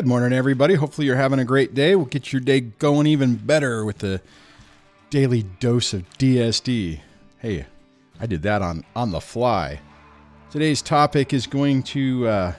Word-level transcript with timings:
Good 0.00 0.06
morning, 0.06 0.32
everybody. 0.32 0.76
Hopefully, 0.76 1.06
you're 1.06 1.16
having 1.16 1.40
a 1.40 1.44
great 1.44 1.74
day. 1.74 1.94
We'll 1.94 2.06
get 2.06 2.32
your 2.32 2.40
day 2.40 2.60
going 2.60 3.06
even 3.06 3.34
better 3.34 3.84
with 3.84 3.98
the 3.98 4.22
daily 5.10 5.42
dose 5.42 5.92
of 5.92 6.08
DSD. 6.16 7.00
Hey, 7.36 7.66
I 8.18 8.24
did 8.24 8.40
that 8.44 8.62
on 8.62 8.82
on 8.96 9.10
the 9.10 9.20
fly. 9.20 9.78
Today's 10.50 10.80
topic 10.80 11.34
is 11.34 11.46
going 11.46 11.82
to 11.82 12.26
uh, 12.26 12.52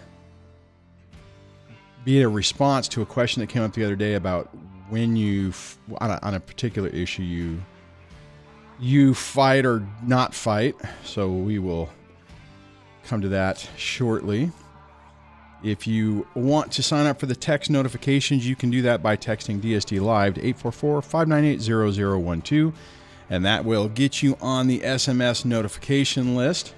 be 2.06 2.22
a 2.22 2.30
response 2.30 2.88
to 2.90 3.02
a 3.02 3.08
question 3.08 3.40
that 3.40 3.48
came 3.48 3.64
up 3.64 3.74
the 3.74 3.86
other 3.86 3.96
day 3.96 4.14
about 4.14 4.56
when 4.90 5.16
you 5.16 5.52
on 6.00 6.12
a, 6.12 6.20
on 6.22 6.36
a 6.36 6.40
particular 6.40 6.90
issue 6.90 7.24
you 7.24 7.60
you 8.80 9.16
fight 9.16 9.66
or 9.66 9.84
not 10.04 10.36
fight. 10.36 10.76
So 11.04 11.32
we 11.32 11.58
will 11.58 11.90
come 13.06 13.20
to 13.22 13.30
that 13.30 13.68
shortly. 13.78 14.52
If 15.64 15.86
you 15.86 16.26
want 16.34 16.72
to 16.74 16.84
sign 16.84 17.06
up 17.06 17.20
for 17.20 17.28
the 17.28 17.36
text 17.36 17.70
notifications, 17.70 18.48
you 18.48 18.56
can 18.56 18.72
do 18.72 18.82
that 18.82 19.04
by 19.04 19.16
texting 19.16 19.62
DSD 19.62 20.02
Live 20.02 20.36
to 20.36 20.42
844 20.42 21.02
598 21.04 22.44
0012, 22.44 22.74
and 23.30 23.46
that 23.46 23.64
will 23.64 23.88
get 23.88 24.24
you 24.24 24.38
on 24.42 24.68
the 24.68 24.80
SMS 24.80 25.46
notification 25.46 26.36
list. 26.36 26.74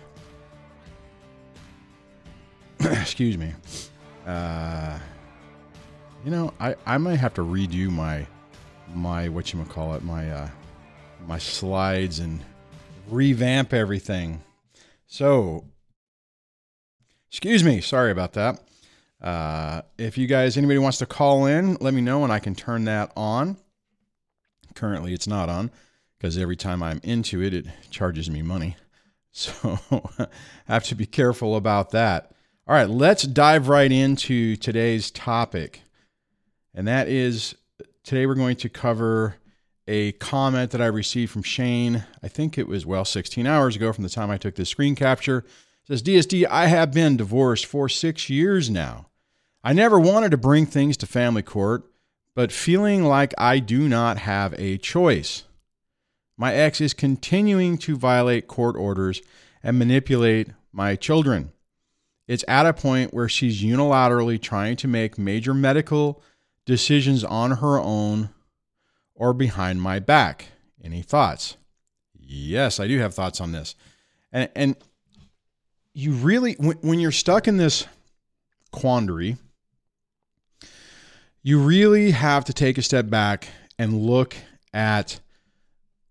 Excuse 2.80 3.38
me. 3.38 3.54
Uh, 4.26 5.00
you 6.26 6.32
know, 6.32 6.54
I, 6.60 6.76
I 6.86 6.98
might 6.98 7.18
have 7.18 7.34
to 7.36 7.42
redo 7.42 7.90
my 7.90 8.28
my 8.94 9.30
what 9.30 9.54
you 9.54 9.64
call 9.66 9.94
it 9.96 10.04
my 10.04 10.30
uh, 10.30 10.50
my 11.26 11.38
slides 11.38 12.20
and 12.20 12.44
revamp 13.10 13.74
everything. 13.74 14.44
So, 15.08 15.66
excuse 17.30 17.64
me, 17.64 17.82
sorry 17.82 18.12
about 18.12 18.34
that. 18.34 18.62
Uh, 19.24 19.82
if 19.98 20.18
you 20.18 20.28
guys, 20.28 20.58
anybody 20.58 20.80
wants 20.80 20.98
to 20.98 21.06
call 21.06 21.46
in, 21.46 21.76
let 21.80 21.94
me 21.94 22.02
know 22.02 22.24
and 22.24 22.34
I 22.34 22.40
can 22.40 22.56
turn 22.56 22.84
that 22.86 23.12
on. 23.16 23.58
Currently, 24.76 25.14
it's 25.14 25.28
not 25.28 25.50
on 25.50 25.72
because 26.18 26.38
every 26.38 26.58
time 26.58 26.84
I'm 26.84 27.00
into 27.04 27.42
it, 27.42 27.54
it 27.54 27.68
charges 27.90 28.30
me 28.30 28.42
money. 28.42 28.76
So 29.36 29.80
I 29.90 30.28
have 30.68 30.84
to 30.84 30.96
be 30.96 31.08
careful 31.08 31.56
about 31.56 31.90
that. 31.90 32.34
All 32.68 32.76
right, 32.76 32.88
let's 32.88 33.24
dive 33.24 33.68
right 33.68 33.92
into 33.92 34.56
today's 34.56 35.10
topic. 35.10 35.82
And 36.76 36.88
that 36.88 37.08
is 37.08 37.56
today 38.04 38.28
we're 38.28 38.36
going 38.36 38.58
to 38.58 38.70
cover 38.70 39.38
a 39.88 40.12
comment 40.12 40.70
that 40.70 40.82
I 40.82 40.86
received 40.86 41.32
from 41.32 41.42
Shane. 41.42 42.06
I 42.22 42.28
think 42.28 42.60
it 42.60 42.68
was, 42.68 42.86
well, 42.86 43.06
16 43.06 43.48
hours 43.48 43.76
ago 43.76 43.92
from 43.92 44.04
the 44.04 44.10
time 44.12 44.30
I 44.30 44.38
took 44.38 44.54
this 44.54 44.70
screen 44.70 44.94
capture. 44.94 45.40
It 45.40 45.88
says, 45.88 46.04
DSD, 46.04 46.46
I 46.48 46.68
have 46.68 46.94
been 46.94 47.18
divorced 47.18 47.66
for 47.66 47.90
six 47.90 48.30
years 48.30 48.70
now. 48.70 49.08
I 49.64 49.74
never 49.74 50.00
wanted 50.00 50.32
to 50.32 50.38
bring 50.38 50.66
things 50.66 50.98
to 50.98 51.08
family 51.08 51.42
court, 51.42 51.86
but 52.36 52.52
feeling 52.52 53.04
like 53.06 53.34
I 53.38 53.60
do 53.60 53.88
not 53.88 54.18
have 54.18 54.54
a 54.58 54.78
choice. 54.78 55.44
My 56.36 56.54
ex 56.54 56.82
is 56.82 56.94
continuing 56.94 57.78
to 57.80 57.96
violate 57.96 58.48
court 58.48 58.76
orders 58.76 59.22
and 59.62 59.80
manipulate 59.80 60.50
my 60.74 60.96
children. 60.96 61.52
It's 62.28 62.44
at 62.48 62.66
a 62.66 62.74
point 62.74 63.14
where 63.14 63.30
she's 63.30 63.64
unilaterally 63.64 64.42
trying 64.42 64.76
to 64.78 64.88
make 64.88 65.18
major 65.18 65.54
medical 65.54 66.22
decisions 66.66 67.24
on 67.24 67.52
her 67.52 67.80
own 67.80 68.30
or 69.16 69.34
behind 69.34 69.82
my 69.82 70.00
back. 70.00 70.48
Any 70.84 71.02
thoughts? 71.02 71.56
Yes, 72.20 72.80
I 72.80 72.88
do 72.88 73.00
have 73.00 73.14
thoughts 73.14 73.40
on 73.40 73.52
this. 73.52 73.76
And, 74.32 74.50
and 74.56 74.76
you 75.94 76.14
really, 76.14 76.56
when, 76.56 76.78
when 76.82 77.00
you're 77.00 77.12
stuck 77.12 77.48
in 77.48 77.58
this 77.58 77.86
quandary, 78.72 79.38
you 81.44 81.60
really 81.60 82.12
have 82.12 82.46
to 82.46 82.54
take 82.54 82.78
a 82.78 82.82
step 82.82 83.10
back 83.10 83.50
and 83.78 84.02
look 84.02 84.36
at 84.74 85.20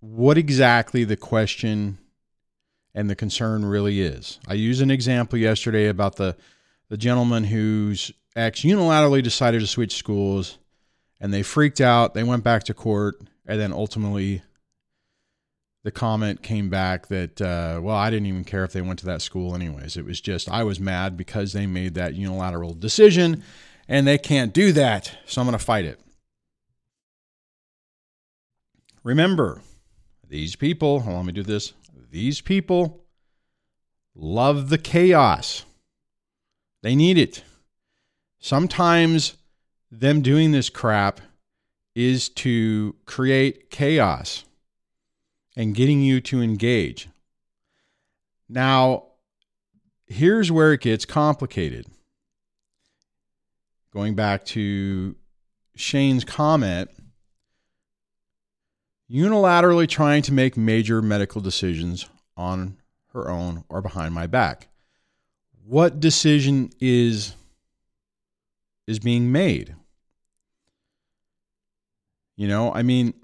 what 0.00 0.36
exactly 0.36 1.04
the 1.04 1.16
question 1.16 1.98
and 2.94 3.08
the 3.08 3.16
concern 3.16 3.64
really 3.64 4.02
is. 4.02 4.38
I 4.46 4.54
used 4.54 4.82
an 4.82 4.90
example 4.90 5.38
yesterday 5.38 5.88
about 5.88 6.16
the 6.16 6.36
the 6.88 6.98
gentleman 6.98 7.44
whose 7.44 8.12
ex 8.36 8.60
unilaterally 8.60 9.22
decided 9.22 9.62
to 9.62 9.66
switch 9.66 9.96
schools 9.96 10.58
and 11.18 11.32
they 11.32 11.42
freaked 11.42 11.80
out, 11.80 12.12
they 12.12 12.24
went 12.24 12.44
back 12.44 12.64
to 12.64 12.74
court 12.74 13.16
and 13.46 13.58
then 13.58 13.72
ultimately 13.72 14.42
the 15.84 15.90
comment 15.90 16.42
came 16.42 16.68
back 16.68 17.08
that 17.08 17.40
uh, 17.40 17.80
well 17.82 17.96
i 17.96 18.10
didn't 18.10 18.26
even 18.26 18.44
care 18.44 18.64
if 18.64 18.72
they 18.72 18.82
went 18.82 18.98
to 19.00 19.06
that 19.06 19.22
school 19.22 19.54
anyways 19.54 19.96
it 19.96 20.04
was 20.04 20.20
just 20.20 20.48
i 20.48 20.62
was 20.62 20.78
mad 20.78 21.16
because 21.16 21.52
they 21.52 21.66
made 21.66 21.94
that 21.94 22.14
unilateral 22.14 22.72
decision 22.72 23.42
and 23.92 24.06
they 24.06 24.16
can't 24.16 24.54
do 24.54 24.72
that, 24.72 25.18
so 25.26 25.42
I'm 25.42 25.46
going 25.46 25.58
to 25.58 25.62
fight 25.62 25.84
it. 25.84 26.00
Remember, 29.04 29.60
these 30.26 30.56
people, 30.56 31.04
on, 31.06 31.14
let 31.14 31.26
me 31.26 31.32
do 31.32 31.42
this. 31.42 31.74
These 32.10 32.40
people 32.40 33.04
love 34.14 34.70
the 34.70 34.78
chaos. 34.78 35.66
They 36.82 36.94
need 36.94 37.18
it. 37.18 37.44
Sometimes 38.38 39.36
them 39.90 40.22
doing 40.22 40.52
this 40.52 40.70
crap 40.70 41.20
is 41.94 42.30
to 42.30 42.96
create 43.04 43.68
chaos 43.70 44.44
and 45.54 45.74
getting 45.74 46.00
you 46.00 46.22
to 46.22 46.40
engage. 46.40 47.10
Now, 48.48 49.08
here's 50.06 50.50
where 50.50 50.72
it 50.72 50.80
gets 50.80 51.04
complicated 51.04 51.84
going 53.92 54.14
back 54.14 54.44
to 54.46 55.14
Shane's 55.76 56.24
comment, 56.24 56.90
unilaterally 59.10 59.88
trying 59.88 60.22
to 60.22 60.32
make 60.32 60.56
major 60.56 61.02
medical 61.02 61.40
decisions 61.40 62.08
on 62.36 62.78
her 63.12 63.30
own 63.30 63.64
or 63.68 63.82
behind 63.82 64.14
my 64.14 64.26
back. 64.26 64.68
What 65.64 66.00
decision 66.00 66.70
is 66.80 67.36
is 68.86 68.98
being 68.98 69.30
made? 69.30 69.76
You 72.36 72.48
know, 72.48 72.72
I 72.72 72.82
mean, 72.82 73.14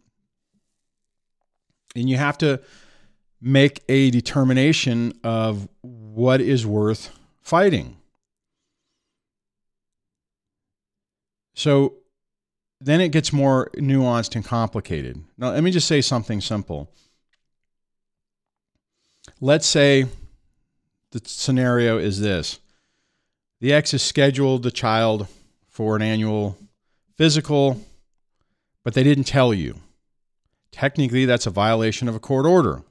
and 1.96 2.08
you 2.08 2.16
have 2.16 2.38
to 2.38 2.60
make 3.40 3.82
a 3.88 4.10
determination 4.10 5.18
of 5.24 5.68
what 5.80 6.40
is 6.40 6.66
worth 6.66 7.10
fighting. 7.40 7.96
So 11.58 11.94
then 12.80 13.00
it 13.00 13.08
gets 13.08 13.32
more 13.32 13.68
nuanced 13.74 14.36
and 14.36 14.44
complicated. 14.44 15.24
Now, 15.36 15.50
let 15.50 15.64
me 15.64 15.72
just 15.72 15.88
say 15.88 16.00
something 16.00 16.40
simple. 16.40 16.88
Let's 19.40 19.66
say 19.66 20.06
the 21.10 21.20
scenario 21.24 21.98
is 21.98 22.20
this 22.20 22.60
the 23.60 23.72
ex 23.72 23.90
has 23.90 24.04
scheduled 24.04 24.62
the 24.62 24.70
child 24.70 25.26
for 25.66 25.96
an 25.96 26.02
annual 26.02 26.56
physical, 27.16 27.84
but 28.84 28.94
they 28.94 29.02
didn't 29.02 29.24
tell 29.24 29.52
you. 29.52 29.80
Technically, 30.70 31.24
that's 31.24 31.46
a 31.46 31.50
violation 31.50 32.06
of 32.06 32.14
a 32.14 32.20
court 32.20 32.46
order. 32.46 32.84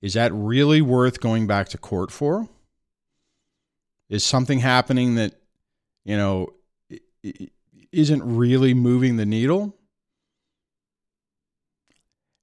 Is 0.00 0.14
that 0.14 0.32
really 0.32 0.80
worth 0.80 1.18
going 1.18 1.48
back 1.48 1.68
to 1.70 1.78
court 1.78 2.12
for? 2.12 2.48
Is 4.08 4.24
something 4.24 4.60
happening 4.60 5.16
that, 5.16 5.34
you 6.04 6.16
know, 6.16 6.52
isn't 7.92 8.22
really 8.22 8.74
moving 8.74 9.16
the 9.16 9.26
needle. 9.26 9.74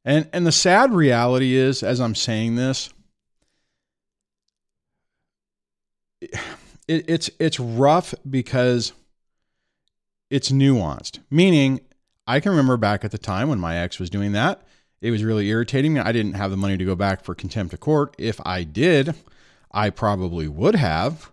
And 0.04 0.30
and 0.34 0.46
the 0.46 0.52
sad 0.52 0.94
reality 0.94 1.56
is, 1.56 1.82
as 1.82 2.00
I'm 2.00 2.16
saying 2.16 2.56
this, 2.56 2.90
it, 6.22 6.36
it's 6.88 7.30
it's 7.40 7.60
rough 7.60 8.14
because 8.30 8.94
it's 10.30 10.52
nuanced. 10.52 11.20
Meaning, 11.32 11.82
I 12.28 12.40
can 12.40 12.52
remember 12.52 12.78
back 12.78 13.04
at 13.04 13.12
the 13.12 13.18
time 13.18 13.50
when 13.50 13.60
my 13.60 13.78
ex 13.78 14.00
was 14.00 14.10
doing 14.10 14.34
that. 14.34 14.62
It 15.02 15.12
was 15.12 15.24
really 15.24 15.48
irritating 15.50 15.94
me. 15.94 16.00
I 16.00 16.12
didn't 16.12 16.34
have 16.34 16.52
the 16.52 16.58
money 16.58 16.78
to 16.78 16.86
go 16.86 16.96
back 16.96 17.24
for 17.24 17.36
contempt 17.36 17.74
of 17.74 17.80
court. 17.80 18.16
If 18.18 18.40
I 18.46 18.64
did, 18.64 19.14
I 19.72 19.90
probably 19.90 20.48
would 20.48 20.76
have 20.76 21.32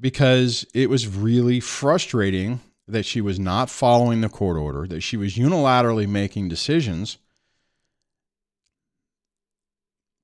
because 0.00 0.66
it 0.74 0.88
was 0.88 1.06
really 1.08 1.60
frustrating 1.60 2.60
that 2.86 3.04
she 3.04 3.20
was 3.20 3.38
not 3.38 3.68
following 3.68 4.20
the 4.20 4.28
court 4.28 4.56
order, 4.56 4.86
that 4.86 5.02
she 5.02 5.16
was 5.16 5.34
unilaterally 5.34 6.08
making 6.08 6.48
decisions. 6.48 7.18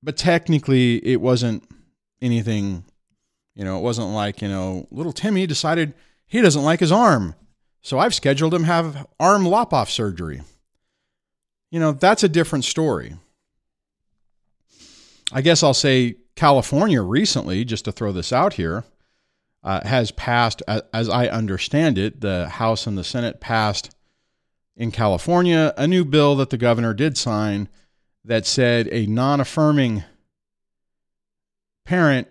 But 0.01 0.17
technically, 0.17 1.05
it 1.05 1.21
wasn't 1.21 1.63
anything, 2.21 2.85
you 3.55 3.63
know, 3.63 3.77
it 3.77 3.81
wasn't 3.81 4.09
like, 4.09 4.41
you 4.41 4.47
know, 4.47 4.87
little 4.91 5.13
Timmy 5.13 5.45
decided 5.45 5.93
he 6.25 6.41
doesn't 6.41 6.63
like 6.63 6.79
his 6.79 6.91
arm. 6.91 7.35
So 7.81 7.99
I've 7.99 8.15
scheduled 8.15 8.53
him 8.53 8.63
have 8.63 9.05
arm 9.19 9.45
lop 9.45 9.73
off 9.73 9.91
surgery. 9.91 10.41
You 11.69 11.79
know, 11.79 11.91
that's 11.91 12.23
a 12.23 12.29
different 12.29 12.65
story. 12.65 13.15
I 15.31 15.41
guess 15.41 15.61
I'll 15.61 15.73
say 15.73 16.15
California 16.35 17.01
recently, 17.01 17.65
just 17.65 17.85
to 17.85 17.91
throw 17.91 18.11
this 18.11 18.31
out 18.31 18.53
here, 18.53 18.83
uh, 19.65 19.85
has 19.85 20.11
passed, 20.11 20.61
as 20.93 21.09
I 21.09 21.25
understand 21.25 21.97
it, 21.97 22.21
the 22.21 22.47
House 22.47 22.85
and 22.85 22.95
the 22.95 23.03
Senate 23.03 23.41
passed 23.41 23.93
in 24.77 24.91
California 24.91 25.73
a 25.75 25.87
new 25.87 26.05
bill 26.05 26.35
that 26.35 26.51
the 26.51 26.57
governor 26.57 26.93
did 26.93 27.17
sign 27.17 27.67
that 28.23 28.45
said 28.45 28.87
a 28.91 29.07
non 29.07 29.39
affirming 29.39 30.03
parent 31.83 32.27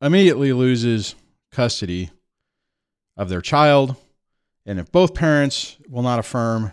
immediately 0.00 0.52
loses 0.52 1.16
custody 1.50 2.10
of 3.16 3.28
their 3.28 3.40
child. 3.40 3.96
And 4.64 4.78
if 4.78 4.92
both 4.92 5.14
parents 5.14 5.78
will 5.88 6.02
not 6.02 6.20
affirm 6.20 6.70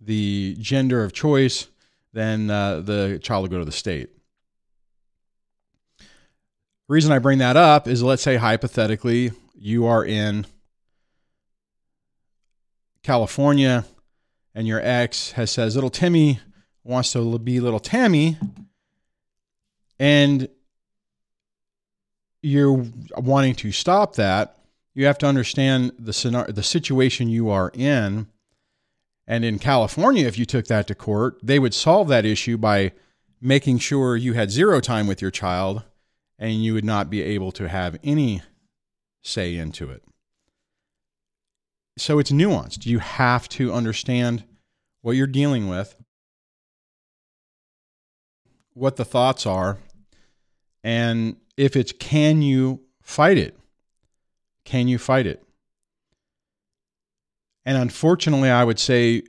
the 0.00 0.56
gender 0.58 1.04
of 1.04 1.12
choice, 1.12 1.68
then 2.14 2.48
uh, 2.48 2.80
the 2.80 3.18
child 3.22 3.42
will 3.42 3.50
go 3.50 3.58
to 3.58 3.64
the 3.66 3.72
state. 3.72 4.08
The 6.88 6.94
reason 6.94 7.12
I 7.12 7.18
bring 7.18 7.36
that 7.38 7.58
up 7.58 7.86
is 7.86 8.02
let's 8.02 8.22
say 8.22 8.36
hypothetically 8.36 9.32
you 9.54 9.84
are 9.84 10.02
in 10.02 10.46
California 13.02 13.84
and 14.54 14.66
your 14.66 14.80
ex 14.82 15.32
has 15.32 15.50
says 15.50 15.74
little 15.74 15.90
Timmy 15.90 16.40
wants 16.84 17.12
to 17.12 17.38
be 17.38 17.60
little 17.60 17.78
Tammy 17.78 18.38
and 19.98 20.48
you're 22.40 22.86
wanting 23.16 23.54
to 23.56 23.70
stop 23.70 24.16
that, 24.16 24.56
you 24.94 25.04
have 25.04 25.18
to 25.18 25.26
understand 25.26 25.92
the 25.98 26.14
scenario, 26.14 26.52
the 26.52 26.62
situation 26.62 27.28
you 27.28 27.50
are 27.50 27.70
in. 27.74 28.28
And 29.26 29.44
in 29.44 29.58
California, 29.58 30.26
if 30.26 30.38
you 30.38 30.46
took 30.46 30.68
that 30.68 30.86
to 30.86 30.94
court, 30.94 31.38
they 31.42 31.58
would 31.58 31.74
solve 31.74 32.08
that 32.08 32.24
issue 32.24 32.56
by 32.56 32.92
making 33.42 33.78
sure 33.78 34.16
you 34.16 34.32
had 34.32 34.50
zero 34.50 34.80
time 34.80 35.06
with 35.06 35.20
your 35.20 35.30
child 35.30 35.82
and 36.38 36.62
you 36.62 36.74
would 36.74 36.84
not 36.84 37.10
be 37.10 37.22
able 37.22 37.52
to 37.52 37.68
have 37.68 37.98
any 38.04 38.42
say 39.22 39.56
into 39.56 39.90
it. 39.90 40.02
So 41.96 42.18
it's 42.18 42.30
nuanced. 42.30 42.86
You 42.86 43.00
have 43.00 43.48
to 43.50 43.72
understand 43.72 44.44
what 45.02 45.16
you're 45.16 45.26
dealing 45.26 45.68
with, 45.68 45.96
what 48.74 48.96
the 48.96 49.04
thoughts 49.04 49.46
are, 49.46 49.78
and 50.84 51.36
if 51.56 51.74
it's 51.74 51.92
can 51.92 52.40
you 52.40 52.82
fight 53.02 53.36
it? 53.36 53.58
Can 54.64 54.86
you 54.86 54.98
fight 54.98 55.26
it? 55.26 55.42
And 57.64 57.76
unfortunately, 57.76 58.50
I 58.50 58.64
would 58.64 58.78
say 58.78 59.22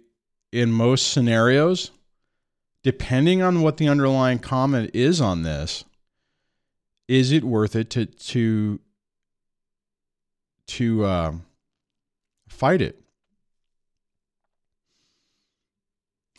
in 0.52 0.72
most 0.72 1.12
scenarios, 1.12 1.92
depending 2.84 3.42
on 3.42 3.62
what 3.62 3.78
the 3.78 3.88
underlying 3.88 4.40
comment 4.40 4.92
is 4.94 5.20
on 5.20 5.44
this, 5.44 5.84
is 7.10 7.32
it 7.32 7.44
worth 7.44 7.76
it 7.76 7.90
to 7.90 8.06
to 8.06 8.80
to 10.68 11.04
uh, 11.04 11.34
fight 12.48 12.82
it? 12.82 13.02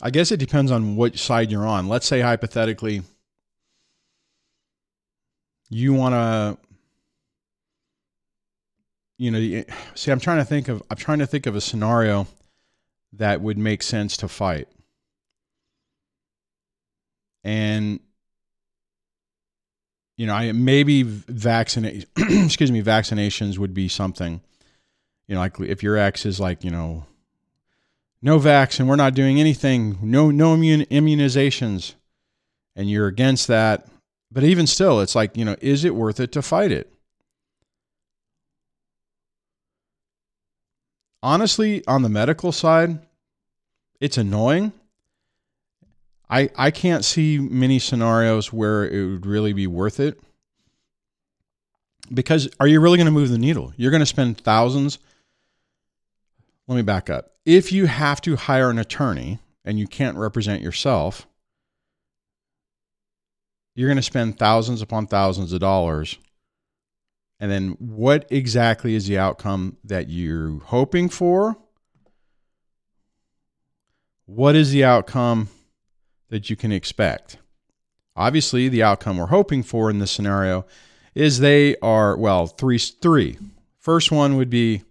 I 0.00 0.11
guess 0.11 0.31
it 0.31 0.38
depends 0.38 0.70
on 0.70 0.94
what 0.94 1.19
side 1.19 1.50
you're 1.50 1.67
on. 1.67 1.88
Let's 1.88 2.06
say 2.06 2.20
hypothetically, 2.20 3.02
you 5.69 5.93
want 5.93 6.14
to 6.14 6.58
you 9.19 9.31
know 9.31 9.64
see 9.94 10.11
i'm 10.11 10.19
trying 10.19 10.38
to 10.38 10.44
think 10.46 10.69
of 10.69 10.82
i'm 10.90 10.96
trying 10.96 11.19
to 11.19 11.26
think 11.26 11.46
of 11.46 11.55
a 11.55 11.61
scenario 11.61 12.26
that 13.12 13.43
would 13.43 13.58
make 13.58 13.82
sense 13.82 14.16
to 14.16 14.26
fight 14.26 14.66
and 17.44 18.00
you 20.20 20.26
know 20.26 20.34
i 20.34 20.52
maybe 20.52 21.02
vaccinate 21.02 22.06
excuse 22.17 22.70
me 22.70 22.82
vaccinations 22.82 23.58
would 23.58 23.72
be 23.72 23.88
something 23.88 24.40
you 25.26 25.34
know 25.34 25.40
like 25.40 25.58
if 25.61 25.82
your 25.82 25.96
ex 25.96 26.26
is 26.26 26.38
like 26.38 26.62
you 26.64 26.70
know 26.70 27.06
no 28.20 28.38
vaccine 28.38 28.87
we're 28.87 28.96
not 28.96 29.14
doing 29.14 29.40
anything 29.40 29.99
no 30.02 30.31
no 30.31 30.52
immune 30.52 30.82
immunizations 30.87 31.94
and 32.76 32.90
you're 32.90 33.06
against 33.06 33.46
that 33.46 33.87
but 34.32 34.44
even 34.44 34.67
still, 34.67 35.00
it's 35.00 35.14
like, 35.14 35.37
you 35.37 35.44
know, 35.44 35.56
is 35.61 35.84
it 35.84 35.94
worth 35.94 36.20
it 36.20 36.32
to 36.32 36.43
fight 36.43 36.70
it? 36.70 36.93
Honestly, 41.23 41.84
on 41.87 42.02
the 42.02 42.08
medical 42.08 42.52
side, 42.52 43.00
it's 44.00 44.16
annoying. 44.16 44.73
I 46.31 46.49
I 46.56 46.71
can't 46.71 47.05
see 47.05 47.38
many 47.38 47.79
scenarios 47.79 48.53
where 48.53 48.88
it 48.88 49.05
would 49.05 49.27
really 49.27 49.53
be 49.53 49.67
worth 49.67 50.00
it. 50.00 50.21
Because 52.12 52.49
are 52.59 52.67
you 52.67 52.81
really 52.81 52.97
going 52.97 53.06
to 53.06 53.12
move 53.12 53.31
the 53.31 53.38
needle? 53.38 53.73
You're 53.77 53.91
going 53.91 54.00
to 54.00 54.06
spend 54.06 54.38
thousands. 54.38 54.99
Let 56.67 56.77
me 56.77 56.82
back 56.82 57.11
up. 57.11 57.32
If 57.44 57.73
you 57.73 57.87
have 57.87 58.21
to 58.23 58.37
hire 58.37 58.71
an 58.71 58.79
attorney 58.79 59.38
and 59.65 59.79
you 59.79 59.87
can't 59.87 60.17
represent 60.17 60.62
yourself, 60.62 61.27
you're 63.75 63.88
going 63.88 63.97
to 63.97 64.03
spend 64.03 64.38
thousands 64.38 64.83
upon 64.83 65.06
thousands 65.06 65.53
of 65.53 65.61
dollars. 65.61 66.19
And 67.38 67.50
then 67.50 67.71
what 67.79 68.26
exactly 68.31 68.94
is 68.94 69.06
the 69.06 69.19
outcome 69.19 69.79
that 69.85 70.11
you're 70.11 70.59
hoping 70.61 71.09
for? 71.09 71.56
What 74.26 74.55
is 74.55 74.71
the 74.71 74.85
outcome 74.85 75.49
that 76.31 76.50
you 76.50 76.56
can 76.56 76.73
expect? 76.73 77.37
Obviously, 78.17 78.69
the 78.69 78.82
outcome 78.82 79.19
we're 79.19 79.27
hoping 79.27 79.62
for 79.62 79.91
in 79.91 79.99
this 79.99 80.11
scenario 80.11 80.67
is 81.15 81.38
they 81.38 81.77
are, 81.77 82.17
well, 82.17 82.47
three, 82.47 82.79
three. 82.79 83.37
First 83.79 84.11
one 84.11 84.37
would 84.37 84.50
be 84.50 84.82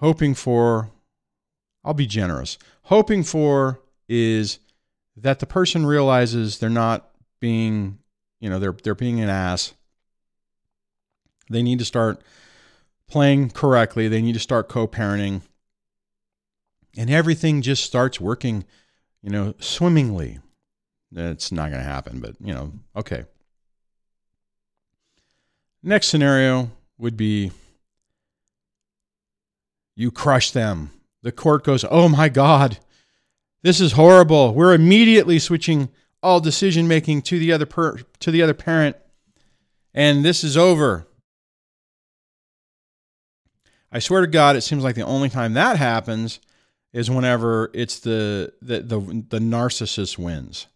hoping 0.00 0.34
for, 0.34 0.90
I'll 1.84 1.94
be 1.94 2.06
generous, 2.06 2.58
hoping 2.82 3.22
for 3.22 3.80
is 4.08 4.58
that 5.16 5.38
the 5.38 5.46
person 5.46 5.86
realizes 5.86 6.58
they're 6.58 6.70
not 6.70 7.08
being, 7.40 7.98
you 8.40 8.50
know, 8.50 8.58
they're 8.58 8.72
they're 8.72 8.94
being 8.94 9.20
an 9.20 9.28
ass. 9.28 9.72
They 11.48 11.62
need 11.62 11.78
to 11.78 11.84
start 11.84 12.22
playing 13.08 13.50
correctly. 13.50 14.08
They 14.08 14.22
need 14.22 14.34
to 14.34 14.40
start 14.40 14.68
co-parenting. 14.68 15.42
And 16.96 17.10
everything 17.10 17.62
just 17.62 17.84
starts 17.84 18.20
working, 18.20 18.64
you 19.22 19.30
know, 19.30 19.54
swimmingly. 19.58 20.38
It's 21.14 21.52
not 21.52 21.70
going 21.70 21.82
to 21.82 21.88
happen, 21.88 22.20
but, 22.20 22.34
you 22.40 22.52
know, 22.52 22.72
okay. 22.94 23.24
Next 25.82 26.08
scenario 26.08 26.70
would 26.98 27.16
be 27.16 27.52
you 29.94 30.10
crush 30.10 30.50
them. 30.50 30.90
The 31.22 31.32
court 31.32 31.64
goes, 31.64 31.84
"Oh 31.90 32.08
my 32.08 32.28
god. 32.28 32.78
This 33.62 33.80
is 33.80 33.92
horrible. 33.92 34.52
We're 34.52 34.74
immediately 34.74 35.38
switching 35.38 35.88
all 36.22 36.40
decision 36.40 36.88
making 36.88 37.22
to 37.22 37.38
the 37.38 37.52
other 37.52 37.66
per, 37.66 37.98
to 38.18 38.30
the 38.30 38.42
other 38.42 38.52
parent 38.52 38.96
and 39.94 40.24
this 40.24 40.42
is 40.42 40.56
over 40.56 41.06
i 43.92 43.98
swear 44.00 44.22
to 44.22 44.26
god 44.26 44.56
it 44.56 44.62
seems 44.62 44.82
like 44.82 44.96
the 44.96 45.02
only 45.02 45.28
time 45.28 45.52
that 45.52 45.76
happens 45.76 46.40
is 46.96 47.10
whenever 47.10 47.70
it's 47.74 48.00
the 48.00 48.52
the 48.62 48.80
the, 48.80 48.98
the 49.28 49.38
narcissist 49.38 50.18
wins 50.18 50.66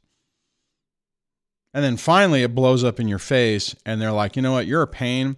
and 1.72 1.84
then 1.84 1.96
finally 1.96 2.42
it 2.42 2.54
blows 2.54 2.84
up 2.84 3.00
in 3.00 3.08
your 3.08 3.18
face 3.18 3.74
and 3.84 4.00
they're 4.00 4.12
like 4.12 4.36
you 4.36 4.42
know 4.42 4.52
what 4.52 4.66
you're 4.66 4.82
a 4.82 4.86
pain 4.86 5.36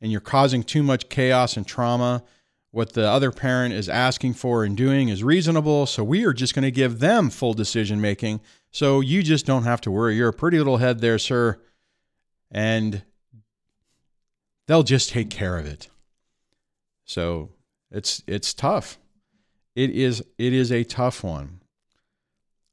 and 0.00 0.12
you're 0.12 0.20
causing 0.20 0.62
too 0.62 0.82
much 0.82 1.08
chaos 1.08 1.56
and 1.56 1.66
trauma 1.66 2.22
what 2.70 2.92
the 2.92 3.06
other 3.08 3.30
parent 3.30 3.72
is 3.72 3.88
asking 3.88 4.34
for 4.34 4.64
and 4.64 4.76
doing 4.76 5.08
is 5.08 5.24
reasonable 5.24 5.86
so 5.86 6.04
we 6.04 6.24
are 6.24 6.32
just 6.34 6.54
going 6.54 6.62
to 6.62 6.70
give 6.70 6.98
them 6.98 7.30
full 7.30 7.54
decision 7.54 8.00
making 8.00 8.40
so 8.70 9.00
you 9.00 9.22
just 9.22 9.46
don't 9.46 9.64
have 9.64 9.80
to 9.82 9.90
worry. 9.90 10.16
You're 10.16 10.28
a 10.28 10.32
pretty 10.34 10.58
little 10.58 10.76
head 10.76 11.00
there, 11.00 11.18
sir. 11.18 11.60
And 12.50 13.02
they'll 14.66 14.82
just 14.82 15.10
take 15.10 15.30
care 15.30 15.58
of 15.58 15.66
it. 15.66 15.88
So 17.04 17.50
it's 17.90 18.22
it's 18.26 18.52
tough. 18.52 18.98
It 19.78 19.90
is 19.90 20.24
it 20.38 20.52
is 20.52 20.72
a 20.72 20.82
tough 20.82 21.22
one. 21.22 21.60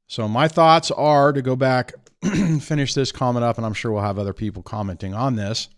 So 0.08 0.26
my 0.26 0.48
thoughts 0.48 0.90
are 0.90 1.32
to 1.32 1.40
go 1.40 1.54
back, 1.54 1.92
finish 2.60 2.94
this 2.94 3.12
comment 3.12 3.44
up, 3.44 3.58
and 3.58 3.64
I'm 3.64 3.74
sure 3.74 3.92
we'll 3.92 4.02
have 4.02 4.18
other 4.18 4.32
people 4.32 4.64
commenting 4.64 5.14
on 5.14 5.36
this. 5.36 5.68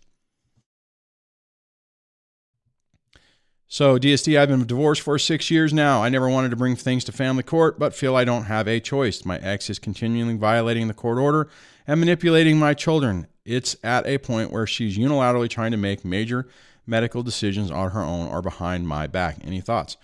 So, 3.67 3.99
DSD, 3.99 4.39
I've 4.39 4.49
been 4.49 4.65
divorced 4.65 5.03
for 5.03 5.19
six 5.19 5.51
years 5.51 5.71
now. 5.71 6.01
I 6.01 6.09
never 6.09 6.27
wanted 6.27 6.49
to 6.49 6.55
bring 6.55 6.75
things 6.75 7.03
to 7.03 7.11
family 7.11 7.43
court, 7.43 7.77
but 7.77 7.93
feel 7.93 8.15
I 8.15 8.23
don't 8.23 8.45
have 8.45 8.67
a 8.67 8.79
choice. 8.79 9.23
My 9.23 9.37
ex 9.37 9.69
is 9.69 9.77
continually 9.77 10.35
violating 10.35 10.87
the 10.87 10.95
court 10.95 11.19
order 11.19 11.47
and 11.85 11.99
manipulating 11.99 12.57
my 12.57 12.73
children. 12.73 13.27
It's 13.45 13.75
at 13.83 14.07
a 14.07 14.17
point 14.17 14.51
where 14.51 14.65
she's 14.65 14.97
unilaterally 14.97 15.47
trying 15.47 15.69
to 15.69 15.77
make 15.77 16.03
major 16.03 16.47
medical 16.87 17.21
decisions 17.21 17.69
on 17.69 17.91
her 17.91 18.01
own 18.01 18.25
or 18.29 18.41
behind 18.41 18.87
my 18.87 19.05
back. 19.05 19.37
Any 19.43 19.61
thoughts? 19.61 19.95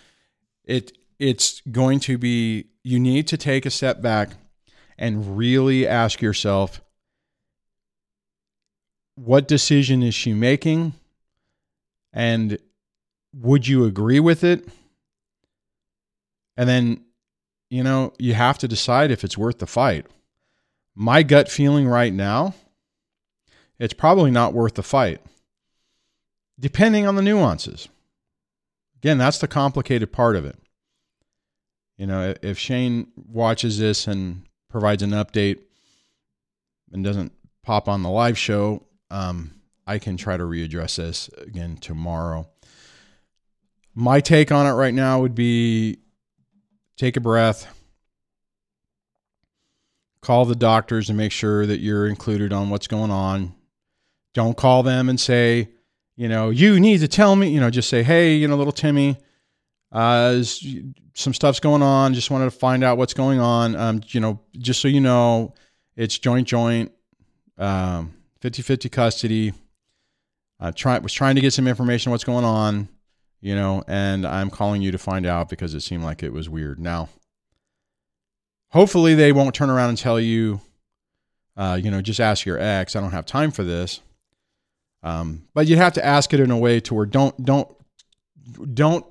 It 0.64 0.96
it's 1.20 1.62
going 1.72 2.00
to 2.02 2.18
be 2.18 2.68
you 2.84 3.00
need 3.00 3.28
to 3.28 3.38
take 3.38 3.66
a 3.66 3.72
step 3.72 4.02
back 4.02 4.32
and 4.98 5.38
really 5.38 5.88
ask 5.88 6.22
yourself 6.22 6.82
what 9.16 9.48
decision 9.48 10.04
is 10.04 10.14
she 10.14 10.34
making? 10.34 10.94
And 12.14 12.58
would 13.34 13.68
you 13.68 13.86
agree 13.86 14.20
with 14.20 14.44
it? 14.44 14.68
And 16.58 16.70
then, 16.70 17.04
you 17.70 17.84
know, 17.84 18.14
you 18.18 18.34
have 18.34 18.58
to 18.60 18.68
decide 18.68 19.12
if 19.12 19.24
it's 19.24 19.38
worth 19.38 19.60
the 19.60 19.68
fight. 19.68 20.06
My 20.96 21.24
gut 21.24 21.50
feeling 21.50 21.88
right 21.88 22.14
now, 22.14 22.54
it's 23.80 23.94
probably 23.94 24.32
not 24.32 24.54
worth 24.54 24.76
the 24.76 24.84
fight, 24.84 25.22
depending 26.58 27.06
on 27.06 27.16
the 27.16 27.22
nuances. 27.22 27.90
Again, 28.98 29.18
that's 29.18 29.40
the 29.40 29.48
complicated 29.48 30.14
part 30.14 30.38
of 30.38 30.46
it. 30.46 30.58
You 31.98 32.08
know, 32.08 32.34
if 32.42 32.58
Shane 32.58 33.08
watches 33.16 33.80
this 33.80 34.08
and 34.08 34.44
provides 34.70 35.02
an 35.02 35.12
update 35.12 35.60
and 36.92 37.04
doesn't 37.04 37.32
pop 37.64 37.88
on 37.88 38.04
the 38.04 38.10
live 38.10 38.38
show, 38.38 38.84
um, 39.10 39.52
I 39.88 40.00
can 40.00 40.18
try 40.18 40.36
to 40.36 40.44
readdress 40.44 40.98
this 40.98 41.30
again 41.38 41.78
tomorrow. 41.78 42.50
My 43.94 44.20
take 44.20 44.52
on 44.52 44.66
it 44.68 44.74
right 44.74 44.94
now 44.94 45.22
would 45.22 45.36
be 45.36 46.00
take 46.98 47.16
a 47.16 47.22
breath, 47.22 47.74
call 50.22 50.44
the 50.46 50.56
doctors 50.56 51.10
and 51.10 51.18
make 51.18 51.32
sure 51.32 51.66
that 51.66 51.80
you're 51.80 52.08
included 52.08 52.52
on 52.52 52.70
what's 52.70 52.88
going 52.88 53.12
on. 53.12 53.54
Don't 54.34 54.58
call 54.58 54.84
them 54.84 55.08
and 55.08 55.20
say, 55.20 55.70
you 56.18 56.28
know, 56.28 56.50
you 56.50 56.80
need 56.80 57.00
to 57.00 57.08
tell 57.08 57.36
me, 57.36 57.50
you 57.50 57.60
know, 57.60 57.70
just 57.70 57.90
say, 57.90 58.04
hey, 58.04 58.36
you 58.36 58.48
know, 58.48 58.56
little 58.56 58.74
Timmy, 58.74 59.18
uh, 59.96 60.44
some 60.44 61.34
stuff's 61.34 61.62
going 61.62 61.82
on. 61.82 62.14
Just 62.14 62.30
wanted 62.30 62.46
to 62.46 62.52
find 62.52 62.84
out 62.84 62.98
what's 62.98 63.14
going 63.14 63.40
on. 63.40 63.78
Um, 63.78 64.02
you 64.08 64.20
know, 64.20 64.42
just 64.58 64.82
so 64.82 64.90
you 64.90 65.00
know, 65.00 65.54
it's 65.96 66.20
joint 66.20 66.50
joint, 66.50 66.92
um, 67.58 68.14
50-50 68.42 68.92
custody. 68.92 69.54
I 70.60 70.72
try, 70.72 70.98
was 71.00 71.14
trying 71.14 71.36
to 71.36 71.42
get 71.42 71.54
some 71.54 71.66
information 71.66 72.12
what's 72.12 72.26
going 72.26 72.44
on, 72.44 72.90
you 73.40 73.56
know, 73.56 73.84
and 73.88 74.28
I'm 74.28 74.50
calling 74.50 74.82
you 74.82 74.92
to 74.92 74.98
find 74.98 75.26
out 75.26 75.48
because 75.48 75.74
it 75.74 75.80
seemed 75.80 76.04
like 76.04 76.24
it 76.24 76.34
was 76.34 76.50
weird. 76.50 76.78
Now, 76.78 77.08
hopefully 78.72 79.16
they 79.16 79.32
won't 79.32 79.56
turn 79.56 79.70
around 79.70 79.90
and 79.90 79.98
tell 79.98 80.20
you, 80.20 80.60
uh, 81.56 81.80
you 81.82 81.90
know, 81.90 82.02
just 82.02 82.20
ask 82.20 82.46
your 82.46 82.60
ex. 82.60 82.98
I 82.98 83.00
don't 83.00 83.12
have 83.12 83.26
time 83.26 83.52
for 83.52 83.64
this. 83.64 84.02
Um, 85.04 85.48
but 85.54 85.68
you'd 85.68 85.78
have 85.78 85.94
to 85.94 86.06
ask 86.06 86.34
it 86.34 86.42
in 86.42 86.52
a 86.52 86.58
way 86.58 86.82
to 86.82 86.94
where 86.94 87.06
don't 87.06 87.46
don't 87.46 87.74
don't 88.74 89.06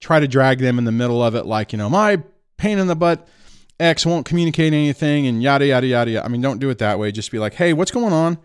try 0.00 0.20
to 0.20 0.28
drag 0.28 0.58
them 0.58 0.78
in 0.78 0.84
the 0.84 0.92
middle 0.92 1.22
of 1.22 1.34
it, 1.34 1.46
like 1.46 1.72
you 1.72 1.78
know 1.78 1.90
my 1.90 2.22
pain 2.56 2.78
in 2.78 2.86
the 2.86 2.96
butt 2.96 3.26
X 3.80 4.04
won't 4.04 4.26
communicate 4.26 4.72
anything 4.72 5.26
and 5.26 5.42
yada 5.42 5.66
yada 5.66 5.86
yada. 5.86 6.10
yada. 6.10 6.24
I 6.24 6.28
mean, 6.28 6.40
don't 6.40 6.58
do 6.58 6.70
it 6.70 6.78
that 6.78 6.98
way. 6.98 7.12
Just 7.12 7.30
be 7.30 7.38
like, 7.38 7.54
hey, 7.54 7.72
what's 7.72 7.90
going 7.90 8.12
on? 8.12 8.38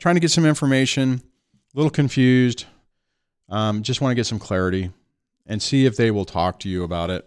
trying 0.00 0.16
to 0.16 0.20
get 0.20 0.30
some 0.30 0.46
information, 0.46 1.22
a 1.74 1.78
little 1.78 1.90
confused. 1.90 2.64
Um, 3.48 3.82
just 3.82 4.00
want 4.00 4.10
to 4.12 4.14
get 4.16 4.26
some 4.26 4.38
clarity 4.38 4.90
and 5.46 5.62
see 5.62 5.86
if 5.86 5.96
they 5.96 6.10
will 6.10 6.24
talk 6.24 6.58
to 6.60 6.68
you 6.68 6.82
about 6.82 7.10
it. 7.10 7.26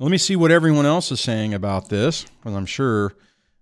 Let 0.00 0.10
me 0.10 0.18
see 0.18 0.34
what 0.34 0.50
everyone 0.50 0.86
else 0.86 1.12
is 1.12 1.20
saying 1.20 1.54
about 1.54 1.88
this, 1.88 2.24
because 2.24 2.54
I'm 2.54 2.66
sure 2.66 3.14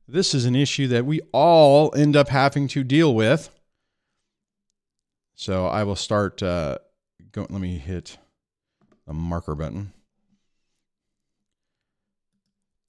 this 0.09 0.35
is 0.35 0.47
an 0.47 0.57
issue 0.57 0.89
that 0.89 1.05
we 1.05 1.21
all 1.33 1.95
end 1.95 2.17
up 2.17 2.29
having 2.29 2.69
to 2.69 2.83
deal 2.85 3.15
with. 3.15 3.51
So 5.35 5.67
I 5.67 5.85
will 5.85 5.97
start. 5.97 6.43
Uh, 6.43 6.79
go, 7.33 7.47
let 7.49 7.61
me 7.61 7.79
hit 7.79 8.19
the 9.07 9.13
marker 9.13 9.55
button. 9.55 9.93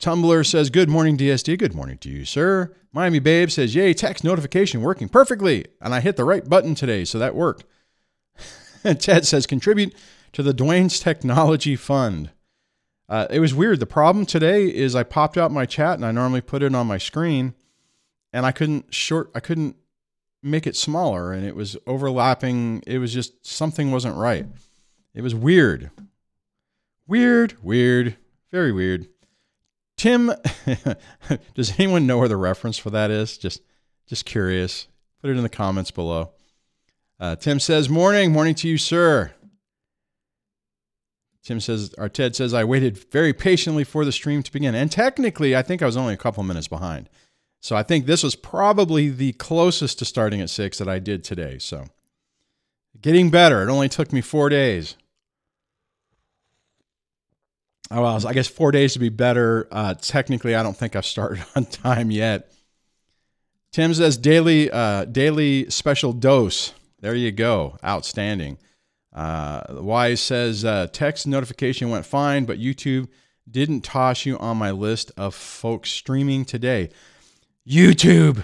Tumblr 0.03 0.45
says, 0.45 0.69
Good 0.69 0.89
morning, 0.89 1.17
DSD. 1.17 1.57
Good 1.57 1.73
morning 1.73 1.97
to 1.99 2.09
you, 2.09 2.25
sir. 2.25 2.75
Miami 2.91 3.19
Babe 3.19 3.49
says, 3.49 3.73
Yay, 3.73 3.93
text 3.93 4.23
notification 4.23 4.81
working 4.81 5.07
perfectly. 5.07 5.65
And 5.79 5.95
I 5.95 6.01
hit 6.01 6.17
the 6.17 6.25
right 6.25 6.47
button 6.47 6.75
today, 6.75 7.05
so 7.05 7.17
that 7.19 7.35
worked. 7.35 7.63
Ted 8.83 9.25
says, 9.25 9.47
Contribute 9.47 9.95
to 10.33 10.43
the 10.43 10.53
Dwayne's 10.53 10.99
Technology 10.99 11.77
Fund. 11.77 12.31
Uh, 13.07 13.27
it 13.29 13.39
was 13.39 13.53
weird. 13.53 13.79
The 13.79 13.85
problem 13.85 14.25
today 14.25 14.65
is 14.65 14.93
I 14.95 15.03
popped 15.03 15.37
out 15.37 15.51
my 15.51 15.65
chat 15.65 15.95
and 15.95 16.05
I 16.05 16.11
normally 16.11 16.41
put 16.41 16.63
it 16.63 16.75
on 16.75 16.87
my 16.87 16.97
screen 16.97 17.53
and 18.33 18.45
I 18.45 18.51
couldn't 18.51 18.93
short, 18.93 19.29
I 19.33 19.39
couldn't 19.39 19.77
make 20.43 20.67
it 20.67 20.75
smaller 20.75 21.31
and 21.31 21.45
it 21.45 21.55
was 21.55 21.77
overlapping. 21.87 22.83
It 22.85 22.99
was 22.99 23.13
just 23.13 23.45
something 23.45 23.91
wasn't 23.91 24.17
right. 24.17 24.45
It 25.13 25.21
was 25.21 25.33
weird. 25.33 25.91
Weird, 27.07 27.55
weird, 27.63 28.17
very 28.51 28.71
weird. 28.71 29.07
Tim, 29.97 30.31
does 31.53 31.79
anyone 31.79 32.07
know 32.07 32.17
where 32.17 32.27
the 32.27 32.37
reference 32.37 32.77
for 32.77 32.89
that 32.89 33.11
is? 33.11 33.37
Just, 33.37 33.61
just 34.07 34.25
curious. 34.25 34.87
Put 35.21 35.29
it 35.29 35.37
in 35.37 35.43
the 35.43 35.49
comments 35.49 35.91
below. 35.91 36.31
Uh, 37.19 37.35
Tim 37.35 37.59
says, 37.59 37.87
"Morning, 37.87 38.31
morning 38.33 38.55
to 38.55 38.67
you, 38.67 38.77
sir." 38.77 39.31
Tim 41.43 41.59
says, 41.59 41.93
or 41.97 42.07
Ted 42.07 42.35
says, 42.35 42.53
I 42.53 42.63
waited 42.63 42.97
very 43.11 43.33
patiently 43.33 43.83
for 43.83 44.05
the 44.05 44.13
stream 44.13 44.43
to 44.43 44.51
begin. 44.51 44.75
And 44.75 44.89
technically, 44.89 45.55
I 45.55 45.61
think 45.61 45.81
I 45.81 45.85
was 45.85 45.97
only 45.97 46.13
a 46.13 46.17
couple 46.17 46.41
minutes 46.43 46.69
behind. 46.69 47.09
So 47.63 47.75
I 47.75 47.81
think 47.81 48.05
this 48.05 48.23
was 48.23 48.35
probably 48.35 49.09
the 49.09 49.33
closest 49.33 49.99
to 49.99 50.05
starting 50.05 50.41
at 50.41 50.49
six 50.49 50.77
that 50.77 50.87
I 50.87 50.99
did 50.99 51.23
today. 51.23 51.57
So 51.57 51.85
getting 53.01 53.31
better. 53.31 53.63
It 53.63 53.71
only 53.71 53.89
took 53.89 54.13
me 54.13 54.21
four 54.21 54.49
days 54.49 54.97
oh, 57.93 58.01
well, 58.01 58.27
I 58.27 58.33
guess 58.33 58.47
four 58.47 58.71
days 58.71 58.93
to 58.93 58.99
be 58.99 59.09
better. 59.09 59.67
Uh, 59.71 59.93
technically, 59.93 60.55
I 60.55 60.63
don't 60.63 60.75
think 60.75 60.95
I've 60.95 61.05
started 61.05 61.45
on 61.55 61.65
time 61.65 62.11
yet. 62.11 62.51
Tim 63.71 63.93
says 63.93 64.17
daily, 64.17 64.69
uh, 64.69 65.05
daily 65.05 65.69
special 65.69 66.13
dose. 66.13 66.73
There 66.99 67.15
you 67.15 67.31
go. 67.31 67.77
Outstanding. 67.83 68.57
Uh, 69.11 69.61
Wise 69.69 70.21
says 70.21 70.63
uh, 70.65 70.87
text 70.91 71.27
notification 71.27 71.89
went 71.89 72.05
fine, 72.05 72.45
but 72.45 72.59
YouTube 72.59 73.07
didn't 73.49 73.81
toss 73.81 74.25
you 74.25 74.37
on 74.37 74.57
my 74.57 74.71
list 74.71 75.11
of 75.17 75.35
folks 75.35 75.91
streaming 75.91 76.45
today. 76.45 76.89
YouTube, 77.67 78.43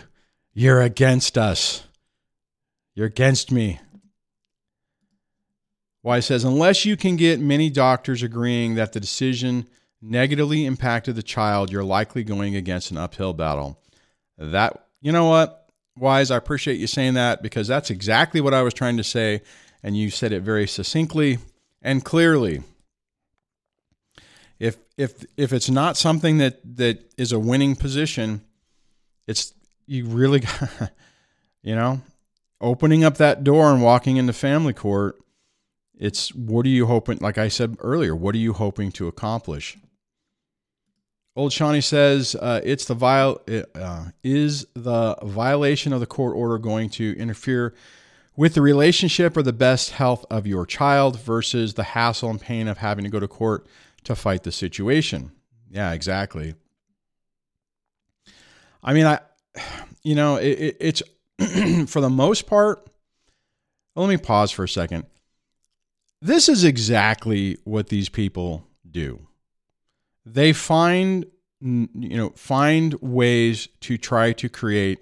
you're 0.54 0.82
against 0.82 1.38
us. 1.38 1.84
You're 2.96 3.08
against 3.08 3.52
me. 3.52 3.80
Wise 6.04 6.26
says, 6.26 6.44
unless 6.44 6.86
you 6.86 6.96
can 6.96 7.18
get 7.18 7.40
many 7.40 7.70
doctors 7.70 8.24
agreeing 8.24 8.76
that 8.76 8.94
the 8.94 9.00
decision 9.00 9.68
negatively 10.02 10.66
impacted 10.66 11.16
the 11.16 11.24
child, 11.24 11.72
you're 11.72 11.84
likely 11.84 12.24
going 12.24 12.56
against 12.56 12.92
an 12.92 12.98
uphill 12.98 13.34
battle. 13.34 13.82
That, 14.38 14.88
you 15.02 15.12
know 15.12 15.26
what, 15.26 15.70
Wise, 15.98 16.32
I 16.32 16.38
appreciate 16.38 16.80
you 16.80 16.88
saying 16.88 17.16
that 17.16 17.42
because 17.44 17.68
that's 17.68 17.90
exactly 17.90 18.40
what 18.40 18.54
I 18.54 18.62
was 18.62 18.74
trying 18.74 18.96
to 18.98 19.04
say. 19.04 19.42
And 19.84 19.98
you 19.98 20.10
said 20.10 20.32
it 20.32 20.42
very 20.42 20.68
succinctly 20.68 21.40
and 21.82 22.04
clearly. 22.04 22.64
If, 24.60 24.78
if, 24.98 25.26
if 25.36 25.52
it's 25.52 25.70
not 25.70 25.98
something 25.98 26.38
that, 26.38 26.60
that 26.78 27.14
is 27.18 27.34
a 27.34 27.40
winning 27.40 27.76
position, 27.76 28.42
it's, 29.30 29.54
you 29.86 30.06
really, 30.06 30.44
you 31.62 31.76
know, 31.76 32.02
opening 32.60 33.04
up 33.04 33.18
that 33.18 33.44
door 33.44 33.72
and 33.72 33.82
walking 33.82 34.18
into 34.18 34.34
family 34.34 34.74
court 34.74 35.20
it's 36.00 36.34
what 36.34 36.66
are 36.66 36.70
you 36.70 36.86
hoping, 36.86 37.18
like 37.20 37.38
I 37.38 37.50
said 37.50 37.76
earlier, 37.80 38.16
what 38.16 38.34
are 38.34 38.40
you 38.40 38.54
hoping 38.54 38.92
to 38.94 39.08
accomplish? 39.08 39.78
Old 41.36 41.52
Shawnee 41.52 41.82
says, 41.82 42.36
uh, 42.36 42.62
it's 42.64 42.86
the 42.86 42.96
viol- 42.96 43.42
uh, 43.76 44.06
is 44.24 44.66
the 44.74 45.16
violation 45.24 45.94
of 45.94 46.00
the 46.00 46.06
court 46.06 46.36
order 46.36 46.58
going 46.58 46.90
to 46.92 47.16
interfere 47.18 47.76
with 48.36 48.54
the 48.54 48.62
relationship 48.62 49.36
or 49.36 49.44
the 49.44 49.54
best 49.54 49.92
health 49.92 50.26
of 50.32 50.48
your 50.48 50.66
child 50.66 51.20
versus 51.20 51.74
the 51.74 51.84
hassle 51.84 52.30
and 52.30 52.40
pain 52.40 52.68
of 52.70 52.78
having 52.78 53.04
to 53.04 53.12
go 53.12 53.20
to 53.20 53.28
court 53.28 53.68
to 54.06 54.16
fight 54.16 54.44
the 54.44 54.52
situation? 54.52 55.32
Yeah, 55.70 55.92
exactly. 55.92 56.56
I 58.84 58.94
mean, 58.94 59.06
I, 59.06 59.20
you 60.04 60.16
know, 60.16 60.38
it, 60.38 60.60
it, 60.60 60.78
it's 60.80 61.04
for 61.92 62.02
the 62.02 62.10
most 62.10 62.48
part. 62.48 62.90
Let 63.96 64.10
me 64.10 64.18
pause 64.18 64.52
for 64.52 64.64
a 64.64 64.70
second. 64.70 65.06
This 66.22 66.50
is 66.50 66.64
exactly 66.64 67.58
what 67.64 67.90
these 67.90 68.10
people 68.10 68.66
do. 68.90 69.28
They 70.26 70.54
find 70.54 71.26
you 71.62 72.18
know 72.18 72.30
find 72.32 72.94
ways 73.02 73.68
to 73.82 73.98
try 73.98 74.32
to 74.34 74.48
create 74.48 75.00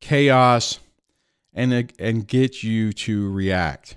chaos 0.00 0.78
and 1.54 1.92
and 1.98 2.26
get 2.26 2.62
you 2.62 2.92
to 2.92 3.30
react. 3.32 3.96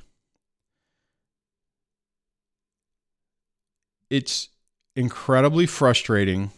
It's 4.09 4.49
incredibly 4.95 5.65
frustrating. 5.65 6.51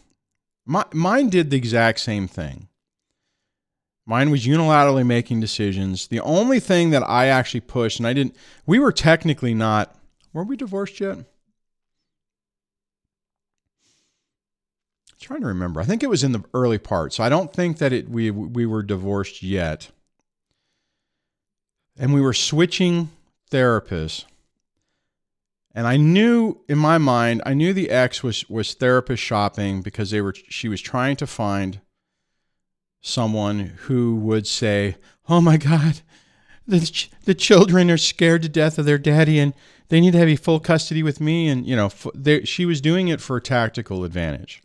My, 0.64 0.84
mine 0.92 1.28
did 1.28 1.50
the 1.50 1.56
exact 1.56 2.00
same 2.00 2.28
thing. 2.28 2.68
Mine 4.06 4.30
was 4.30 4.46
unilaterally 4.46 5.06
making 5.06 5.40
decisions. 5.40 6.08
The 6.08 6.20
only 6.20 6.60
thing 6.60 6.90
that 6.90 7.08
I 7.08 7.26
actually 7.26 7.60
pushed, 7.60 7.98
and 7.98 8.06
I 8.06 8.12
didn't, 8.12 8.36
we 8.66 8.78
were 8.78 8.92
technically 8.92 9.54
not, 9.54 9.96
were 10.32 10.44
we 10.44 10.56
divorced 10.56 11.00
yet? 11.00 11.18
trying 15.22 15.40
to 15.40 15.46
remember. 15.46 15.80
I 15.80 15.84
think 15.84 16.02
it 16.02 16.10
was 16.10 16.24
in 16.24 16.32
the 16.32 16.44
early 16.52 16.78
part. 16.78 17.14
So 17.14 17.24
I 17.24 17.28
don't 17.28 17.52
think 17.52 17.78
that 17.78 17.92
it 17.92 18.08
we 18.08 18.30
we 18.30 18.66
were 18.66 18.82
divorced 18.82 19.42
yet. 19.42 19.90
And 21.96 22.12
we 22.12 22.20
were 22.20 22.34
switching 22.34 23.10
therapists. 23.50 24.24
And 25.74 25.86
I 25.86 25.96
knew 25.96 26.60
in 26.68 26.78
my 26.78 26.98
mind, 26.98 27.42
I 27.46 27.54
knew 27.54 27.72
the 27.72 27.90
ex 27.90 28.22
was 28.22 28.48
was 28.48 28.74
therapist 28.74 29.22
shopping 29.22 29.80
because 29.80 30.10
they 30.10 30.20
were 30.20 30.34
she 30.48 30.68
was 30.68 30.80
trying 30.80 31.16
to 31.16 31.26
find 31.26 31.80
someone 33.00 33.60
who 33.84 34.16
would 34.16 34.46
say, 34.46 34.96
"Oh 35.28 35.40
my 35.40 35.56
god, 35.56 36.02
the 36.66 37.06
the 37.24 37.34
children 37.34 37.90
are 37.90 37.98
scared 37.98 38.42
to 38.42 38.48
death 38.48 38.78
of 38.78 38.84
their 38.84 38.98
daddy 38.98 39.38
and 39.38 39.54
they 39.88 40.00
need 40.00 40.12
to 40.12 40.26
have 40.26 40.40
full 40.40 40.60
custody 40.60 41.02
with 41.02 41.20
me. 41.20 41.48
And 41.48 41.66
you 41.66 41.76
know 41.76 41.90
they, 42.14 42.44
she 42.44 42.64
was 42.66 42.80
doing 42.80 43.08
it 43.08 43.20
for 43.20 43.40
tactical 43.40 44.04
advantage. 44.04 44.62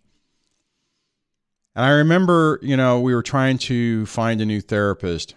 And 1.76 1.86
i 1.86 1.90
remember 1.90 2.60
you 2.62 2.76
know 2.76 3.00
we 3.00 3.14
were 3.14 3.24
trying 3.24 3.58
to 3.60 4.06
find 4.08 4.42
a 4.42 4.46
new 4.46 4.62
therapist 4.62 5.36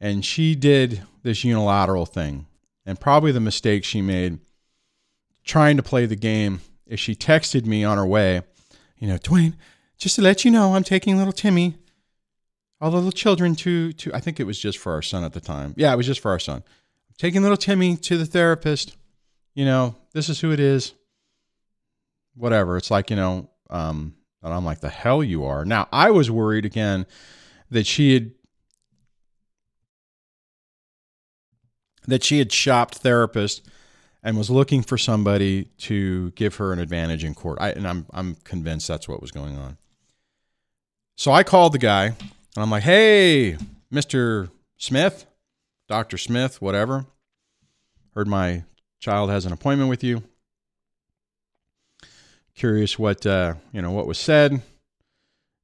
and 0.00 0.24
she 0.24 0.54
did 0.54 1.02
this 1.22 1.44
unilateral 1.44 2.06
thing 2.06 2.46
and 2.86 3.00
probably 3.00 3.32
the 3.32 3.40
mistake 3.40 3.84
she 3.84 4.00
made 4.00 4.38
trying 5.44 5.76
to 5.76 5.82
play 5.82 6.06
the 6.06 6.16
game 6.16 6.60
is 6.86 6.98
she 6.98 7.14
texted 7.14 7.66
me 7.66 7.84
on 7.84 7.96
her 7.96 8.06
way 8.06 8.42
you 8.98 9.06
know 9.06 9.18
dwayne 9.18 9.54
just 9.98 10.16
to 10.16 10.22
let 10.22 10.44
you 10.44 10.50
know 10.50 10.74
i'm 10.74 10.84
taking 10.84 11.16
little 11.16 11.32
timmy 11.32 11.76
all 12.84 12.90
the 12.90 12.96
little 12.96 13.12
children 13.12 13.54
to 13.54 13.94
to 13.94 14.12
I 14.12 14.20
think 14.20 14.38
it 14.38 14.44
was 14.44 14.58
just 14.58 14.76
for 14.76 14.92
our 14.92 15.00
son 15.00 15.24
at 15.24 15.32
the 15.32 15.40
time. 15.40 15.72
Yeah, 15.76 15.92
it 15.92 15.96
was 15.96 16.04
just 16.04 16.20
for 16.20 16.30
our 16.30 16.38
son. 16.38 16.62
Taking 17.16 17.40
little 17.40 17.56
Timmy 17.56 17.96
to 17.96 18.18
the 18.18 18.26
therapist. 18.26 18.94
You 19.54 19.64
know, 19.64 19.94
this 20.12 20.28
is 20.28 20.40
who 20.40 20.52
it 20.52 20.60
is. 20.60 20.92
Whatever. 22.34 22.76
It's 22.76 22.90
like, 22.90 23.08
you 23.08 23.16
know, 23.16 23.48
um, 23.70 24.14
and 24.42 24.52
I'm 24.52 24.66
like, 24.66 24.80
the 24.80 24.90
hell 24.90 25.24
you 25.24 25.44
are. 25.44 25.64
Now 25.64 25.88
I 25.92 26.10
was 26.10 26.30
worried 26.30 26.66
again 26.66 27.06
that 27.70 27.86
she 27.86 28.12
had 28.12 28.32
that 32.06 32.22
she 32.22 32.38
had 32.38 32.52
shopped 32.52 32.96
therapist 32.98 33.66
and 34.24 34.38
was 34.38 34.50
looking 34.50 34.82
for 34.82 34.96
somebody 34.96 35.66
to 35.76 36.30
give 36.30 36.56
her 36.56 36.72
an 36.72 36.78
advantage 36.78 37.22
in 37.22 37.34
court. 37.34 37.58
I, 37.60 37.70
and 37.70 37.86
I'm 37.86 38.06
I'm 38.12 38.36
convinced 38.36 38.88
that's 38.88 39.06
what 39.06 39.20
was 39.20 39.30
going 39.30 39.56
on. 39.56 39.76
So 41.16 41.30
I 41.30 41.44
called 41.44 41.72
the 41.74 41.78
guy 41.78 42.06
and 42.06 42.16
I'm 42.56 42.70
like, 42.70 42.82
hey, 42.82 43.56
Mr. 43.92 44.50
Smith, 44.78 45.26
Dr. 45.88 46.18
Smith, 46.18 46.60
whatever. 46.60 47.04
Heard 48.14 48.26
my 48.26 48.64
child 48.98 49.30
has 49.30 49.44
an 49.44 49.52
appointment 49.52 49.90
with 49.90 50.02
you. 50.02 50.22
Curious 52.56 52.98
what 52.98 53.26
uh, 53.26 53.54
you 53.72 53.82
know 53.82 53.90
what 53.90 54.06
was 54.06 54.18
said. 54.18 54.62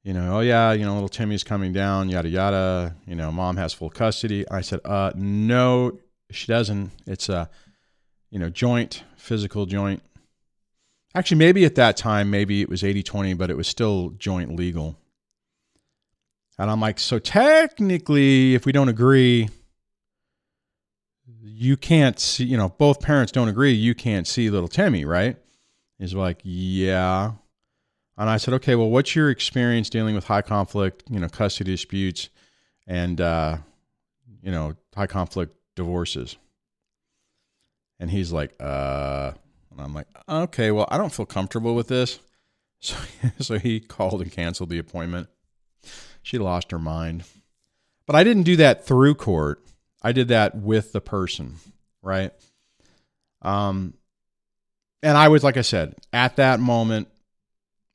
You 0.03 0.15
know, 0.15 0.39
oh 0.39 0.41
yeah, 0.41 0.73
you 0.73 0.85
know, 0.85 0.95
little 0.95 1.09
Timmy's 1.09 1.45
coming 1.45 1.73
down, 1.73 2.09
yada 2.09 2.29
yada. 2.29 2.97
You 3.07 3.15
know, 3.15 3.31
mom 3.31 3.57
has 3.57 3.73
full 3.73 3.91
custody. 3.91 4.49
I 4.51 4.63
said, 4.63 4.81
uh, 4.85 5.13
no, 5.15 5.99
she 6.31 6.47
doesn't. 6.47 6.91
It's 7.07 7.29
a, 7.29 7.51
you 8.31 8.39
know, 8.39 8.49
joint, 8.49 9.05
physical 9.17 9.67
joint. 9.67 10.03
Actually, 11.15 11.39
maybe 11.39 11.65
at 11.65 11.75
that 11.75 11.97
time, 11.97 12.31
maybe 12.31 12.63
it 12.63 12.69
was 12.69 12.85
80 12.85 13.03
20, 13.03 13.35
but 13.35 13.51
it 13.51 13.57
was 13.57 13.67
still 13.67 14.11
joint 14.11 14.55
legal. 14.55 14.97
And 16.59 16.71
I'm 16.71 16.81
like, 16.81 16.99
so 16.99 17.19
technically, 17.19 18.55
if 18.55 18.67
we 18.67 18.73
don't 18.73 18.89
agree, 18.89 19.49
you 21.43 21.77
can't 21.77 22.19
see, 22.19 22.45
you 22.45 22.57
know, 22.57 22.69
both 22.69 23.01
parents 23.01 23.33
don't 23.33 23.49
agree, 23.49 23.73
you 23.73 23.95
can't 23.95 24.27
see 24.27 24.51
little 24.51 24.69
Timmy, 24.69 25.05
right? 25.05 25.37
He's 25.99 26.15
like, 26.15 26.41
yeah. 26.43 27.33
And 28.17 28.29
I 28.29 28.37
said, 28.37 28.55
okay, 28.55 28.75
well, 28.75 28.91
what's 28.91 29.15
your 29.17 29.31
experience 29.31 29.89
dealing 29.89 30.15
with 30.15 30.25
high 30.25 30.43
conflict, 30.43 31.05
you 31.11 31.19
know, 31.19 31.29
custody 31.29 31.73
disputes 31.73 32.29
and, 32.87 33.21
uh, 33.21 33.57
you 34.43 34.51
know, 34.51 34.75
high 34.95 35.07
conflict 35.07 35.57
divorces? 35.77 36.37
And 38.01 38.11
he's 38.11 38.33
like, 38.33 38.55
uh, 38.59 39.33
and 39.71 39.81
I'm 39.81 39.95
like, 39.95 40.09
okay, 40.29 40.73
well, 40.73 40.89
I 40.91 40.99
don't 40.99 41.13
feel 41.13 41.27
comfortable 41.27 41.75
with 41.75 41.89
this. 41.89 42.19
So, 42.83 42.97
so 43.41 43.59
he 43.59 43.79
called 43.79 44.23
and 44.23 44.33
canceled 44.33 44.71
the 44.71 44.79
appointment 44.79 45.29
she 46.23 46.39
lost 46.39 46.71
her 46.71 46.79
mind. 46.79 47.25
But 48.07 48.17
I 48.17 48.25
didn't 48.25 48.45
do 48.45 48.57
that 48.57 48.87
through 48.87 49.15
court. 49.15 49.63
I 50.03 50.13
did 50.13 50.29
that 50.29 50.57
with 50.57 50.93
the 50.93 51.01
person, 51.01 51.57
right? 52.03 52.33
Um, 53.43 53.95
and 55.03 55.17
I 55.17 55.29
was, 55.29 55.45
like 55.45 55.57
I 55.57 55.63
said, 55.63 55.95
at 56.13 56.37
that 56.37 56.61
moment, 56.61 57.09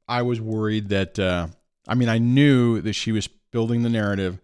I 0.07 0.21
was 0.21 0.39
worried 0.39 0.89
that, 0.89 1.19
uh, 1.19 1.47
I 1.87 1.95
mean, 1.95 2.09
I 2.09 2.17
knew 2.17 2.81
that 2.81 2.93
she 2.93 3.11
was 3.11 3.27
building 3.27 3.83
the 3.83 3.89
narrative 3.89 4.39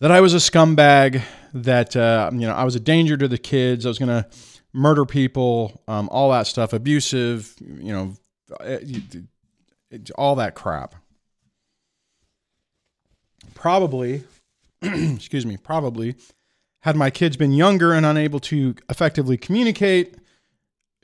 that 0.00 0.10
I 0.10 0.20
was 0.20 0.34
a 0.34 0.38
scumbag, 0.38 1.22
that, 1.54 1.96
uh, 1.96 2.30
you 2.32 2.46
know, 2.46 2.54
I 2.54 2.64
was 2.64 2.74
a 2.74 2.80
danger 2.80 3.16
to 3.16 3.28
the 3.28 3.38
kids, 3.38 3.86
I 3.86 3.90
was 3.90 3.98
going 3.98 4.08
to 4.08 4.26
murder 4.72 5.04
people, 5.04 5.82
um, 5.88 6.08
all 6.10 6.30
that 6.30 6.46
stuff, 6.46 6.72
abusive, 6.72 7.54
you 7.60 7.92
know, 7.92 8.14
uh, 8.60 8.78
all 10.16 10.36
that 10.36 10.54
crap 10.54 10.94
probably, 13.60 14.24
excuse 14.82 15.44
me, 15.44 15.58
probably, 15.58 16.14
had 16.80 16.96
my 16.96 17.10
kids 17.10 17.36
been 17.36 17.52
younger 17.52 17.92
and 17.92 18.06
unable 18.06 18.40
to 18.40 18.74
effectively 18.88 19.36
communicate, 19.36 20.16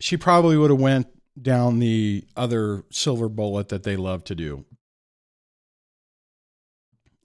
she 0.01 0.17
probably 0.17 0.57
would 0.57 0.71
have 0.71 0.81
went 0.81 1.07
down 1.41 1.79
the 1.79 2.25
other 2.35 2.83
silver 2.91 3.29
bullet 3.29 3.69
that 3.69 3.83
they 3.83 3.95
love 3.95 4.25
to 4.25 4.35
do. 4.35 4.65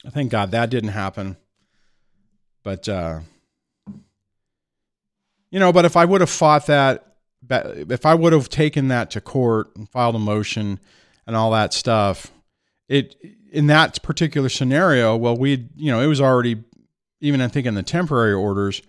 Thank 0.09 0.31
God 0.31 0.51
that 0.51 0.69
didn't 0.69 0.89
happen. 0.89 1.37
But 2.63 2.87
uh, 2.87 3.21
you 5.51 5.59
know, 5.59 5.73
but 5.73 5.85
if 5.85 5.97
I 5.97 6.05
would 6.05 6.21
have 6.21 6.29
fought 6.29 6.67
that, 6.67 7.15
if 7.49 8.05
I 8.05 8.15
would 8.15 8.33
have 8.33 8.49
taken 8.49 8.87
that 8.87 9.11
to 9.11 9.21
court 9.21 9.75
and 9.75 9.89
filed 9.89 10.15
a 10.15 10.19
motion 10.19 10.79
and 11.27 11.35
all 11.35 11.51
that 11.51 11.73
stuff, 11.73 12.31
it 12.87 13.15
in 13.51 13.67
that 13.67 14.01
particular 14.01 14.49
scenario, 14.49 15.15
well, 15.15 15.35
we, 15.35 15.67
you 15.75 15.91
know, 15.91 15.99
it 15.99 16.07
was 16.07 16.21
already, 16.21 16.63
even 17.19 17.41
I 17.41 17.49
think 17.49 17.67
in 17.67 17.73
the 17.73 17.83
temporary 17.83 18.33
orders, 18.33 18.81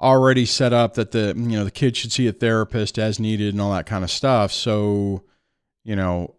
already 0.00 0.46
set 0.46 0.72
up 0.72 0.94
that 0.94 1.10
the, 1.10 1.34
you 1.36 1.58
know, 1.58 1.64
the 1.64 1.70
kid 1.70 1.96
should 1.96 2.12
see 2.12 2.26
a 2.26 2.32
therapist 2.32 2.98
as 2.98 3.20
needed 3.20 3.52
and 3.52 3.60
all 3.60 3.72
that 3.72 3.84
kind 3.84 4.04
of 4.04 4.10
stuff. 4.10 4.52
So, 4.52 5.22
you 5.84 5.96
know, 5.96 6.34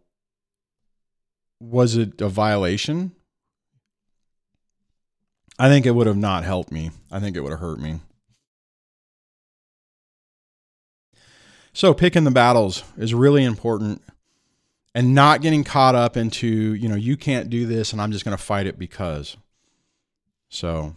was 1.60 1.97
it 1.97 2.19
a 2.21 2.30
violation? 2.30 3.12
I 5.60 5.67
think 5.67 5.86
it 5.86 5.91
would 5.91 6.08
have 6.08 6.17
not 6.17 6.45
helped 6.45 6.72
me. 6.72 6.91
I 7.12 7.19
think 7.19 7.36
it 7.36 7.41
would 7.41 7.52
have 7.52 7.60
hurt 7.60 7.80
me. 7.80 8.00
So, 11.74 11.93
picking 11.93 12.24
the 12.24 12.32
battles 12.32 12.84
is 12.98 13.13
really 13.13 13.43
important 13.43 14.02
and 14.95 15.13
not 15.13 15.41
getting 15.41 15.65
caught 15.65 15.95
up 15.95 16.17
into, 16.17 16.48
you 16.48 16.88
know, 16.88 16.95
you 16.95 17.17
can't 17.17 17.50
do 17.50 17.65
this 17.65 17.91
and 17.91 18.02
I'm 18.02 18.12
just 18.12 18.24
going 18.26 18.36
to 18.36 18.43
fight 18.43 18.67
it 18.67 18.80
because. 18.80 19.36
So, 20.50 20.95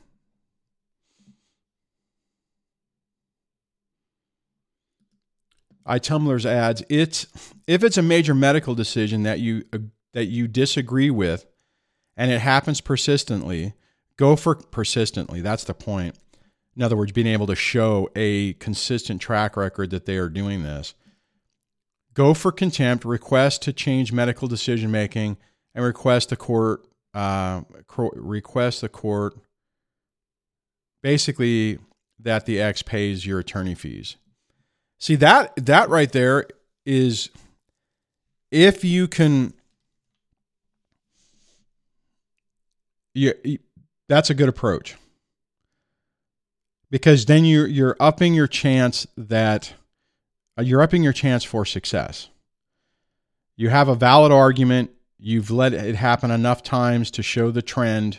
iTumblr's 5.86 6.46
adds 6.46 6.82
it's 6.88 7.26
if 7.66 7.82
it's 7.82 7.98
a 7.98 8.02
major 8.02 8.34
medical 8.34 8.74
decision 8.74 9.24
that 9.24 9.40
you 9.40 9.64
uh, 9.72 9.78
that 10.12 10.26
you 10.26 10.46
disagree 10.46 11.10
with 11.10 11.44
and 12.16 12.30
it 12.30 12.40
happens 12.40 12.80
persistently, 12.80 13.74
go 14.16 14.36
for 14.36 14.54
persistently. 14.54 15.40
That's 15.40 15.64
the 15.64 15.74
point. 15.74 16.16
In 16.76 16.82
other 16.82 16.96
words, 16.96 17.12
being 17.12 17.26
able 17.26 17.46
to 17.48 17.54
show 17.54 18.08
a 18.16 18.54
consistent 18.54 19.20
track 19.20 19.56
record 19.56 19.90
that 19.90 20.06
they 20.06 20.16
are 20.16 20.28
doing 20.28 20.62
this 20.62 20.94
go 22.14 22.34
for 22.34 22.52
contempt, 22.52 23.04
request 23.04 23.62
to 23.62 23.72
change 23.72 24.12
medical 24.12 24.48
decision 24.48 24.90
making, 24.90 25.36
and 25.74 25.84
request 25.84 26.28
the 26.28 26.36
court 26.36 26.84
uh, 27.14 27.62
request 27.96 28.80
the 28.80 28.88
court 28.88 29.34
basically 31.02 31.78
that 32.18 32.46
the 32.46 32.60
ex 32.60 32.82
pays 32.82 33.26
your 33.26 33.38
attorney 33.38 33.74
fees. 33.74 34.16
See 34.98 35.16
that 35.16 35.52
that 35.56 35.88
right 35.88 36.10
there 36.10 36.46
is 36.86 37.30
if 38.50 38.84
you 38.84 39.08
can 39.08 39.52
yeah, 43.14 43.32
that's 44.12 44.28
a 44.28 44.34
good 44.34 44.48
approach 44.50 44.94
because 46.90 47.24
then 47.24 47.46
you're 47.46 47.66
you're 47.66 47.96
upping 47.98 48.34
your 48.34 48.46
chance 48.46 49.06
that 49.16 49.72
uh, 50.58 50.62
you're 50.62 50.82
upping 50.82 51.02
your 51.02 51.14
chance 51.14 51.44
for 51.44 51.64
success. 51.64 52.28
You 53.56 53.70
have 53.70 53.88
a 53.88 53.94
valid 53.94 54.30
argument. 54.30 54.90
You've 55.18 55.50
let 55.50 55.72
it 55.72 55.94
happen 55.94 56.30
enough 56.30 56.62
times 56.62 57.10
to 57.12 57.22
show 57.22 57.50
the 57.50 57.62
trend. 57.62 58.18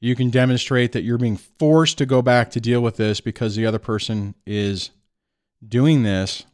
You 0.00 0.14
can 0.14 0.28
demonstrate 0.28 0.92
that 0.92 1.02
you're 1.02 1.16
being 1.16 1.38
forced 1.38 1.96
to 1.98 2.04
go 2.04 2.20
back 2.20 2.50
to 2.50 2.60
deal 2.60 2.82
with 2.82 2.98
this 2.98 3.22
because 3.22 3.56
the 3.56 3.64
other 3.64 3.78
person 3.78 4.34
is 4.44 4.90
doing 5.66 6.02
this. 6.02 6.44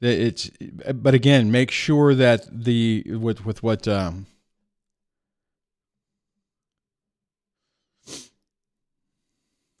It's 0.00 0.50
but 0.94 1.14
again 1.14 1.50
make 1.50 1.70
sure 1.70 2.14
that 2.14 2.46
the 2.50 3.04
with 3.06 3.44
with 3.46 3.62
what 3.62 3.88
um, 3.88 4.26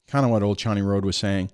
kind 0.08 0.24
of 0.24 0.30
what 0.30 0.42
old 0.42 0.58
Chani 0.58 0.84
Road 0.84 1.04
was 1.04 1.16
saying 1.16 1.50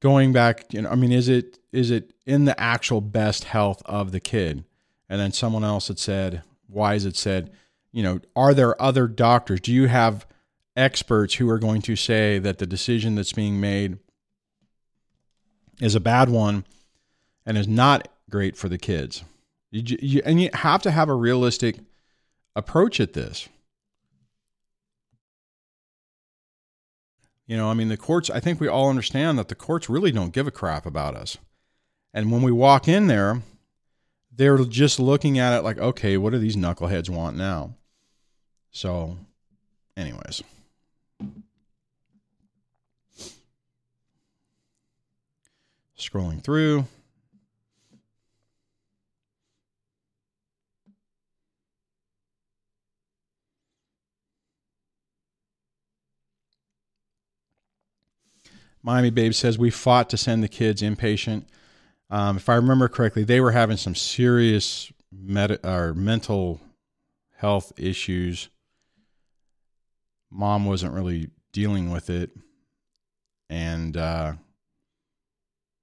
going 0.00 0.32
back 0.32 0.72
you 0.72 0.80
know 0.80 0.88
i 0.90 0.94
mean 0.94 1.10
is 1.10 1.28
it 1.28 1.58
is 1.72 1.90
it 1.90 2.12
in 2.26 2.44
the 2.44 2.58
actual 2.60 3.00
best 3.00 3.44
health 3.44 3.82
of 3.86 4.12
the 4.12 4.20
kid? 4.20 4.64
And 5.08 5.20
then 5.20 5.32
someone 5.32 5.64
else 5.64 5.88
had 5.88 5.98
said 5.98 6.42
why 6.66 6.94
is 6.94 7.06
it 7.06 7.16
said 7.16 7.50
you 7.92 8.02
know 8.02 8.20
are 8.36 8.54
there 8.54 8.80
other 8.80 9.06
doctors? 9.08 9.60
Do 9.60 9.72
you 9.72 9.88
have 9.88 10.26
experts 10.76 11.34
who 11.34 11.48
are 11.48 11.58
going 11.58 11.82
to 11.82 11.96
say 11.96 12.38
that 12.38 12.58
the 12.58 12.66
decision 12.66 13.14
that's 13.14 13.32
being 13.32 13.60
made 13.60 13.98
is 15.80 15.94
a 15.94 16.00
bad 16.00 16.28
one 16.28 16.64
and 17.48 17.56
is 17.56 17.66
not 17.66 18.08
great 18.28 18.58
for 18.58 18.68
the 18.68 18.76
kids. 18.76 19.24
You, 19.70 19.96
you, 20.02 20.22
and 20.24 20.40
you 20.40 20.50
have 20.52 20.82
to 20.82 20.90
have 20.90 21.08
a 21.08 21.14
realistic 21.14 21.78
approach 22.54 23.00
at 23.00 23.14
this. 23.14 23.48
You 27.46 27.56
know, 27.56 27.70
I 27.70 27.74
mean, 27.74 27.88
the 27.88 27.96
courts, 27.96 28.28
I 28.28 28.38
think 28.38 28.60
we 28.60 28.68
all 28.68 28.90
understand 28.90 29.38
that 29.38 29.48
the 29.48 29.54
courts 29.54 29.88
really 29.88 30.12
don't 30.12 30.34
give 30.34 30.46
a 30.46 30.50
crap 30.50 30.84
about 30.84 31.16
us. 31.16 31.38
And 32.12 32.30
when 32.30 32.42
we 32.42 32.52
walk 32.52 32.86
in 32.86 33.06
there, 33.06 33.40
they're 34.30 34.58
just 34.58 35.00
looking 35.00 35.38
at 35.38 35.56
it 35.56 35.62
like, 35.62 35.78
okay, 35.78 36.18
what 36.18 36.34
do 36.34 36.38
these 36.38 36.56
knuckleheads 36.56 37.08
want 37.08 37.38
now? 37.38 37.74
So, 38.70 39.16
anyways. 39.96 40.42
Scrolling 45.98 46.42
through. 46.42 46.84
Miami 58.88 59.10
Babe 59.10 59.34
says 59.34 59.58
we 59.58 59.68
fought 59.68 60.08
to 60.08 60.16
send 60.16 60.42
the 60.42 60.48
kids 60.48 60.80
inpatient. 60.80 61.44
Um, 62.08 62.38
if 62.38 62.48
I 62.48 62.54
remember 62.54 62.88
correctly, 62.88 63.22
they 63.22 63.38
were 63.38 63.50
having 63.50 63.76
some 63.76 63.94
serious 63.94 64.90
med- 65.12 65.60
or 65.62 65.92
mental 65.92 66.62
health 67.36 67.70
issues. 67.76 68.48
Mom 70.30 70.64
wasn't 70.64 70.94
really 70.94 71.28
dealing 71.52 71.90
with 71.90 72.08
it, 72.08 72.30
and 73.50 73.94
uh, 73.94 74.32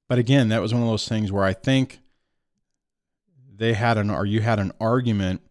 but 0.10 0.18
again, 0.18 0.50
that 0.50 0.64
was 0.64 0.74
one 0.74 0.82
of 0.82 0.90
those 0.90 1.08
things 1.08 1.32
where 1.32 1.44
I 1.44 1.54
think 1.54 2.00
they 3.56 3.74
had 3.74 4.00
an 4.00 4.10
or 4.10 4.26
you 4.26 4.42
had 4.42 4.58
an 4.58 4.72
argument 4.82 5.44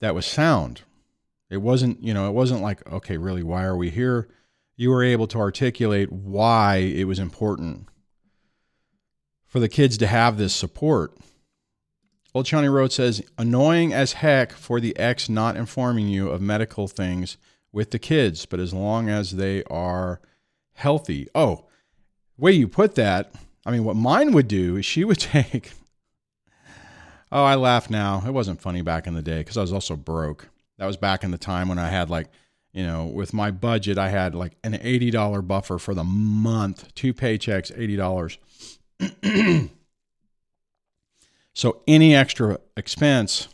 that 0.00 0.14
was 0.14 0.24
sound. 0.24 0.80
It 1.50 1.58
wasn't, 1.58 2.02
you 2.02 2.14
know, 2.14 2.30
it 2.30 2.32
wasn't 2.32 2.62
like, 2.62 2.90
okay, 2.90 3.18
really, 3.18 3.42
why 3.42 3.62
are 3.64 3.76
we 3.76 3.90
here? 3.90 4.30
You 4.82 4.90
were 4.90 5.04
able 5.04 5.28
to 5.28 5.38
articulate 5.38 6.10
why 6.10 6.78
it 6.78 7.04
was 7.04 7.20
important 7.20 7.86
for 9.46 9.60
the 9.60 9.68
kids 9.68 9.96
to 9.98 10.08
have 10.08 10.38
this 10.38 10.52
support. 10.52 11.16
Old 12.34 12.46
Johnny 12.46 12.66
Road 12.66 12.92
says, 12.92 13.22
annoying 13.38 13.92
as 13.92 14.14
heck 14.14 14.50
for 14.50 14.80
the 14.80 14.98
ex 14.98 15.28
not 15.28 15.56
informing 15.56 16.08
you 16.08 16.30
of 16.30 16.40
medical 16.40 16.88
things 16.88 17.36
with 17.70 17.92
the 17.92 18.00
kids, 18.00 18.44
but 18.44 18.58
as 18.58 18.74
long 18.74 19.08
as 19.08 19.36
they 19.36 19.62
are 19.70 20.20
healthy. 20.72 21.28
Oh, 21.32 21.68
way 22.36 22.50
you 22.50 22.66
put 22.66 22.96
that, 22.96 23.32
I 23.64 23.70
mean, 23.70 23.84
what 23.84 23.94
mine 23.94 24.32
would 24.32 24.48
do 24.48 24.74
is 24.74 24.84
she 24.84 25.04
would 25.04 25.20
take. 25.20 25.74
Oh, 27.30 27.44
I 27.44 27.54
laugh 27.54 27.88
now. 27.88 28.24
It 28.26 28.32
wasn't 28.32 28.60
funny 28.60 28.82
back 28.82 29.06
in 29.06 29.14
the 29.14 29.22
day 29.22 29.38
because 29.38 29.56
I 29.56 29.60
was 29.60 29.72
also 29.72 29.94
broke. 29.94 30.48
That 30.78 30.86
was 30.86 30.96
back 30.96 31.22
in 31.22 31.30
the 31.30 31.38
time 31.38 31.68
when 31.68 31.78
I 31.78 31.88
had 31.88 32.10
like, 32.10 32.26
you 32.72 32.86
know, 32.86 33.06
with 33.06 33.32
my 33.32 33.50
budget, 33.50 33.98
I 33.98 34.08
had 34.08 34.34
like 34.34 34.56
an 34.64 34.72
$80 34.74 35.46
buffer 35.46 35.78
for 35.78 35.94
the 35.94 36.04
month, 36.04 36.94
two 36.94 37.12
paychecks, 37.12 37.70
$80. 39.00 39.70
so 41.54 41.82
any 41.86 42.14
extra 42.14 42.58
expense 42.76 43.48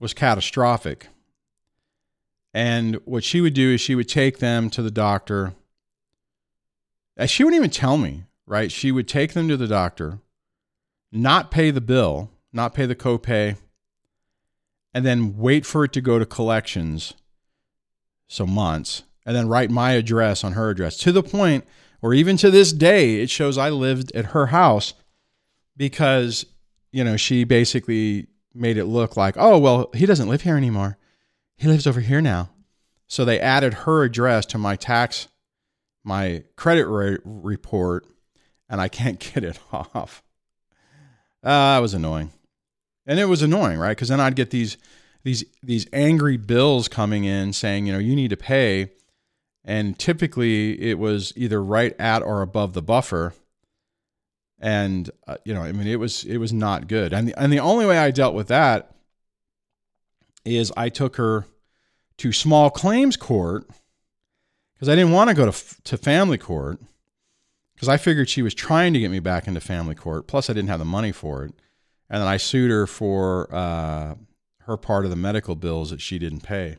was 0.00 0.14
catastrophic. 0.14 1.08
And 2.52 2.96
what 3.04 3.24
she 3.24 3.40
would 3.40 3.54
do 3.54 3.74
is 3.74 3.80
she 3.80 3.94
would 3.94 4.08
take 4.08 4.38
them 4.38 4.70
to 4.70 4.82
the 4.82 4.90
doctor. 4.90 5.54
She 7.26 7.44
wouldn't 7.44 7.58
even 7.58 7.70
tell 7.70 7.98
me 7.98 8.24
right? 8.46 8.70
She 8.70 8.92
would 8.92 9.08
take 9.08 9.32
them 9.32 9.48
to 9.48 9.56
the 9.56 9.66
doctor, 9.66 10.20
not 11.10 11.50
pay 11.50 11.70
the 11.70 11.80
bill, 11.80 12.30
not 12.52 12.74
pay 12.74 12.86
the 12.86 12.94
copay, 12.94 13.56
and 14.92 15.04
then 15.04 15.36
wait 15.36 15.66
for 15.66 15.84
it 15.84 15.92
to 15.94 16.00
go 16.00 16.18
to 16.18 16.26
collections, 16.26 17.14
so 18.34 18.46
months, 18.46 19.02
and 19.24 19.34
then 19.34 19.48
write 19.48 19.70
my 19.70 19.92
address 19.92 20.44
on 20.44 20.52
her 20.52 20.70
address 20.70 20.96
to 20.98 21.12
the 21.12 21.22
point 21.22 21.64
where 22.00 22.12
even 22.12 22.36
to 22.36 22.50
this 22.50 22.72
day 22.72 23.20
it 23.20 23.30
shows 23.30 23.56
I 23.56 23.70
lived 23.70 24.12
at 24.14 24.26
her 24.26 24.46
house 24.46 24.94
because 25.76 26.46
you 26.92 27.04
know 27.04 27.16
she 27.16 27.44
basically 27.44 28.26
made 28.54 28.76
it 28.76 28.84
look 28.84 29.16
like 29.16 29.34
oh 29.36 29.58
well 29.58 29.90
he 29.94 30.06
doesn't 30.06 30.28
live 30.28 30.42
here 30.42 30.56
anymore 30.56 30.96
he 31.56 31.66
lives 31.66 31.86
over 31.86 32.00
here 32.00 32.20
now 32.20 32.50
so 33.08 33.24
they 33.24 33.40
added 33.40 33.74
her 33.74 34.04
address 34.04 34.46
to 34.46 34.58
my 34.58 34.76
tax 34.76 35.26
my 36.04 36.44
credit 36.56 36.86
re- 36.86 37.18
report 37.24 38.06
and 38.68 38.80
I 38.80 38.88
can't 38.88 39.18
get 39.34 39.44
it 39.44 39.58
off. 39.72 40.22
Uh, 41.42 41.76
that 41.76 41.78
was 41.78 41.94
annoying. 41.94 42.32
And 43.06 43.18
it 43.18 43.26
was 43.26 43.42
annoying, 43.42 43.78
right? 43.78 43.90
Because 43.90 44.08
then 44.08 44.20
I'd 44.20 44.36
get 44.36 44.50
these 44.50 44.78
these 45.24 45.42
these 45.62 45.86
angry 45.92 46.36
bills 46.36 46.86
coming 46.86 47.24
in 47.24 47.52
saying, 47.52 47.86
you 47.86 47.92
know, 47.92 47.98
you 47.98 48.14
need 48.14 48.30
to 48.30 48.36
pay. 48.36 48.90
And 49.64 49.98
typically 49.98 50.80
it 50.80 50.98
was 50.98 51.32
either 51.34 51.62
right 51.62 51.98
at 51.98 52.22
or 52.22 52.42
above 52.42 52.74
the 52.74 52.82
buffer. 52.82 53.32
And 54.60 55.10
uh, 55.26 55.38
you 55.44 55.54
know, 55.54 55.62
I 55.62 55.72
mean, 55.72 55.86
it 55.86 55.98
was 55.98 56.24
it 56.24 56.36
was 56.36 56.52
not 56.52 56.86
good. 56.86 57.12
And 57.12 57.28
the, 57.28 57.42
and 57.42 57.52
the 57.52 57.58
only 57.58 57.86
way 57.86 57.98
I 57.98 58.10
dealt 58.10 58.34
with 58.34 58.48
that 58.48 58.94
is 60.44 60.70
I 60.76 60.90
took 60.90 61.16
her 61.16 61.46
to 62.18 62.32
small 62.32 62.70
claims 62.70 63.16
court 63.16 63.66
because 64.74 64.88
I 64.88 64.94
didn't 64.94 65.12
want 65.12 65.30
to 65.30 65.34
go 65.34 65.50
to 65.50 65.82
to 65.84 65.96
family 65.96 66.38
court 66.38 66.80
because 67.74 67.88
I 67.88 67.96
figured 67.96 68.28
she 68.28 68.42
was 68.42 68.54
trying 68.54 68.92
to 68.92 69.00
get 69.00 69.10
me 69.10 69.20
back 69.20 69.48
into 69.48 69.60
family 69.60 69.94
court. 69.94 70.26
Plus, 70.26 70.50
I 70.50 70.52
didn't 70.52 70.68
have 70.68 70.78
the 70.78 70.84
money 70.84 71.12
for 71.12 71.44
it, 71.44 71.54
and 72.10 72.20
then 72.20 72.28
I 72.28 72.36
sued 72.36 72.70
her 72.70 72.86
for 72.86 73.52
uh, 73.54 74.14
her 74.66 74.76
part 74.76 75.04
of 75.04 75.10
the 75.10 75.16
medical 75.16 75.54
bills 75.54 75.90
that 75.90 76.00
she 76.00 76.18
didn't 76.18 76.40
pay. 76.40 76.76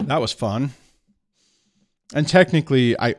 That 0.00 0.20
was 0.20 0.32
fun, 0.32 0.70
and 2.14 2.26
technically, 2.26 2.98
I 2.98 3.14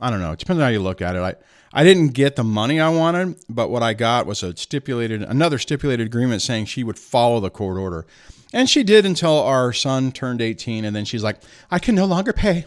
I 0.00 0.10
don't 0.10 0.20
know. 0.20 0.32
It 0.32 0.38
depends 0.38 0.60
on 0.60 0.64
how 0.64 0.70
you 0.70 0.80
look 0.80 1.00
at 1.00 1.14
it. 1.16 1.20
I 1.20 1.34
I 1.72 1.84
didn't 1.84 2.08
get 2.08 2.36
the 2.36 2.44
money 2.44 2.80
I 2.80 2.88
wanted, 2.88 3.36
but 3.48 3.70
what 3.70 3.82
I 3.82 3.94
got 3.94 4.26
was 4.26 4.42
a 4.42 4.56
stipulated 4.56 5.22
another 5.22 5.58
stipulated 5.58 6.06
agreement 6.06 6.42
saying 6.42 6.66
she 6.66 6.82
would 6.82 6.98
follow 6.98 7.40
the 7.40 7.50
court 7.50 7.78
order. 7.78 8.06
And 8.52 8.70
she 8.70 8.82
did 8.82 9.04
until 9.04 9.40
our 9.40 9.72
son 9.72 10.12
turned 10.12 10.40
18 10.40 10.84
and 10.84 10.96
then 10.96 11.04
she's 11.04 11.22
like, 11.22 11.38
"I 11.70 11.78
can 11.78 11.94
no 11.94 12.06
longer 12.06 12.32
pay." 12.32 12.64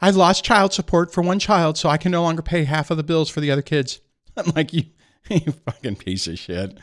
I 0.00 0.10
lost 0.10 0.44
child 0.44 0.72
support 0.72 1.12
for 1.12 1.22
one 1.22 1.38
child, 1.38 1.76
so 1.76 1.88
I 1.88 1.96
can 1.98 2.12
no 2.12 2.22
longer 2.22 2.42
pay 2.42 2.64
half 2.64 2.90
of 2.90 2.96
the 2.96 3.02
bills 3.02 3.28
for 3.28 3.40
the 3.40 3.50
other 3.50 3.62
kids. 3.62 4.00
I'm 4.36 4.52
like, 4.54 4.72
you, 4.72 4.84
you 5.46 5.52
fucking 5.52 5.96
piece 5.96 6.26
of 6.26 6.38
shit. 6.38 6.78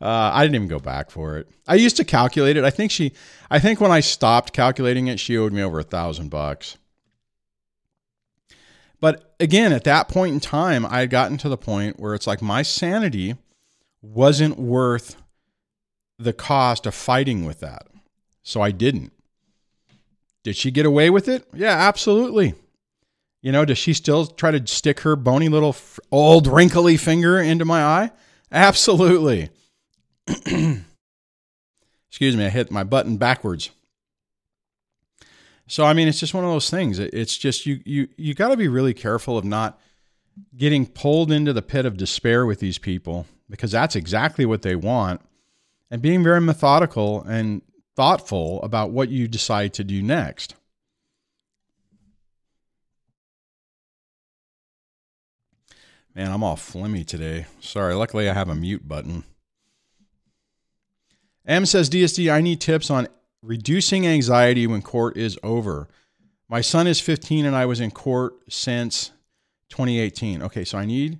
Uh, 0.00 0.30
I 0.34 0.42
didn't 0.42 0.56
even 0.56 0.68
go 0.68 0.80
back 0.80 1.10
for 1.10 1.38
it. 1.38 1.48
I 1.66 1.76
used 1.76 1.96
to 1.98 2.04
calculate 2.04 2.56
it. 2.56 2.64
I 2.64 2.70
think 2.70 2.90
she, 2.90 3.12
I 3.50 3.60
think 3.60 3.80
when 3.80 3.92
I 3.92 4.00
stopped 4.00 4.52
calculating 4.52 5.06
it, 5.06 5.20
she 5.20 5.38
owed 5.38 5.52
me 5.52 5.62
over 5.62 5.78
a 5.78 5.84
thousand 5.84 6.28
bucks. 6.28 6.76
But 9.00 9.34
again, 9.38 9.72
at 9.72 9.84
that 9.84 10.08
point 10.08 10.34
in 10.34 10.40
time, 10.40 10.86
I 10.86 11.00
had 11.00 11.10
gotten 11.10 11.36
to 11.38 11.48
the 11.48 11.56
point 11.56 12.00
where 12.00 12.14
it's 12.14 12.26
like 12.26 12.42
my 12.42 12.62
sanity 12.62 13.36
wasn't 14.00 14.58
worth 14.58 15.16
the 16.18 16.32
cost 16.32 16.86
of 16.86 16.94
fighting 16.94 17.44
with 17.44 17.60
that. 17.60 17.86
So 18.42 18.60
I 18.60 18.70
didn't. 18.70 19.12
Did 20.42 20.56
she 20.56 20.70
get 20.70 20.86
away 20.86 21.10
with 21.10 21.28
it? 21.28 21.46
Yeah, 21.54 21.76
absolutely. 21.76 22.54
You 23.42 23.50
know, 23.52 23.64
does 23.64 23.78
she 23.78 23.92
still 23.92 24.26
try 24.26 24.52
to 24.52 24.66
stick 24.66 25.00
her 25.00 25.16
bony 25.16 25.48
little 25.48 25.76
old 26.12 26.46
wrinkly 26.46 26.96
finger 26.96 27.40
into 27.40 27.64
my 27.64 27.82
eye? 27.82 28.12
Absolutely. 28.52 29.50
Excuse 32.08 32.36
me, 32.36 32.46
I 32.46 32.50
hit 32.50 32.70
my 32.70 32.84
button 32.84 33.16
backwards. 33.16 33.70
So 35.66 35.84
I 35.84 35.92
mean, 35.92 36.06
it's 36.06 36.20
just 36.20 36.34
one 36.34 36.44
of 36.44 36.50
those 36.50 36.70
things. 36.70 36.98
It's 36.98 37.36
just 37.36 37.66
you 37.66 37.80
you 37.84 38.08
you 38.16 38.34
got 38.34 38.48
to 38.48 38.56
be 38.56 38.68
really 38.68 38.94
careful 38.94 39.36
of 39.36 39.44
not 39.44 39.80
getting 40.56 40.86
pulled 40.86 41.32
into 41.32 41.52
the 41.52 41.62
pit 41.62 41.84
of 41.84 41.96
despair 41.96 42.46
with 42.46 42.60
these 42.60 42.78
people 42.78 43.26
because 43.50 43.72
that's 43.72 43.96
exactly 43.96 44.46
what 44.46 44.62
they 44.62 44.76
want 44.76 45.20
and 45.90 46.00
being 46.00 46.22
very 46.22 46.40
methodical 46.40 47.22
and 47.24 47.62
thoughtful 47.96 48.62
about 48.62 48.90
what 48.90 49.08
you 49.08 49.28
decide 49.28 49.74
to 49.74 49.84
do 49.84 50.02
next. 50.02 50.54
Man, 56.14 56.30
I'm 56.30 56.42
all 56.42 56.56
flimmy 56.56 57.06
today. 57.06 57.46
Sorry. 57.60 57.94
Luckily, 57.94 58.28
I 58.28 58.34
have 58.34 58.50
a 58.50 58.54
mute 58.54 58.86
button. 58.86 59.24
M 61.46 61.64
says, 61.66 61.88
DSD, 61.88 62.32
I 62.32 62.40
need 62.40 62.60
tips 62.60 62.90
on 62.90 63.08
reducing 63.42 64.06
anxiety 64.06 64.66
when 64.66 64.82
court 64.82 65.16
is 65.16 65.38
over. 65.42 65.88
My 66.48 66.60
son 66.60 66.86
is 66.86 67.00
15 67.00 67.46
and 67.46 67.56
I 67.56 67.66
was 67.66 67.80
in 67.80 67.90
court 67.90 68.34
since 68.48 69.12
2018. 69.70 70.42
Okay, 70.42 70.64
so 70.64 70.78
I 70.78 70.84
need 70.84 71.18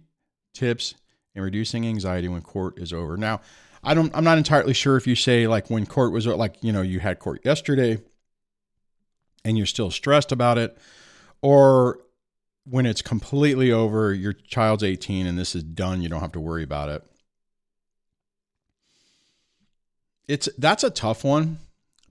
tips 0.52 0.94
in 1.34 1.42
reducing 1.42 1.86
anxiety 1.86 2.28
when 2.28 2.42
court 2.42 2.78
is 2.78 2.92
over. 2.92 3.16
Now, 3.16 3.40
I 3.82 3.94
don't 3.94 4.14
I'm 4.14 4.24
not 4.24 4.38
entirely 4.38 4.74
sure 4.74 4.96
if 4.96 5.06
you 5.06 5.16
say 5.16 5.46
like 5.46 5.70
when 5.70 5.86
court 5.86 6.12
was 6.12 6.26
like, 6.26 6.62
you 6.62 6.70
know, 6.70 6.82
you 6.82 7.00
had 7.00 7.18
court 7.18 7.40
yesterday 7.44 7.98
and 9.44 9.56
you're 9.56 9.66
still 9.66 9.90
stressed 9.90 10.30
about 10.30 10.58
it 10.58 10.76
or 11.40 11.98
when 12.64 12.86
it's 12.86 13.02
completely 13.02 13.72
over, 13.72 14.12
your 14.14 14.32
child's 14.32 14.82
18 14.82 15.26
and 15.26 15.38
this 15.38 15.54
is 15.54 15.62
done, 15.62 16.02
you 16.02 16.08
don't 16.08 16.20
have 16.20 16.32
to 16.32 16.40
worry 16.40 16.62
about 16.62 16.88
it. 16.88 17.02
It's 20.28 20.48
that's 20.56 20.84
a 20.84 20.90
tough 20.90 21.24
one 21.24 21.58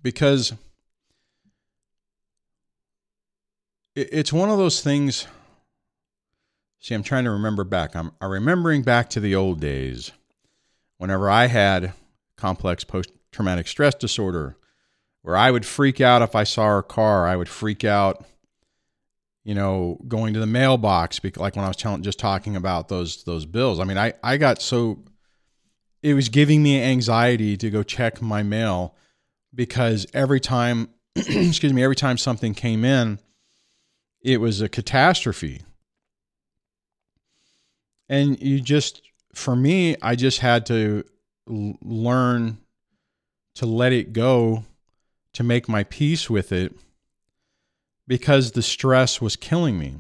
because 0.04 0.54
it's 3.96 4.32
one 4.34 4.50
of 4.50 4.58
those 4.58 4.82
things. 4.82 5.28
See, 6.80 6.96
I'm 6.96 7.04
trying 7.04 7.26
to 7.26 7.32
remember 7.32 7.64
back. 7.64 7.96
I'm, 7.96 8.12
I'm 8.20 8.32
remembering 8.32 8.82
back 8.82 9.10
to 9.12 9.20
the 9.20 9.36
old 9.36 9.60
days 9.60 10.12
whenever 10.98 11.30
I 11.30 11.48
had 11.48 11.94
complex 12.36 12.84
post 12.84 13.12
traumatic 13.32 13.68
stress 13.68 13.96
disorder, 13.96 14.58
where 15.22 15.38
I 15.38 15.52
would 15.52 15.66
freak 15.66 16.02
out 16.02 16.22
if 16.22 16.36
I 16.36 16.44
saw 16.44 16.78
a 16.78 16.84
car. 16.84 17.28
I 17.28 17.36
would 17.36 17.50
freak 17.50 17.84
out 17.84 18.26
you 19.44 19.56
know, 19.56 20.00
going 20.08 20.34
to 20.34 20.40
the 20.40 20.46
mailbox, 20.46 21.20
like 21.38 21.56
when 21.56 21.66
I 21.66 21.68
was 21.68 21.78
telling, 21.78 22.04
just 22.04 22.20
talking 22.20 22.56
about 22.56 22.88
those 22.90 23.24
those 23.24 23.46
bills. 23.46 23.80
I 23.80 23.84
mean, 23.84 23.98
I 23.98 24.14
I 24.24 24.38
got 24.38 24.62
so 24.62 25.04
it 26.04 26.14
was 26.14 26.30
giving 26.30 26.64
me 26.64 26.82
anxiety 26.82 27.58
to 27.58 27.70
go 27.70 27.84
check 27.84 28.22
my 28.22 28.44
mail 28.44 28.96
because 29.54 30.08
every 30.14 30.40
time, 30.40 30.90
excuse 31.16 31.74
me, 31.74 31.84
every 31.84 31.96
time 31.96 32.18
something 32.18 32.54
came 32.54 32.84
in, 32.84 33.20
it 34.22 34.40
was 34.40 34.62
a 34.62 34.70
catastrophe. 34.70 35.62
And 38.10 38.40
you 38.42 38.60
just, 38.60 39.02
for 39.34 39.56
me, 39.56 39.96
I 40.02 40.16
just 40.16 40.40
had 40.40 40.66
to 40.68 41.04
l- 41.50 41.78
learn 41.82 42.58
to 43.56 43.66
let 43.66 43.94
it 43.94 44.14
go, 44.14 44.66
to 45.34 45.44
make 45.44 45.70
my 45.70 45.84
peace 45.84 46.30
with 46.30 46.52
it 46.52 46.76
because 48.12 48.52
the 48.52 48.62
stress 48.62 49.22
was 49.22 49.38
killing 49.38 49.80
me. 49.80 49.96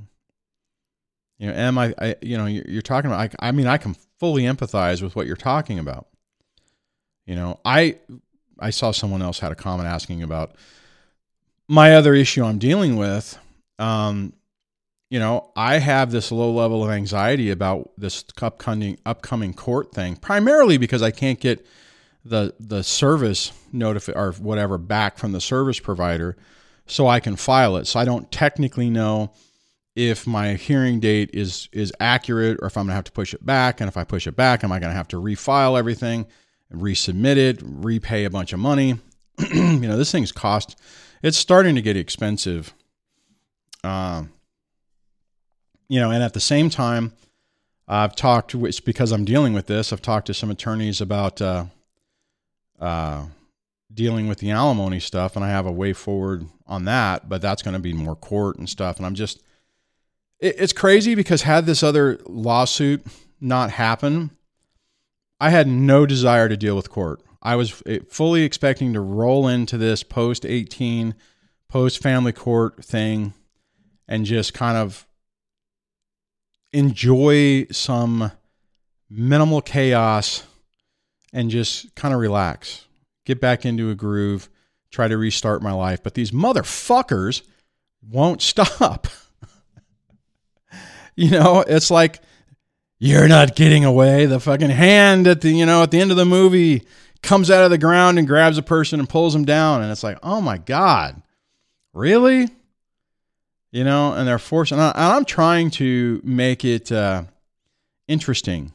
You 1.39 1.47
know, 1.47 1.53
am 1.53 1.77
I, 1.77 1.93
I 1.97 2.15
you 2.21 2.37
know, 2.37 2.45
you're, 2.45 2.65
you're 2.67 2.81
talking 2.81 3.09
about, 3.09 3.33
I, 3.39 3.47
I 3.47 3.51
mean, 3.53 3.67
I 3.67 3.77
can 3.77 3.95
fully 4.19 4.43
empathize 4.43 5.01
with 5.01 5.15
what 5.15 5.27
you're 5.27 5.37
talking 5.37 5.79
about. 5.79 6.07
You 7.25 7.35
know, 7.35 7.61
I, 7.63 7.99
I 8.59 8.71
saw 8.71 8.91
someone 8.91 9.21
else 9.21 9.39
had 9.39 9.53
a 9.53 9.55
comment 9.55 9.87
asking 9.87 10.23
about 10.23 10.55
my 11.69 11.95
other 11.95 12.13
issue 12.13 12.43
I'm 12.43 12.59
dealing 12.59 12.97
with. 12.97 13.39
Um, 13.79 14.33
you 15.09 15.17
know, 15.17 15.49
I 15.55 15.77
have 15.77 16.11
this 16.11 16.33
low 16.33 16.51
level 16.51 16.83
of 16.83 16.89
anxiety 16.89 17.49
about 17.49 17.91
this 17.97 18.25
upcoming 18.41 18.99
upcoming 19.05 19.53
court 19.53 19.93
thing, 19.93 20.17
primarily 20.17 20.77
because 20.77 21.01
I 21.01 21.11
can't 21.11 21.39
get 21.39 21.65
the 22.25 22.55
the 22.59 22.83
service 22.83 23.53
notify 23.71 24.11
or 24.11 24.33
whatever 24.33 24.77
back 24.77 25.17
from 25.17 25.31
the 25.31 25.39
service 25.39 25.79
provider 25.79 26.35
so 26.91 27.07
I 27.07 27.19
can 27.19 27.35
file 27.35 27.77
it. 27.77 27.87
So 27.87 27.99
I 27.99 28.05
don't 28.05 28.29
technically 28.31 28.89
know 28.89 29.31
if 29.95 30.27
my 30.27 30.53
hearing 30.53 30.99
date 30.99 31.29
is 31.33 31.69
is 31.71 31.93
accurate 31.99 32.57
or 32.61 32.67
if 32.67 32.77
I'm 32.77 32.83
going 32.83 32.91
to 32.91 32.95
have 32.95 33.05
to 33.05 33.11
push 33.11 33.33
it 33.33 33.45
back 33.45 33.81
and 33.81 33.87
if 33.87 33.97
I 33.97 34.03
push 34.03 34.27
it 34.27 34.35
back 34.35 34.63
am 34.63 34.71
I 34.71 34.79
going 34.79 34.91
to 34.91 34.95
have 34.95 35.07
to 35.09 35.17
refile 35.17 35.77
everything 35.77 36.25
and 36.69 36.81
resubmit 36.81 37.37
it, 37.37 37.61
repay 37.63 38.25
a 38.25 38.29
bunch 38.29 38.53
of 38.53 38.59
money. 38.59 38.99
you 39.53 39.79
know, 39.79 39.97
this 39.97 40.11
thing's 40.11 40.31
cost 40.31 40.77
it's 41.23 41.37
starting 41.37 41.75
to 41.75 41.81
get 41.81 41.97
expensive. 41.97 42.73
Um 43.83 44.31
you 45.87 45.99
know, 45.99 46.11
and 46.11 46.23
at 46.23 46.33
the 46.33 46.39
same 46.39 46.69
time 46.69 47.13
I've 47.87 48.15
talked 48.15 48.53
it's 48.53 48.79
because 48.79 49.11
I'm 49.11 49.25
dealing 49.25 49.53
with 49.53 49.67
this. 49.67 49.91
I've 49.91 50.01
talked 50.01 50.27
to 50.27 50.33
some 50.33 50.51
attorneys 50.51 50.99
about 50.99 51.41
uh 51.41 51.65
uh 52.79 53.25
dealing 53.93 54.27
with 54.27 54.39
the 54.39 54.51
alimony 54.51 54.99
stuff 54.99 55.35
and 55.35 55.43
I 55.43 55.49
have 55.49 55.65
a 55.65 55.71
way 55.71 55.93
forward 55.93 56.45
on 56.67 56.85
that, 56.85 57.27
but 57.29 57.41
that's 57.41 57.61
going 57.61 57.73
to 57.73 57.79
be 57.79 57.93
more 57.93 58.15
court 58.15 58.57
and 58.57 58.69
stuff. 58.69 58.97
And 58.97 59.05
I'm 59.05 59.15
just, 59.15 59.43
it, 60.39 60.55
it's 60.57 60.73
crazy 60.73 61.15
because 61.15 61.41
had 61.41 61.65
this 61.65 61.83
other 61.83 62.19
lawsuit 62.25 63.05
not 63.39 63.71
happen, 63.71 64.31
I 65.39 65.49
had 65.49 65.67
no 65.67 66.05
desire 66.05 66.47
to 66.47 66.57
deal 66.57 66.75
with 66.75 66.89
court. 66.89 67.21
I 67.41 67.55
was 67.55 67.81
eh, 67.85 67.99
fully 68.07 68.43
expecting 68.43 68.93
to 68.93 69.01
roll 69.01 69.47
into 69.47 69.77
this 69.77 70.03
post 70.03 70.45
18, 70.45 71.15
post 71.67 72.01
family 72.01 72.31
court 72.31 72.83
thing 72.83 73.33
and 74.07 74.25
just 74.25 74.53
kind 74.53 74.77
of 74.77 75.07
enjoy 76.73 77.65
some 77.71 78.31
minimal 79.09 79.61
chaos 79.61 80.43
and 81.33 81.49
just 81.49 81.93
kind 81.95 82.13
of 82.13 82.19
relax 82.19 82.85
get 83.25 83.39
back 83.39 83.65
into 83.65 83.89
a 83.89 83.95
groove, 83.95 84.49
try 84.89 85.07
to 85.07 85.17
restart 85.17 85.61
my 85.61 85.71
life. 85.71 86.03
But 86.03 86.13
these 86.13 86.31
motherfuckers 86.31 87.41
won't 88.01 88.41
stop. 88.41 89.07
you 91.15 91.31
know, 91.31 91.63
it's 91.67 91.91
like 91.91 92.19
you're 92.99 93.27
not 93.27 93.55
getting 93.55 93.85
away. 93.85 94.25
The 94.25 94.39
fucking 94.39 94.69
hand 94.69 95.27
at 95.27 95.41
the, 95.41 95.51
you 95.51 95.65
know, 95.65 95.83
at 95.83 95.91
the 95.91 95.99
end 95.99 96.11
of 96.11 96.17
the 96.17 96.25
movie 96.25 96.85
comes 97.21 97.51
out 97.51 97.63
of 97.63 97.71
the 97.71 97.77
ground 97.77 98.17
and 98.17 98.27
grabs 98.27 98.57
a 98.57 98.63
person 98.63 98.99
and 98.99 99.09
pulls 99.09 99.33
them 99.33 99.45
down. 99.45 99.81
And 99.81 99.91
it's 99.91 100.03
like, 100.03 100.17
oh 100.23 100.41
my 100.41 100.57
God, 100.57 101.21
really? 101.93 102.47
You 103.71 103.83
know, 103.83 104.13
and 104.13 104.27
they're 104.27 104.39
forcing, 104.39 104.79
and 104.79 104.91
I'm 104.95 105.23
trying 105.23 105.71
to 105.71 106.19
make 106.25 106.65
it 106.65 106.91
uh, 106.91 107.23
interesting 108.07 108.73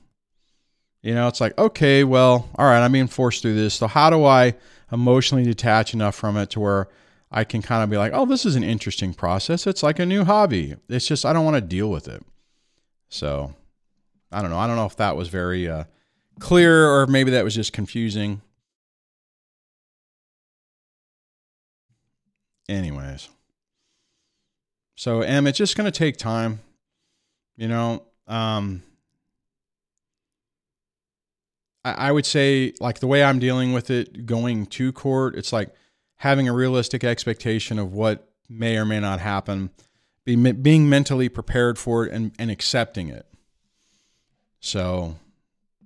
you 1.07 1.15
know, 1.15 1.29
it's 1.29 1.41
like, 1.41 1.57
okay, 1.57 2.03
well, 2.03 2.49
all 2.57 2.67
right, 2.67 2.85
I'm 2.85 2.91
being 2.91 3.07
forced 3.07 3.41
through 3.41 3.55
this. 3.55 3.75
So 3.75 3.87
how 3.87 4.11
do 4.11 4.25
I 4.25 4.55
emotionally 4.91 5.45
detach 5.45 5.95
enough 5.95 6.17
from 6.17 6.37
it 6.37 6.51
to 6.51 6.61
where 6.61 6.89
I 7.31 7.45
can 7.45 7.63
kind 7.63 7.85
of 7.85 7.91
be 7.91 7.97
like, 7.97 8.11
oh, 8.13 8.27
this 8.27 8.45
is 8.45 8.57
an 8.57 8.65
interesting 8.65 9.15
process. 9.15 9.69
It's 9.69 9.85
like 9.85 10.01
a 10.01 10.05
new 10.05 10.25
hobby. 10.25 10.75
It's 10.89 11.07
just 11.07 11.25
I 11.25 11.33
don't 11.33 11.45
want 11.45 11.55
to 11.55 11.61
deal 11.61 11.93
with 11.93 12.09
it. 12.09 12.25
So 13.09 13.55
I 14.33 14.43
don't 14.43 14.51
know. 14.51 14.59
I 14.59 14.67
don't 14.67 14.75
know 14.75 14.87
if 14.87 14.97
that 14.97 15.17
was 15.17 15.29
very 15.29 15.69
uh, 15.69 15.85
clear 16.41 16.89
or 16.89 17.07
maybe 17.07 17.31
that 17.31 17.45
was 17.45 17.55
just 17.55 17.73
confusing. 17.73 18.43
Anyways. 22.69 23.29
So, 24.97 25.21
Em, 25.21 25.47
it's 25.47 25.59
just 25.59 25.77
going 25.77 25.85
to 25.85 25.97
take 25.97 26.17
time. 26.17 26.59
You 27.57 27.69
know, 27.69 28.03
um, 28.27 28.83
I, 31.93 32.13
would 32.13 32.27
say 32.27 32.73
like 32.81 32.99
the 33.01 33.07
way 33.07 33.23
I'm 33.23 33.39
dealing 33.39 33.73
with 33.73 33.91
it 33.91 34.27
going 34.27 34.67
to 34.67 34.93
court, 34.93 35.37
it's 35.37 35.53
like 35.53 35.75
having 36.17 36.49
a 36.49 36.53
realistic 36.53 37.05
expectation 37.05 37.79
of 37.79 37.93
what 37.93 38.29
may 38.49 38.77
or 38.77 38.85
may 38.85 39.01
not 39.01 39.21
happen, 39.21 39.71
be, 40.25 40.35
being 40.53 40.89
mentally 40.89 41.29
prepared 41.29 41.79
for 41.79 42.07
it 42.07 42.13
and, 42.13 42.33
and 42.39 42.51
accepting 42.51 43.09
it. 43.09 43.27
So, 44.61 45.17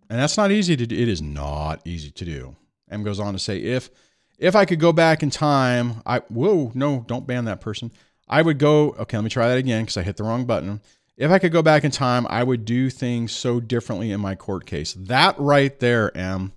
and 0.08 0.18
that's 0.18 0.36
not 0.36 0.50
easy 0.50 0.76
to 0.76 0.86
do. 0.86 0.96
It 0.96 1.08
is 1.08 1.20
not 1.20 1.80
easy 1.84 2.10
to 2.10 2.24
do. 2.24 2.56
M 2.90 3.02
goes 3.02 3.20
on 3.20 3.32
to 3.34 3.38
say, 3.38 3.58
if 3.58 3.90
if 4.38 4.56
I 4.56 4.64
could 4.64 4.80
go 4.80 4.92
back 4.92 5.22
in 5.22 5.30
time, 5.30 6.02
I 6.06 6.20
whoa 6.20 6.72
no, 6.74 7.04
don't 7.06 7.26
ban 7.26 7.44
that 7.44 7.60
person. 7.60 7.92
I 8.26 8.42
would 8.42 8.58
go. 8.58 8.92
Okay, 8.92 9.16
let 9.16 9.24
me 9.24 9.30
try 9.30 9.48
that 9.48 9.58
again 9.58 9.82
because 9.82 9.96
I 9.96 10.02
hit 10.02 10.16
the 10.16 10.24
wrong 10.24 10.46
button. 10.46 10.80
If 11.20 11.30
I 11.30 11.38
could 11.38 11.52
go 11.52 11.61
back 11.61 11.85
in 11.85 11.90
time, 11.90 12.26
I 12.30 12.42
would 12.42 12.64
do 12.64 12.88
things 12.88 13.30
so 13.33 13.61
differently 13.61 14.11
in 14.11 14.22
my 14.22 14.35
court 14.35 14.64
case. 14.64 14.94
That 14.94 15.38
right 15.38 15.78
there, 15.78 16.16
M. 16.16 16.54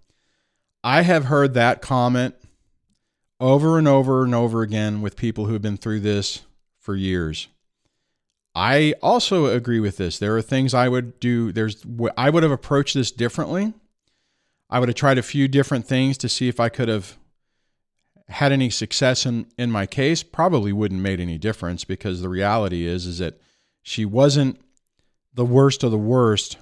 I 0.81 1.01
have 1.01 1.25
heard 1.25 1.53
that 1.53 1.81
comment 1.81 2.35
over 3.41 3.77
and 3.77 3.89
over 3.89 4.23
and 4.23 4.33
over 4.33 4.61
again 4.61 5.01
with 5.01 5.17
people 5.17 5.47
who 5.47 5.53
have 5.53 5.61
been 5.61 5.75
through 5.75 5.99
this 5.99 6.43
for 6.79 6.95
years. 6.95 7.49
I 8.55 8.93
also 9.01 9.47
agree 9.47 9.81
with 9.81 9.97
this. 9.97 10.17
There 10.17 10.37
are 10.37 10.41
things 10.41 10.73
I 10.73 10.87
would 10.87 11.19
do. 11.19 11.51
There's 11.51 11.85
I 12.15 12.29
would 12.29 12.43
have 12.43 12.51
approached 12.51 12.93
this 12.93 13.11
differently. 13.11 13.73
I 14.69 14.79
would 14.79 14.87
have 14.87 14.95
tried 14.95 15.17
a 15.17 15.23
few 15.23 15.49
different 15.49 15.85
things 15.85 16.17
to 16.19 16.29
see 16.29 16.47
if 16.47 16.61
I 16.61 16.69
could 16.69 16.87
have 16.87 17.17
had 18.29 18.53
any 18.53 18.69
success 18.69 19.25
in 19.25 19.47
in 19.57 19.71
my 19.71 19.87
case. 19.87 20.23
Probably 20.23 20.71
wouldn't 20.71 21.01
made 21.01 21.19
any 21.19 21.37
difference 21.37 21.83
because 21.83 22.21
the 22.21 22.29
reality 22.29 22.85
is 22.85 23.05
is 23.05 23.17
that 23.17 23.41
she 23.83 24.05
wasn't 24.05 24.59
the 25.33 25.45
worst 25.45 25.83
of 25.83 25.91
the 25.91 25.97
worst. 25.97 26.57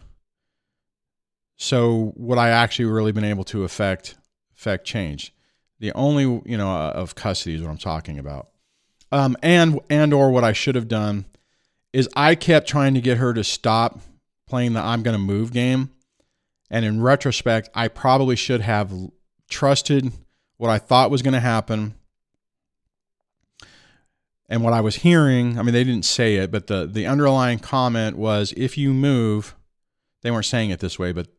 So 1.57 2.13
would 2.15 2.37
I 2.37 2.49
actually 2.49 2.85
really 2.85 3.11
been 3.11 3.23
able 3.23 3.43
to 3.45 3.63
affect 3.63 4.15
affect 4.57 4.85
change? 4.85 5.33
The 5.79 5.93
only 5.93 6.23
you 6.23 6.57
know 6.57 6.71
uh, 6.71 6.91
of 6.91 7.15
custody 7.15 7.55
is 7.55 7.61
what 7.61 7.69
I'm 7.69 7.77
talking 7.77 8.19
about. 8.19 8.49
Um, 9.11 9.37
and 9.41 9.79
and 9.89 10.13
or 10.13 10.31
what 10.31 10.43
I 10.43 10.53
should 10.53 10.75
have 10.75 10.87
done 10.87 11.25
is 11.93 12.09
I 12.15 12.35
kept 12.35 12.67
trying 12.67 12.95
to 12.95 13.01
get 13.01 13.17
her 13.17 13.33
to 13.33 13.43
stop 13.43 13.99
playing 14.47 14.73
the 14.73 14.81
I'm 14.81 15.03
going 15.03 15.15
to 15.15 15.23
move 15.23 15.53
game. 15.53 15.91
And 16.69 16.85
in 16.85 17.01
retrospect, 17.01 17.69
I 17.75 17.89
probably 17.89 18.37
should 18.37 18.61
have 18.61 18.93
trusted 19.49 20.11
what 20.57 20.69
I 20.69 20.77
thought 20.77 21.11
was 21.11 21.21
going 21.21 21.33
to 21.33 21.39
happen 21.39 21.95
and 24.51 24.61
what 24.65 24.73
I 24.73 24.81
was 24.81 24.97
hearing. 24.97 25.57
I 25.57 25.63
mean, 25.63 25.73
they 25.73 25.85
didn't 25.85 26.03
say 26.03 26.35
it, 26.35 26.51
but 26.51 26.67
the, 26.67 26.85
the 26.85 27.07
underlying 27.07 27.57
comment 27.57 28.17
was 28.17 28.53
if 28.57 28.77
you 28.77 28.93
move, 28.93 29.55
they 30.23 30.29
weren't 30.29 30.45
saying 30.45 30.71
it 30.71 30.81
this 30.81 30.99
way, 30.99 31.13
but 31.13 31.29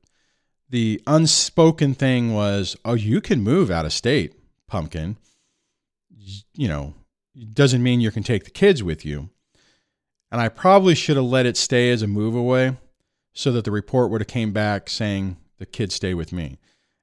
the 0.70 1.02
unspoken 1.06 1.92
thing 1.92 2.32
was, 2.32 2.74
oh, 2.86 2.94
you 2.94 3.20
can 3.20 3.42
move 3.42 3.70
out 3.70 3.84
of 3.84 3.92
state, 3.92 4.34
pumpkin. 4.66 5.18
You 6.54 6.68
know, 6.68 6.94
doesn't 7.52 7.82
mean 7.82 8.00
you 8.00 8.10
can 8.10 8.22
take 8.22 8.44
the 8.44 8.50
kids 8.50 8.82
with 8.82 9.04
you. 9.04 9.28
And 10.30 10.40
I 10.40 10.48
probably 10.48 10.94
should 10.94 11.16
have 11.16 11.26
let 11.26 11.44
it 11.44 11.58
stay 11.58 11.90
as 11.90 12.00
a 12.00 12.06
move 12.06 12.34
away 12.34 12.78
so 13.34 13.52
that 13.52 13.66
the 13.66 13.70
report 13.70 14.10
would 14.10 14.22
have 14.22 14.28
came 14.28 14.54
back 14.54 14.88
saying 14.88 15.36
the 15.58 15.66
kids 15.66 15.94
stay 15.94 16.14
with 16.14 16.32
me. 16.32 16.58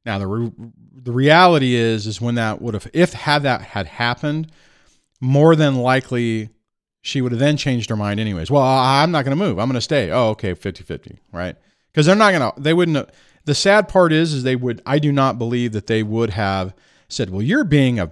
Now 0.06 0.17
the 0.17 0.26
re- 0.26 0.52
the 0.91 1.12
reality 1.12 1.76
is 1.76 2.08
is 2.08 2.19
when 2.19 2.34
that 2.36 2.63
would 2.63 2.74
have 2.74 2.88
if 2.93 3.13
had 3.13 3.43
that 3.43 3.62
had 3.62 3.86
happened, 3.86 4.52
more 5.19 5.55
than 5.55 5.75
likely 5.75 6.49
she 7.01 7.21
would 7.21 7.32
have 7.32 7.39
then 7.39 7.58
changed 7.58 7.89
her 7.89 7.95
mind 7.95 8.19
anyways. 8.19 8.51
Well, 8.51 8.63
I'm 8.63 9.12
not 9.12 9.25
going 9.25 9.38
to 9.38 9.43
move. 9.43 9.60
I'm 9.60 9.67
going 9.67 9.75
to 9.75 9.82
stay. 9.82 10.12
Oh, 10.12 10.29
okay, 10.29 10.53
50-50, 10.53 11.17
right? 11.32 11.55
Cuz 11.93 12.05
they're 12.05 12.15
not 12.15 12.32
going 12.32 12.51
to 12.53 12.62
they 12.62 12.73
wouldn't 12.73 12.97
have, 12.97 13.12
the 13.45 13.55
sad 13.55 13.88
part 13.88 14.13
is 14.13 14.34
is 14.34 14.43
they 14.43 14.55
would 14.55 14.82
I 14.86 14.99
do 14.99 15.12
not 15.12 15.39
believe 15.39 15.71
that 15.71 15.88
they 15.88 16.03
would 16.03 16.32
have 16.32 16.73
said, 17.08 17.32
"Well, 17.32 17.41
you're 17.41 17.63
being 17.63 17.99
a 17.99 18.12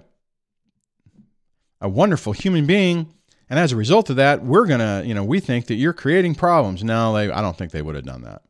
a 1.80 1.88
wonderful 1.88 2.32
human 2.32 2.66
being 2.66 3.14
and 3.50 3.58
as 3.58 3.72
a 3.72 3.76
result 3.76 4.10
of 4.10 4.16
that, 4.16 4.44
we're 4.44 4.66
going 4.66 4.80
to, 4.80 5.02
you 5.06 5.14
know, 5.14 5.24
we 5.24 5.40
think 5.40 5.66
that 5.66 5.76
you're 5.76 5.94
creating 5.94 6.34
problems. 6.34 6.84
No, 6.84 7.14
they, 7.14 7.30
I 7.30 7.40
don't 7.40 7.56
think 7.56 7.72
they 7.72 7.82
would 7.82 7.94
have 7.94 8.04
done 8.04 8.22
that. 8.22 8.42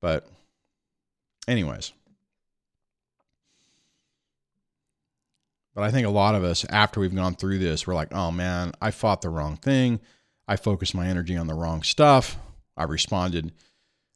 But, 0.00 0.26
anyways. 1.46 1.92
But 5.76 5.84
I 5.84 5.90
think 5.90 6.06
a 6.06 6.10
lot 6.10 6.34
of 6.34 6.42
us, 6.42 6.64
after 6.70 7.00
we've 7.00 7.14
gone 7.14 7.34
through 7.34 7.58
this, 7.58 7.86
we're 7.86 7.94
like, 7.94 8.12
oh 8.14 8.32
man, 8.32 8.72
I 8.80 8.90
fought 8.90 9.20
the 9.20 9.28
wrong 9.28 9.58
thing. 9.58 10.00
I 10.48 10.56
focused 10.56 10.94
my 10.94 11.06
energy 11.06 11.36
on 11.36 11.48
the 11.48 11.54
wrong 11.54 11.82
stuff. 11.82 12.38
I 12.78 12.84
responded, 12.84 13.52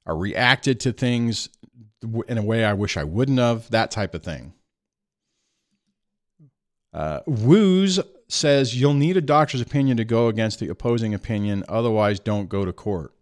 I 0.07 0.13
reacted 0.13 0.81
to 0.81 0.93
things 0.93 1.51
in 2.29 2.39
a 2.39 2.43
way 2.43 2.65
I 2.65 2.73
wish 2.73 2.97
I 2.97 3.05
wouldn't 3.05 3.39
have, 3.39 3.71
that 3.73 3.91
type 3.91 4.15
of 4.15 4.23
thing. 4.23 4.55
Uh, 6.95 7.21
woos 7.27 8.01
says 8.29 8.81
you'll 8.81 8.95
need 8.95 9.19
a 9.19 9.21
doctor's 9.21 9.61
opinion 9.61 9.99
to 9.99 10.05
go 10.05 10.29
against 10.29 10.61
the 10.61 10.69
opposing 10.69 11.13
opinion. 11.13 11.63
Otherwise, 11.69 12.21
don't 12.21 12.49
go 12.49 12.65
to 12.65 12.73
court. 12.73 13.13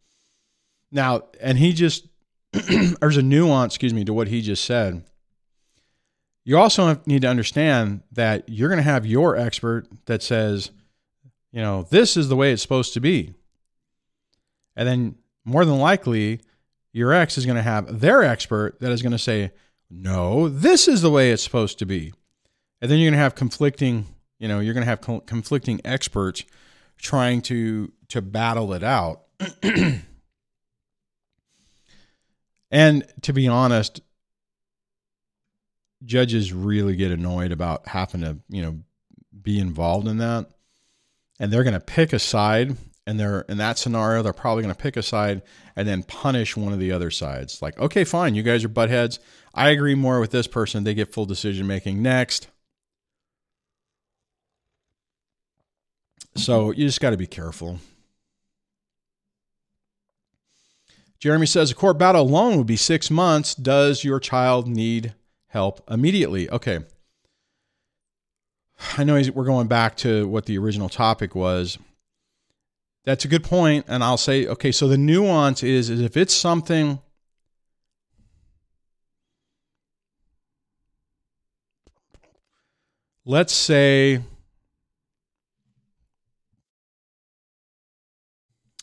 Now, 0.92 1.24
and 1.40 1.58
he 1.58 1.72
just, 1.72 2.06
there's 2.52 3.16
a 3.16 3.22
nuance, 3.22 3.74
excuse 3.74 3.92
me, 3.92 4.04
to 4.04 4.12
what 4.12 4.28
he 4.28 4.42
just 4.42 4.64
said. 4.64 5.02
You 6.48 6.56
also 6.56 6.98
need 7.04 7.20
to 7.20 7.28
understand 7.28 8.00
that 8.12 8.48
you're 8.48 8.70
going 8.70 8.78
to 8.78 8.82
have 8.82 9.04
your 9.04 9.36
expert 9.36 9.86
that 10.06 10.22
says, 10.22 10.70
you 11.52 11.60
know, 11.60 11.82
this 11.82 12.16
is 12.16 12.30
the 12.30 12.36
way 12.36 12.52
it's 12.52 12.62
supposed 12.62 12.94
to 12.94 13.00
be. 13.00 13.34
And 14.74 14.88
then 14.88 15.16
more 15.44 15.66
than 15.66 15.78
likely, 15.78 16.40
your 16.90 17.12
ex 17.12 17.36
is 17.36 17.44
going 17.44 17.56
to 17.56 17.62
have 17.62 18.00
their 18.00 18.22
expert 18.22 18.80
that 18.80 18.90
is 18.90 19.02
going 19.02 19.12
to 19.12 19.18
say, 19.18 19.50
no, 19.90 20.48
this 20.48 20.88
is 20.88 21.02
the 21.02 21.10
way 21.10 21.32
it's 21.32 21.42
supposed 21.42 21.78
to 21.80 21.84
be. 21.84 22.14
And 22.80 22.90
then 22.90 22.98
you're 22.98 23.10
going 23.10 23.18
to 23.18 23.22
have 23.22 23.34
conflicting 23.34 24.06
you 24.38 24.48
know, 24.48 24.60
you're 24.60 24.72
going 24.72 24.84
to 24.84 24.90
have 24.90 25.02
co- 25.02 25.20
conflicting 25.20 25.82
experts 25.84 26.44
trying 26.96 27.42
to 27.42 27.92
to 28.08 28.22
battle 28.22 28.72
it 28.72 28.82
out. 28.82 29.24
and 32.70 33.04
to 33.20 33.34
be 33.34 33.46
honest, 33.48 34.00
judges 36.04 36.52
really 36.52 36.96
get 36.96 37.10
annoyed 37.10 37.52
about 37.52 37.88
having 37.88 38.20
to, 38.20 38.38
you 38.48 38.62
know, 38.62 38.80
be 39.40 39.58
involved 39.58 40.08
in 40.08 40.18
that. 40.18 40.46
And 41.40 41.52
they're 41.52 41.64
going 41.64 41.74
to 41.74 41.80
pick 41.80 42.12
a 42.12 42.18
side 42.18 42.76
and 43.08 43.18
they're 43.18 43.40
in 43.48 43.56
that 43.56 43.78
scenario 43.78 44.22
they're 44.22 44.34
probably 44.34 44.62
going 44.62 44.74
to 44.74 44.80
pick 44.80 44.96
a 44.96 45.02
side 45.02 45.40
and 45.74 45.88
then 45.88 46.02
punish 46.02 46.56
one 46.56 46.74
of 46.74 46.78
the 46.78 46.92
other 46.92 47.10
sides. 47.10 47.62
Like, 47.62 47.78
okay, 47.78 48.04
fine, 48.04 48.34
you 48.34 48.42
guys 48.42 48.64
are 48.64 48.68
butt 48.68 48.90
heads. 48.90 49.18
I 49.54 49.70
agree 49.70 49.94
more 49.94 50.20
with 50.20 50.30
this 50.30 50.46
person. 50.46 50.84
They 50.84 50.92
get 50.92 51.12
full 51.12 51.24
decision 51.24 51.66
making 51.66 52.02
next. 52.02 52.48
So 56.36 56.70
you 56.70 56.86
just 56.86 57.00
got 57.00 57.10
to 57.10 57.16
be 57.16 57.26
careful. 57.26 57.80
Jeremy 61.18 61.46
says 61.46 61.70
a 61.70 61.74
court 61.74 61.98
battle 61.98 62.22
alone 62.22 62.58
would 62.58 62.66
be 62.66 62.76
six 62.76 63.10
months. 63.10 63.54
Does 63.54 64.04
your 64.04 64.20
child 64.20 64.68
need 64.68 65.14
help 65.48 65.82
immediately? 65.90 66.50
Okay. 66.50 66.80
I 68.96 69.04
know 69.04 69.20
we're 69.34 69.44
going 69.44 69.66
back 69.66 69.96
to 69.98 70.28
what 70.28 70.46
the 70.46 70.58
original 70.58 70.88
topic 70.88 71.34
was. 71.34 71.78
That's 73.04 73.24
a 73.24 73.28
good 73.28 73.44
point, 73.44 73.86
and 73.88 74.04
I'll 74.04 74.16
say, 74.16 74.46
okay. 74.46 74.70
So 74.70 74.86
the 74.86 74.98
nuance 74.98 75.62
is, 75.62 75.90
is 75.90 76.00
if 76.00 76.16
it's 76.16 76.34
something. 76.34 77.00
Let's 83.24 83.52
say 83.52 84.22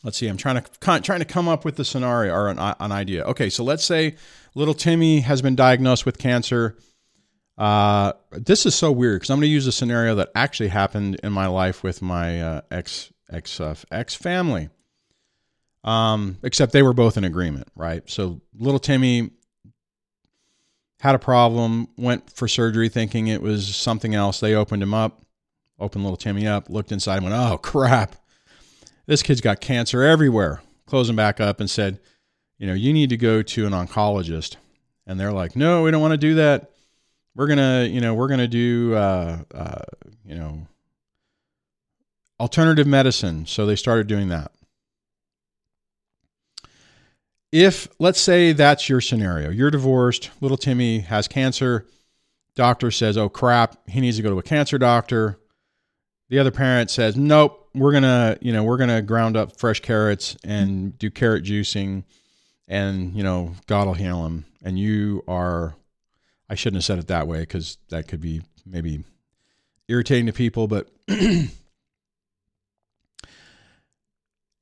let's 0.06 0.16
see 0.16 0.28
i'm 0.28 0.36
trying 0.36 0.62
to 0.62 1.00
trying 1.00 1.18
to 1.18 1.24
come 1.24 1.48
up 1.48 1.64
with 1.64 1.74
the 1.74 1.84
scenario 1.84 2.32
or 2.32 2.48
an, 2.48 2.58
an 2.60 2.92
idea 2.92 3.24
okay 3.24 3.50
so 3.50 3.64
let's 3.64 3.84
say 3.84 4.14
little 4.56 4.74
timmy 4.74 5.20
has 5.20 5.42
been 5.42 5.54
diagnosed 5.54 6.06
with 6.06 6.18
cancer. 6.18 6.76
Uh, 7.58 8.12
this 8.32 8.66
is 8.66 8.74
so 8.74 8.90
weird 8.90 9.20
because 9.20 9.30
i'm 9.30 9.36
going 9.36 9.48
to 9.48 9.52
use 9.52 9.66
a 9.66 9.72
scenario 9.72 10.16
that 10.16 10.28
actually 10.34 10.68
happened 10.68 11.18
in 11.22 11.32
my 11.32 11.46
life 11.46 11.82
with 11.82 12.02
my 12.02 12.42
uh, 12.42 12.60
ex 12.70 13.12
ex 13.30 13.60
uh, 13.60 13.74
ex 13.92 14.14
family. 14.14 14.68
Um, 15.84 16.38
except 16.42 16.72
they 16.72 16.82
were 16.82 16.92
both 16.92 17.16
in 17.16 17.22
agreement 17.22 17.68
right? 17.76 18.02
So 18.10 18.40
little 18.58 18.80
timmy 18.80 19.30
had 21.00 21.14
a 21.14 21.18
problem 21.18 21.88
went 21.96 22.30
for 22.30 22.48
surgery 22.48 22.88
thinking 22.88 23.28
it 23.28 23.40
was 23.40 23.74
something 23.76 24.14
else. 24.14 24.40
They 24.40 24.54
opened 24.54 24.82
him 24.82 24.94
up 24.94 25.22
opened 25.78 26.04
little 26.04 26.16
timmy 26.16 26.46
up 26.46 26.70
looked 26.70 26.92
inside 26.92 27.16
and 27.16 27.26
went 27.26 27.36
oh 27.36 27.58
crap. 27.58 28.16
This 29.06 29.22
kid's 29.22 29.40
got 29.40 29.60
cancer 29.60 30.02
everywhere. 30.02 30.62
Closed 30.86 31.10
him 31.10 31.16
back 31.16 31.40
up 31.40 31.60
and 31.60 31.70
said, 31.70 32.00
you 32.58 32.66
know, 32.66 32.74
you 32.74 32.92
need 32.92 33.10
to 33.10 33.16
go 33.16 33.42
to 33.42 33.66
an 33.66 33.72
oncologist. 33.72 34.56
And 35.06 35.20
they're 35.20 35.32
like, 35.32 35.56
no, 35.56 35.82
we 35.82 35.90
don't 35.90 36.00
want 36.00 36.12
to 36.12 36.18
do 36.18 36.34
that. 36.36 36.70
We're 37.34 37.46
gonna, 37.46 37.84
you 37.84 38.00
know, 38.00 38.14
we're 38.14 38.28
gonna 38.28 38.48
do, 38.48 38.94
uh, 38.94 39.38
uh, 39.54 39.82
you 40.24 40.34
know, 40.34 40.66
alternative 42.40 42.86
medicine. 42.86 43.46
So 43.46 43.66
they 43.66 43.76
started 43.76 44.06
doing 44.06 44.28
that. 44.28 44.52
If 47.52 47.88
let's 47.98 48.20
say 48.20 48.52
that's 48.52 48.88
your 48.88 49.00
scenario, 49.00 49.50
you're 49.50 49.70
divorced, 49.70 50.30
little 50.40 50.56
Timmy 50.56 51.00
has 51.00 51.28
cancer, 51.28 51.86
doctor 52.54 52.90
says, 52.90 53.16
"Oh 53.16 53.28
crap, 53.28 53.88
he 53.88 54.00
needs 54.00 54.16
to 54.16 54.22
go 54.22 54.30
to 54.30 54.38
a 54.38 54.42
cancer 54.42 54.78
doctor." 54.78 55.38
The 56.28 56.38
other 56.38 56.50
parent 56.50 56.90
says, 56.90 57.16
"Nope, 57.16 57.68
we're 57.74 57.92
gonna, 57.92 58.36
you 58.40 58.52
know, 58.52 58.64
we're 58.64 58.78
gonna 58.78 59.02
ground 59.02 59.36
up 59.36 59.58
fresh 59.58 59.80
carrots 59.80 60.36
and 60.42 60.98
do 60.98 61.10
carrot 61.10 61.44
juicing, 61.44 62.04
and 62.68 63.14
you 63.14 63.22
know, 63.22 63.54
God 63.66 63.86
will 63.86 63.94
heal 63.94 64.24
him." 64.26 64.44
And 64.62 64.78
you 64.78 65.22
are, 65.28 65.76
I 66.50 66.54
shouldn't 66.56 66.78
have 66.78 66.84
said 66.84 66.98
it 66.98 67.06
that 67.08 67.28
way 67.28 67.40
because 67.40 67.78
that 67.90 68.08
could 68.08 68.20
be 68.20 68.42
maybe 68.64 69.04
irritating 69.88 70.26
to 70.26 70.32
people, 70.32 70.66
but 70.66 70.88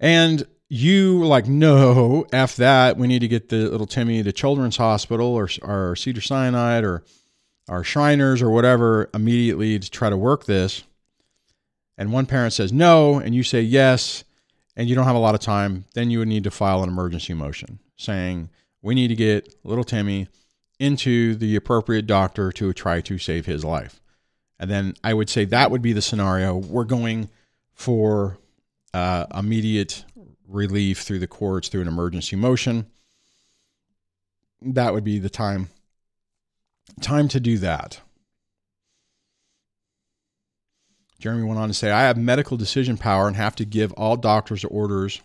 and 0.01 0.47
you 0.69 1.25
like 1.25 1.47
no 1.47 2.27
f 2.33 2.57
that 2.57 2.97
we 2.97 3.07
need 3.07 3.21
to 3.21 3.29
get 3.29 3.49
the 3.49 3.69
little 3.69 3.87
timmy 3.87 4.23
to 4.23 4.33
children's 4.33 4.77
hospital 4.77 5.29
or, 5.29 5.49
or 5.63 5.97
cedar 5.97 6.21
sinai 6.21 6.81
or 6.81 7.03
our 7.69 7.85
shriners 7.85 8.43
or 8.43 8.51
whatever 8.51 9.09
immediately 9.15 9.79
to 9.79 9.91
try 9.91 10.11
to 10.11 10.17
work 10.17 10.45
this 10.45 10.83
and 11.97 12.13
one 12.13 12.27
parent 12.27 12.53
says 12.53 12.73
no 12.73 13.19
and 13.19 13.35
you 13.35 13.43
say 13.43 13.61
yes 13.61 14.25
and 14.77 14.89
you 14.89 14.95
don't 14.95 15.05
have 15.05 15.15
a 15.15 15.21
lot 15.21 15.37
of 15.37 15.41
time, 15.41 15.85
then 15.95 16.11
you 16.11 16.19
would 16.19 16.29
need 16.29 16.45
to 16.45 16.51
file 16.51 16.83
an 16.83 16.89
emergency 16.89 17.33
motion 17.33 17.79
saying, 17.97 18.51
we 18.83 18.95
need 18.95 19.09
to 19.09 19.17
get 19.17 19.55
little 19.65 19.85
Timmy 19.85 20.29
into 20.79 21.35
the 21.35 21.57
appropriate 21.57 22.07
doctor 22.07 22.53
to 22.53 22.73
try 22.73 23.01
to 23.01 23.19
save 23.19 23.47
his 23.47 23.65
life. 23.65 24.01
And 24.59 24.71
then 24.71 24.95
I 25.03 25.15
would 25.15 25.29
say 25.29 25.45
that 25.47 25.71
would 25.71 25.83
be 25.83 25.93
the 25.93 26.03
scenario. 26.03 26.57
We're 26.57 26.85
going 26.85 27.29
for 27.73 28.39
uh, 28.93 29.27
immediate 29.35 30.05
relief 30.47 31.01
through 31.01 31.19
the 31.19 31.27
courts 31.27 31.69
through 31.69 31.83
an 31.83 31.89
emergency 31.89 32.37
motion. 32.37 32.87
That 34.63 34.95
would 34.95 35.05
be 35.05 35.19
the 35.19 35.31
time 35.31 35.69
time 37.01 37.29
to 37.29 37.41
do 37.41 37.59
that. 37.59 38.01
Jeremy 41.19 41.45
went 41.45 41.59
on 41.59 41.69
to 41.69 41.75
say, 41.75 41.91
I 41.91 42.03
have 42.03 42.19
medical 42.19 42.57
decision 42.57 42.99
power 42.99 43.27
and 43.27 43.37
have 43.37 43.57
to 43.57 43.65
give 43.65 43.93
all 43.95 44.17
doctors 44.17 44.65
orders 44.65 45.23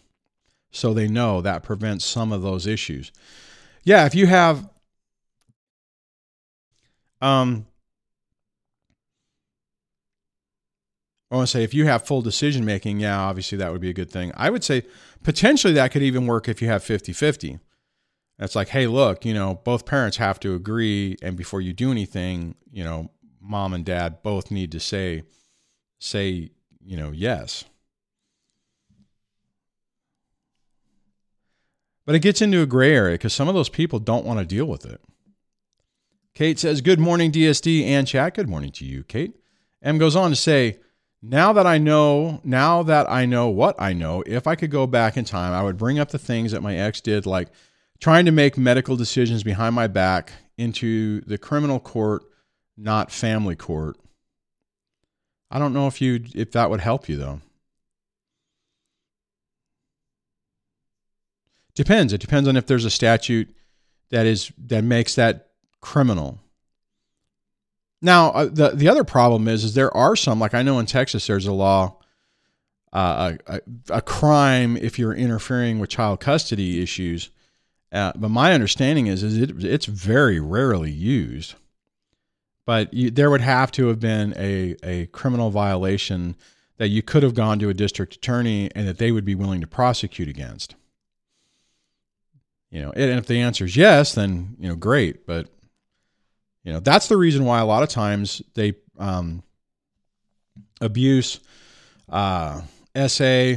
so 0.71 0.93
they 0.93 1.07
know 1.07 1.41
that 1.41 1.63
prevents 1.63 2.05
some 2.05 2.31
of 2.31 2.41
those 2.41 2.67
issues. 2.67 3.11
Yeah, 3.83 4.05
if 4.05 4.15
you 4.15 4.27
have 4.27 4.69
um 7.21 7.65
I 11.31 11.35
want 11.35 11.47
to 11.47 11.51
say 11.51 11.63
if 11.63 11.73
you 11.75 11.85
have 11.85 12.07
full 12.07 12.21
decision 12.21 12.65
making, 12.65 12.99
yeah, 12.99 13.19
obviously 13.19 13.57
that 13.59 13.71
would 13.71 13.81
be 13.81 13.89
a 13.89 13.93
good 13.93 14.09
thing. 14.09 14.31
I 14.35 14.49
would 14.49 14.63
say 14.63 14.83
potentially 15.23 15.73
that 15.73 15.91
could 15.91 16.01
even 16.01 16.25
work 16.25 16.49
if 16.49 16.61
you 16.61 16.67
have 16.69 16.83
50 16.83 17.13
50. 17.13 17.59
It's 18.39 18.55
like, 18.55 18.69
hey, 18.69 18.87
look, 18.87 19.25
you 19.25 19.33
know, 19.33 19.55
both 19.63 19.85
parents 19.85 20.17
have 20.17 20.39
to 20.39 20.55
agree. 20.55 21.17
And 21.21 21.35
before 21.35 21.59
you 21.59 21.73
do 21.73 21.91
anything, 21.91 22.55
you 22.71 22.83
know, 22.83 23.11
mom 23.41 23.73
and 23.73 23.83
dad 23.83 24.23
both 24.23 24.49
need 24.49 24.71
to 24.71 24.79
say, 24.79 25.23
say, 25.99 26.51
you 26.81 26.95
know, 26.97 27.11
yes. 27.11 27.65
But 32.09 32.15
it 32.15 32.23
gets 32.23 32.41
into 32.41 32.63
a 32.63 32.65
gray 32.65 32.95
area 32.95 33.13
because 33.13 33.35
some 33.35 33.47
of 33.47 33.53
those 33.53 33.69
people 33.69 33.99
don't 33.99 34.25
want 34.25 34.39
to 34.39 34.45
deal 34.45 34.65
with 34.65 34.83
it. 34.83 34.99
Kate 36.33 36.57
says, 36.57 36.81
Good 36.81 36.99
morning, 36.99 37.31
DSD 37.31 37.83
and 37.83 38.07
chat. 38.07 38.33
Good 38.33 38.49
morning 38.49 38.71
to 38.71 38.83
you, 38.83 39.03
Kate. 39.03 39.35
M 39.83 39.99
goes 39.99 40.15
on 40.15 40.31
to 40.31 40.35
say, 40.35 40.79
now 41.21 41.53
that 41.53 41.67
I 41.67 41.77
know, 41.77 42.41
now 42.43 42.81
that 42.81 43.07
I 43.11 43.27
know 43.27 43.49
what 43.49 43.75
I 43.77 43.93
know, 43.93 44.23
if 44.25 44.47
I 44.47 44.55
could 44.55 44.71
go 44.71 44.87
back 44.87 45.17
in 45.17 45.23
time, 45.23 45.53
I 45.53 45.61
would 45.61 45.77
bring 45.77 45.99
up 45.99 46.09
the 46.09 46.17
things 46.17 46.51
that 46.51 46.63
my 46.63 46.75
ex 46.75 46.99
did, 46.99 47.27
like 47.27 47.49
trying 47.99 48.25
to 48.25 48.31
make 48.31 48.57
medical 48.57 48.95
decisions 48.95 49.43
behind 49.43 49.75
my 49.75 49.85
back 49.85 50.31
into 50.57 51.21
the 51.27 51.37
criminal 51.37 51.79
court, 51.79 52.23
not 52.75 53.11
family 53.11 53.55
court. 53.55 53.97
I 55.51 55.59
don't 55.59 55.73
know 55.73 55.85
if 55.85 56.01
you 56.01 56.23
if 56.33 56.53
that 56.53 56.71
would 56.71 56.81
help 56.81 57.07
you 57.07 57.17
though. 57.17 57.41
Depends. 61.79 62.11
It 62.11 62.19
depends 62.19 62.49
on 62.49 62.57
if 62.57 62.67
there's 62.67 62.83
a 62.83 62.89
statute 62.89 63.55
that 64.09 64.25
is 64.25 64.51
that 64.67 64.83
makes 64.83 65.15
that 65.15 65.51
criminal. 65.79 66.37
Now, 68.01 68.31
uh, 68.31 68.49
the 68.51 68.71
the 68.71 68.89
other 68.89 69.05
problem 69.05 69.47
is, 69.47 69.63
is 69.63 69.75
there 69.75 69.95
are 69.95 70.17
some 70.17 70.41
like 70.41 70.53
I 70.53 70.61
know 70.61 70.77
in 70.79 70.87
Texas 70.87 71.25
there's 71.25 71.47
a 71.47 71.53
law, 71.53 71.95
uh, 72.91 73.35
a, 73.47 73.61
a, 73.89 74.01
crime 74.01 74.75
if 74.75 74.99
you're 74.99 75.13
interfering 75.13 75.79
with 75.79 75.89
child 75.89 76.19
custody 76.19 76.83
issues. 76.83 77.29
Uh, 77.93 78.11
but 78.13 78.27
my 78.27 78.51
understanding 78.51 79.07
is, 79.07 79.23
is 79.23 79.37
it, 79.37 79.63
it's 79.63 79.85
very 79.85 80.37
rarely 80.37 80.91
used. 80.91 81.55
But 82.65 82.93
you, 82.93 83.09
there 83.09 83.29
would 83.29 83.39
have 83.39 83.71
to 83.71 83.87
have 83.87 84.01
been 84.01 84.33
a 84.35 84.75
a 84.83 85.05
criminal 85.13 85.49
violation 85.49 86.35
that 86.75 86.89
you 86.89 87.01
could 87.01 87.23
have 87.23 87.35
gone 87.35 87.57
to 87.59 87.69
a 87.69 87.73
district 87.73 88.15
attorney 88.15 88.69
and 88.75 88.85
that 88.85 88.97
they 88.97 89.13
would 89.13 89.23
be 89.23 89.35
willing 89.35 89.61
to 89.61 89.67
prosecute 89.67 90.27
against. 90.27 90.75
You 92.71 92.83
know, 92.83 92.91
and 92.91 93.19
if 93.19 93.25
the 93.25 93.39
answer 93.39 93.65
is 93.65 93.75
yes, 93.75 94.13
then 94.13 94.55
you 94.59 94.69
know, 94.69 94.75
great. 94.75 95.25
But 95.25 95.49
you 96.63 96.73
know, 96.73 96.79
that's 96.79 97.07
the 97.07 97.17
reason 97.17 97.45
why 97.45 97.59
a 97.59 97.65
lot 97.65 97.83
of 97.83 97.89
times 97.89 98.41
they 98.53 98.73
um, 98.97 99.43
abuse 100.81 101.39
uh, 102.09 102.61
SA, 103.07 103.55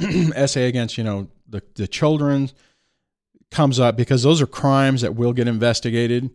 SA 0.00 0.60
against, 0.60 0.98
you 0.98 1.04
know, 1.04 1.28
the, 1.48 1.62
the 1.74 1.86
children 1.86 2.50
comes 3.50 3.78
up 3.78 3.96
because 3.96 4.22
those 4.22 4.42
are 4.42 4.46
crimes 4.46 5.02
that 5.02 5.14
will 5.14 5.32
get 5.32 5.48
investigated. 5.48 6.30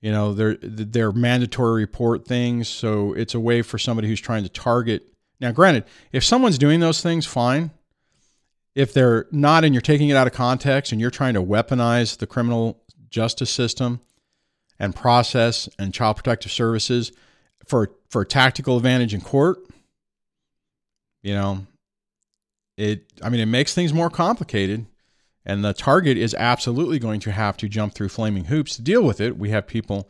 You 0.00 0.12
know, 0.12 0.32
they're, 0.32 0.56
they're 0.60 1.12
mandatory 1.12 1.82
report 1.82 2.26
things. 2.26 2.68
So 2.68 3.12
it's 3.14 3.34
a 3.34 3.40
way 3.40 3.62
for 3.62 3.78
somebody 3.78 4.08
who's 4.08 4.20
trying 4.20 4.44
to 4.44 4.48
target. 4.48 5.12
Now, 5.40 5.52
granted, 5.52 5.84
if 6.12 6.24
someone's 6.24 6.58
doing 6.58 6.80
those 6.80 7.00
things, 7.00 7.26
fine. 7.26 7.70
If 8.74 8.92
they're 8.94 9.26
not 9.32 9.64
and 9.64 9.74
you're 9.74 9.80
taking 9.80 10.08
it 10.08 10.16
out 10.16 10.26
of 10.26 10.32
context 10.32 10.92
and 10.92 11.00
you're 11.00 11.10
trying 11.10 11.34
to 11.34 11.42
weaponize 11.42 12.18
the 12.18 12.26
criminal 12.26 12.80
justice 13.10 13.50
system, 13.50 14.00
and 14.78 14.94
process 14.94 15.68
and 15.78 15.92
child 15.92 16.16
protective 16.16 16.52
services 16.52 17.12
for 17.66 17.90
for 18.08 18.24
tactical 18.24 18.76
advantage 18.76 19.12
in 19.12 19.20
court 19.20 19.58
you 21.22 21.34
know 21.34 21.66
it 22.76 23.04
i 23.22 23.28
mean 23.28 23.40
it 23.40 23.46
makes 23.46 23.74
things 23.74 23.92
more 23.92 24.10
complicated. 24.10 24.86
And 25.46 25.64
the 25.64 25.72
target 25.72 26.18
is 26.18 26.34
absolutely 26.34 26.98
going 26.98 27.20
to 27.20 27.32
have 27.32 27.56
to 27.56 27.70
jump 27.70 27.94
through 27.94 28.10
flaming 28.10 28.46
hoops 28.46 28.76
to 28.76 28.82
deal 28.82 29.02
with 29.02 29.18
it. 29.18 29.38
We 29.38 29.50
have 29.50 29.66
people 29.66 30.08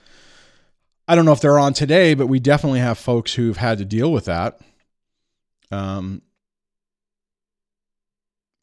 i 1.07 1.15
don't 1.15 1.25
know 1.25 1.33
if 1.33 1.41
they're 1.41 1.59
on 1.59 1.73
today 1.73 2.15
but 2.15 2.27
we 2.27 2.41
definitely 2.41 2.81
have 2.81 2.99
folks 2.99 3.35
who've 3.35 3.57
had 3.57 3.79
to 3.79 3.85
deal 3.85 4.13
with 4.13 4.27
that. 4.27 4.61
Um, 5.71 6.23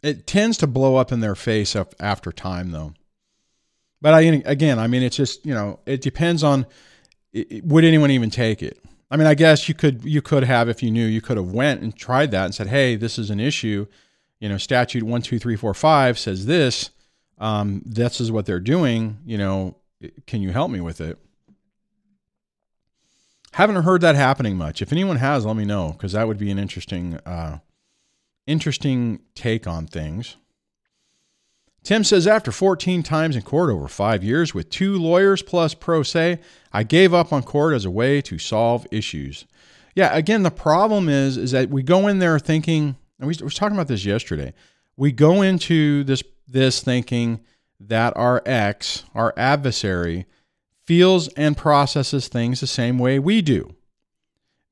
it 0.06 0.28
tends 0.28 0.58
to 0.60 0.68
blow 0.68 0.96
up 0.96 1.12
in 1.12 1.20
their 1.20 1.36
face 1.36 1.76
after 2.00 2.32
time 2.32 2.72
though 2.72 2.94
but 4.06 4.14
I 4.14 4.22
again, 4.22 4.78
I 4.78 4.86
mean, 4.86 5.02
it's 5.02 5.16
just 5.16 5.44
you 5.48 5.54
know, 5.56 5.80
it 5.88 6.00
depends 6.00 6.44
on 6.44 6.68
would 7.34 7.84
anyone 7.84 8.12
even 8.12 8.30
take 8.30 8.62
it. 8.62 8.80
I 9.10 9.18
mean, 9.18 9.26
I 9.26 9.34
guess 9.34 9.68
you 9.68 9.74
could 9.74 10.04
you 10.04 10.22
could 10.22 10.44
have 10.44 10.70
if 10.70 10.84
you 10.84 10.92
knew 10.92 11.08
you 11.08 11.22
could 11.22 11.38
have 11.38 11.52
went 11.52 11.82
and 11.82 11.96
tried 11.96 12.30
that 12.30 12.46
and 12.46 12.54
said, 12.54 12.68
hey, 12.68 12.96
this 12.98 13.18
is 13.18 13.32
an 13.32 13.40
issue. 13.40 13.88
You 14.40 14.50
know, 14.50 14.58
statute 14.58 15.02
one 15.02 15.24
two 15.24 15.40
three 15.40 15.56
four 15.56 15.74
five 15.74 16.20
says 16.20 16.46
this. 16.46 16.92
Um, 17.40 17.82
this 17.84 18.22
is 18.22 18.32
what 18.32 18.46
they're 18.46 18.60
doing. 18.60 19.18
You 19.26 19.40
know, 19.40 19.78
can 20.28 20.44
you 20.44 20.52
help 20.52 20.70
me 20.70 20.82
with 20.82 21.02
it? 21.02 21.18
Haven't 23.54 23.82
heard 23.82 24.02
that 24.02 24.16
happening 24.16 24.56
much. 24.56 24.84
If 24.84 24.92
anyone 24.92 25.18
has, 25.18 25.48
let 25.48 25.56
me 25.56 25.66
know 25.66 25.94
because 25.94 26.12
that 26.12 26.28
would 26.28 26.38
be 26.38 26.52
an 26.52 26.60
interesting, 26.60 27.16
uh, 27.26 27.58
interesting 28.48 29.20
take 29.34 29.68
on 29.68 29.88
things. 29.88 30.38
Tim 31.84 32.04
says, 32.04 32.26
after 32.26 32.52
14 32.52 33.04
times 33.04 33.36
in 33.36 33.44
court 33.44 33.70
over 33.70 33.88
five 33.88 34.24
years 34.24 34.56
with 34.56 34.72
two 34.72 34.98
lawyers 34.98 35.44
plus 35.44 35.76
pro 35.76 36.02
se, 36.02 36.40
I 36.74 36.82
gave 36.82 37.14
up 37.14 37.32
on 37.32 37.44
court 37.44 37.76
as 37.76 37.86
a 37.86 37.92
way 37.92 38.22
to 38.24 38.40
solve 38.40 38.88
issues. 38.92 39.46
Yeah, 39.96 40.16
again, 40.16 40.42
the 40.42 40.52
problem 40.52 41.10
is, 41.10 41.38
is 41.38 41.52
that 41.52 41.70
we 41.70 41.84
go 41.84 42.08
in 42.08 42.18
there 42.18 42.40
thinking, 42.40 42.96
and 43.20 43.28
we 43.28 43.36
were 43.42 43.52
talking 43.52 43.78
about 43.78 43.88
this 43.88 44.04
yesterday. 44.04 44.54
We 44.98 45.12
go 45.12 45.42
into 45.42 46.04
this 46.04 46.24
this 46.48 46.82
thinking 46.82 47.40
that 47.80 48.16
our 48.18 48.42
ex, 48.46 49.04
our 49.14 49.34
adversary, 49.38 50.26
feels 50.86 51.28
and 51.30 51.58
processes 51.58 52.28
things 52.28 52.60
the 52.60 52.68
same 52.68 53.00
way 53.00 53.20
we 53.20 53.42
do. 53.42 53.76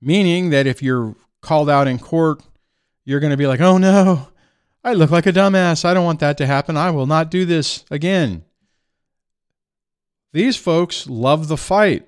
Meaning 0.01 0.49
that 0.49 0.67
if 0.67 0.81
you're 0.81 1.15
called 1.41 1.69
out 1.69 1.87
in 1.87 1.99
court, 1.99 2.41
you're 3.05 3.19
going 3.19 3.31
to 3.31 3.37
be 3.37 3.47
like, 3.47 3.61
oh 3.61 3.77
no, 3.77 4.27
I 4.83 4.93
look 4.93 5.11
like 5.11 5.25
a 5.25 5.33
dumbass. 5.33 5.85
I 5.85 5.93
don't 5.93 6.05
want 6.05 6.19
that 6.19 6.37
to 6.37 6.45
happen. 6.45 6.77
I 6.77 6.91
will 6.91 7.05
not 7.05 7.31
do 7.31 7.45
this 7.45 7.85
again. 7.89 8.43
These 10.33 10.57
folks 10.57 11.07
love 11.07 11.47
the 11.47 11.57
fight. 11.57 12.07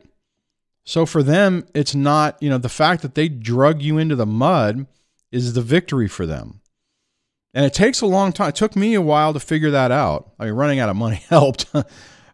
So 0.83 1.05
for 1.05 1.23
them, 1.23 1.65
it's 1.73 1.95
not, 1.95 2.41
you 2.41 2.49
know, 2.49 2.57
the 2.57 2.69
fact 2.69 3.01
that 3.01 3.15
they 3.15 3.27
drug 3.27 3.81
you 3.81 3.97
into 3.97 4.15
the 4.15 4.25
mud 4.25 4.87
is 5.31 5.53
the 5.53 5.61
victory 5.61 6.07
for 6.07 6.25
them. 6.25 6.61
And 7.53 7.65
it 7.65 7.73
takes 7.73 8.01
a 8.01 8.05
long 8.05 8.33
time. 8.33 8.49
It 8.49 8.55
took 8.55 8.75
me 8.75 8.93
a 8.93 9.01
while 9.01 9.33
to 9.33 9.39
figure 9.39 9.71
that 9.71 9.91
out. 9.91 10.33
I 10.39 10.45
mean, 10.45 10.53
running 10.53 10.79
out 10.79 10.89
of 10.89 10.95
money 10.95 11.23
helped. 11.29 11.67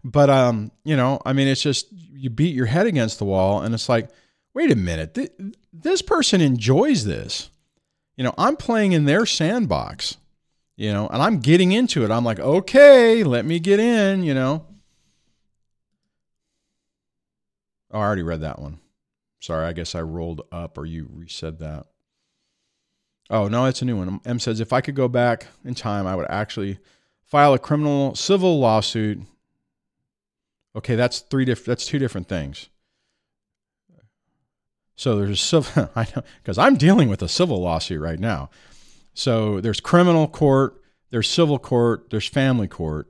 but 0.04 0.30
um, 0.30 0.72
you 0.84 0.98
know, 0.98 1.22
I 1.26 1.34
mean, 1.34 1.48
it's 1.48 1.62
just 1.62 1.88
you 1.92 2.30
beat 2.30 2.56
your 2.56 2.66
head 2.66 2.88
against 2.88 3.20
the 3.20 3.26
wall 3.26 3.62
and 3.62 3.74
it's 3.74 3.88
like, 3.88 4.10
wait 4.54 4.72
a 4.72 4.76
minute. 4.76 5.14
Th- 5.14 5.32
this 5.72 6.02
person 6.02 6.42
enjoys 6.42 7.06
this. 7.06 7.50
You 8.22 8.28
know, 8.28 8.36
I'm 8.38 8.56
playing 8.56 8.92
in 8.92 9.06
their 9.06 9.26
sandbox 9.26 10.18
you 10.82 10.92
know, 10.92 11.08
and 11.10 11.22
I'm 11.22 11.38
getting 11.38 11.74
into 11.74 12.04
it. 12.04 12.10
I'm 12.10 12.26
like, 12.26 12.40
okay, 12.40 13.24
let 13.24 13.46
me 13.46 13.60
get 13.60 13.80
in, 13.80 14.24
you 14.24 14.34
know. 14.34 14.66
Oh, 17.92 18.00
I 18.00 18.02
already 18.02 18.24
read 18.24 18.42
that 18.42 18.58
one. 18.58 18.80
Sorry, 19.40 19.64
I 19.64 19.74
guess 19.74 19.94
I 19.94 20.02
rolled 20.02 20.42
up 20.52 20.80
or 20.80 20.88
you 20.88 21.06
resaid 21.06 21.60
that. 21.60 21.86
Oh, 23.30 23.48
no, 23.48 23.66
it's 23.66 23.84
a 23.84 23.86
new 23.86 23.96
one. 23.96 24.22
M 24.26 24.40
says, 24.40 24.60
if 24.60 24.74
I 24.74 24.82
could 24.82 24.96
go 24.96 25.08
back 25.08 25.46
in 25.64 25.76
time, 25.76 26.08
I 26.08 26.16
would 26.16 26.26
actually 26.32 26.80
file 27.22 27.54
a 27.54 27.60
criminal 27.60 28.16
civil 28.16 28.60
lawsuit. 28.60 29.20
Okay, 30.76 30.96
that's 30.96 31.20
three 31.20 31.46
different 31.46 31.68
that's 31.68 31.86
two 31.86 32.00
different 32.00 32.28
things. 32.28 32.70
So 34.96 35.18
there's 35.18 35.42
civil 35.42 35.90
I 35.96 36.08
know 36.16 36.24
because 36.42 36.58
I'm 36.58 36.76
dealing 36.76 37.10
with 37.10 37.22
a 37.22 37.28
civil 37.28 37.62
lawsuit 37.62 38.02
right 38.02 38.20
now. 38.20 38.50
So 39.14 39.60
there's 39.60 39.80
criminal 39.80 40.28
court, 40.28 40.82
there's 41.10 41.30
civil 41.30 41.60
court, 41.60 42.10
there's 42.10 42.28
family 42.28 42.68
court. 42.68 43.10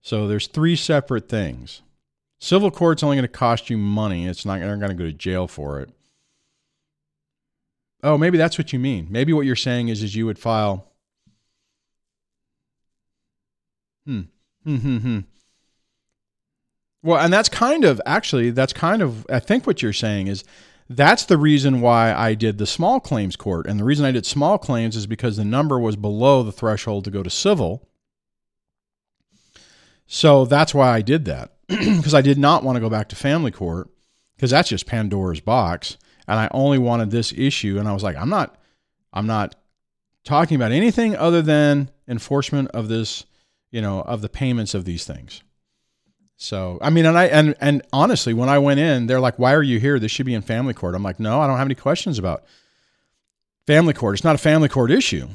So 0.00 0.26
there's 0.26 0.46
three 0.46 0.76
separate 0.76 1.28
things. 1.28 1.82
Civil 2.40 2.70
court's 2.70 3.02
only 3.02 3.16
going 3.16 3.24
to 3.24 3.28
cost 3.28 3.68
you 3.68 3.76
money. 3.76 4.26
It's 4.26 4.46
not 4.46 4.60
going 4.60 4.80
to 4.80 4.94
go 4.94 5.04
to 5.04 5.12
jail 5.12 5.48
for 5.48 5.80
it. 5.80 5.90
Oh, 8.02 8.16
maybe 8.16 8.38
that's 8.38 8.56
what 8.56 8.72
you 8.72 8.78
mean. 8.78 9.08
Maybe 9.10 9.32
what 9.32 9.44
you're 9.44 9.56
saying 9.56 9.88
is 9.88 10.02
is 10.02 10.14
you 10.14 10.24
would 10.26 10.38
file 10.38 10.88
Hmm. 14.08 14.22
Hmm. 14.64 14.76
Hmm. 14.76 14.96
hmm. 14.98 15.18
Well, 17.02 17.20
and 17.20 17.30
that's 17.32 17.50
kind 17.50 17.84
of 17.84 18.00
actually 18.06 18.50
that's 18.50 18.72
kind 18.72 19.02
of 19.02 19.26
I 19.28 19.38
think 19.38 19.66
what 19.66 19.82
you're 19.82 19.92
saying 19.92 20.28
is 20.28 20.44
that's 20.88 21.24
the 21.26 21.36
reason 21.36 21.80
why 21.80 22.14
I 22.14 22.34
did 22.34 22.58
the 22.58 22.66
small 22.66 22.98
claims 22.98 23.36
court. 23.36 23.66
And 23.66 23.78
the 23.78 23.84
reason 23.84 24.06
I 24.06 24.12
did 24.12 24.24
small 24.24 24.56
claims 24.58 24.96
is 24.96 25.06
because 25.06 25.36
the 25.36 25.44
number 25.44 25.78
was 25.78 25.96
below 25.96 26.42
the 26.42 26.52
threshold 26.52 27.04
to 27.04 27.10
go 27.10 27.22
to 27.22 27.30
civil. 27.30 27.86
So 30.06 30.46
that's 30.46 30.74
why 30.74 30.88
I 30.90 31.02
did 31.02 31.26
that 31.26 31.52
because 31.68 32.14
I 32.14 32.22
did 32.22 32.38
not 32.38 32.64
want 32.64 32.76
to 32.76 32.80
go 32.80 32.88
back 32.88 33.10
to 33.10 33.16
family 33.16 33.50
court 33.50 33.90
because 34.36 34.50
that's 34.50 34.70
just 34.70 34.86
Pandora's 34.86 35.40
box. 35.40 35.98
And 36.26 36.38
I 36.38 36.48
only 36.52 36.78
wanted 36.78 37.10
this 37.10 37.32
issue. 37.32 37.78
And 37.78 37.86
I 37.86 37.92
was 37.92 38.02
like, 38.02 38.16
I'm 38.16 38.30
not, 38.30 38.56
I'm 39.12 39.26
not 39.26 39.56
talking 40.24 40.56
about 40.56 40.72
anything 40.72 41.14
other 41.16 41.42
than 41.42 41.90
enforcement 42.06 42.70
of 42.70 42.88
this, 42.88 43.26
you 43.70 43.82
know, 43.82 44.00
of 44.00 44.22
the 44.22 44.28
payments 44.30 44.74
of 44.74 44.86
these 44.86 45.04
things. 45.04 45.42
So, 46.40 46.78
I 46.80 46.90
mean, 46.90 47.04
and 47.04 47.18
I, 47.18 47.24
and, 47.24 47.56
and 47.60 47.82
honestly, 47.92 48.32
when 48.32 48.48
I 48.48 48.60
went 48.60 48.78
in, 48.78 49.08
they're 49.08 49.18
like, 49.18 49.40
why 49.40 49.54
are 49.54 49.62
you 49.62 49.80
here? 49.80 49.98
This 49.98 50.12
should 50.12 50.24
be 50.24 50.34
in 50.34 50.42
family 50.42 50.72
court. 50.72 50.94
I'm 50.94 51.02
like, 51.02 51.18
no, 51.18 51.40
I 51.40 51.48
don't 51.48 51.58
have 51.58 51.66
any 51.66 51.74
questions 51.74 52.16
about 52.16 52.44
family 53.66 53.92
court. 53.92 54.14
It's 54.14 54.24
not 54.24 54.36
a 54.36 54.38
family 54.38 54.68
court 54.68 54.92
issue. 54.92 55.26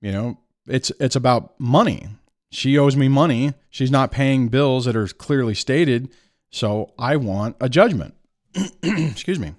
You 0.00 0.10
know, 0.10 0.38
it's, 0.66 0.90
it's 0.98 1.14
about 1.14 1.58
money. 1.60 2.08
She 2.50 2.76
owes 2.76 2.96
me 2.96 3.06
money. 3.06 3.54
She's 3.70 3.92
not 3.92 4.10
paying 4.10 4.48
bills 4.48 4.86
that 4.86 4.96
are 4.96 5.06
clearly 5.06 5.54
stated. 5.54 6.10
So 6.50 6.92
I 6.98 7.14
want 7.14 7.54
a 7.60 7.68
judgment. 7.68 8.14
Excuse 8.82 9.38
me. 9.38 9.54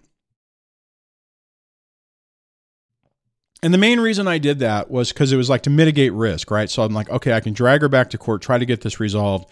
And 3.64 3.74
the 3.74 3.78
main 3.78 4.02
reason 4.02 4.28
I 4.28 4.40
did 4.40 4.60
that 4.60 4.92
was 4.92 5.14
because 5.14 5.32
it 5.32 5.38
was 5.38 5.50
like 5.50 5.64
to 5.64 5.70
mitigate 5.70 6.12
risk, 6.12 6.52
right? 6.52 6.70
So 6.70 6.84
I'm 6.84 6.94
like, 6.94 7.10
okay, 7.10 7.32
I 7.32 7.40
can 7.40 7.54
drag 7.54 7.82
her 7.82 7.90
back 7.90 8.10
to 8.10 8.18
court, 8.18 8.42
try 8.42 8.58
to 8.58 8.66
get 8.66 8.82
this 8.82 9.00
resolved. 9.00 9.50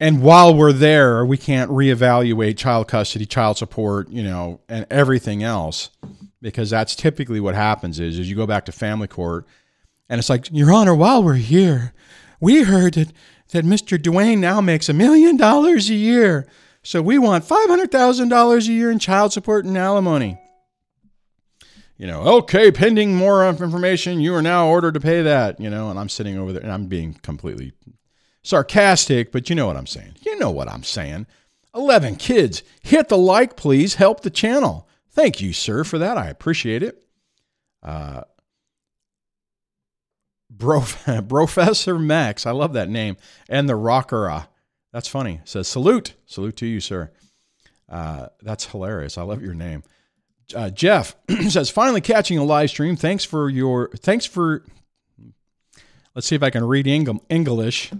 And 0.00 0.22
while 0.22 0.54
we're 0.54 0.72
there, 0.72 1.24
we 1.24 1.36
can't 1.36 1.70
reevaluate 1.70 2.58
child 2.58 2.88
custody, 2.88 3.26
child 3.26 3.56
support, 3.58 4.10
you 4.10 4.22
know, 4.22 4.60
and 4.68 4.86
everything 4.90 5.42
else, 5.42 5.90
because 6.42 6.70
that's 6.70 6.96
typically 6.96 7.40
what 7.40 7.54
happens 7.54 8.00
is, 8.00 8.18
is 8.18 8.28
you 8.28 8.36
go 8.36 8.46
back 8.46 8.64
to 8.66 8.72
family 8.72 9.06
court 9.06 9.46
and 10.08 10.18
it's 10.18 10.28
like, 10.28 10.48
Your 10.50 10.72
Honor, 10.72 10.94
while 10.94 11.22
we're 11.22 11.34
here, 11.34 11.94
we 12.40 12.64
heard 12.64 12.94
that, 12.94 13.12
that 13.50 13.64
Mr. 13.64 13.96
Dwayne 13.96 14.38
now 14.38 14.60
makes 14.60 14.88
a 14.88 14.92
million 14.92 15.36
dollars 15.36 15.88
a 15.88 15.94
year. 15.94 16.46
So 16.82 17.00
we 17.00 17.18
want 17.18 17.44
$500,000 17.44 18.68
a 18.68 18.72
year 18.72 18.90
in 18.90 18.98
child 18.98 19.32
support 19.32 19.64
and 19.64 19.78
alimony 19.78 20.38
you 21.96 22.06
know, 22.08 22.22
okay, 22.22 22.72
pending 22.72 23.14
more 23.14 23.48
information, 23.48 24.20
you 24.20 24.34
are 24.34 24.42
now 24.42 24.66
ordered 24.66 24.94
to 24.94 25.00
pay 25.00 25.22
that, 25.22 25.60
you 25.60 25.70
know, 25.70 25.90
and 25.90 25.98
I'm 25.98 26.08
sitting 26.08 26.36
over 26.36 26.52
there 26.52 26.62
and 26.62 26.72
I'm 26.72 26.86
being 26.86 27.14
completely 27.14 27.72
sarcastic, 28.44 29.32
but 29.32 29.50
you 29.50 29.56
know 29.56 29.66
what 29.66 29.76
I'm 29.76 29.88
saying. 29.88 30.14
You 30.22 30.38
know 30.38 30.52
what 30.52 30.70
I'm 30.70 30.84
saying. 30.84 31.26
11 31.74 32.14
kids, 32.16 32.62
hit 32.80 33.08
the 33.08 33.18
like, 33.18 33.56
please. 33.56 33.96
Help 33.96 34.20
the 34.20 34.30
channel. 34.30 34.88
Thank 35.10 35.40
you, 35.40 35.52
sir, 35.52 35.82
for 35.82 35.98
that. 35.98 36.16
I 36.16 36.28
appreciate 36.28 36.84
it. 36.84 37.04
Uh, 37.82 38.22
Bro, 40.48 40.84
Professor 41.28 41.98
Max, 41.98 42.46
I 42.46 42.52
love 42.52 42.74
that 42.74 42.88
name. 42.88 43.16
And 43.48 43.68
the 43.68 43.72
Rockera, 43.72 44.46
that's 44.92 45.08
funny. 45.08 45.40
Says 45.44 45.66
salute, 45.66 46.14
salute 46.26 46.56
to 46.58 46.66
you, 46.66 46.78
sir. 46.78 47.10
Uh, 47.88 48.28
that's 48.40 48.66
hilarious. 48.66 49.18
I 49.18 49.22
love 49.22 49.42
your 49.42 49.54
name 49.54 49.82
uh, 50.54 50.70
Jeff 50.70 51.16
says, 51.48 51.70
finally 51.70 52.00
catching 52.00 52.38
a 52.38 52.44
live 52.44 52.70
stream. 52.70 52.96
Thanks 52.96 53.24
for 53.24 53.48
your, 53.48 53.88
thanks 53.96 54.26
for, 54.26 54.64
let's 56.14 56.26
see 56.26 56.36
if 56.36 56.42
I 56.42 56.50
can 56.50 56.64
read 56.64 56.86
English. 56.86 57.92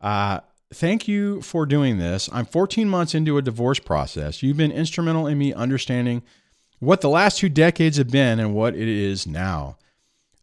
Uh, 0.00 0.40
thank 0.72 1.06
you 1.08 1.40
for 1.42 1.66
doing 1.66 1.98
this. 1.98 2.28
I'm 2.32 2.46
14 2.46 2.88
months 2.88 3.14
into 3.14 3.36
a 3.38 3.42
divorce 3.42 3.78
process. 3.78 4.42
You've 4.42 4.56
been 4.56 4.72
instrumental 4.72 5.26
in 5.26 5.38
me 5.38 5.52
understanding 5.52 6.22
what 6.78 7.00
the 7.00 7.10
last 7.10 7.38
two 7.38 7.48
decades 7.48 7.98
have 7.98 8.10
been 8.10 8.40
and 8.40 8.54
what 8.54 8.74
it 8.74 8.88
is 8.88 9.26
now. 9.26 9.76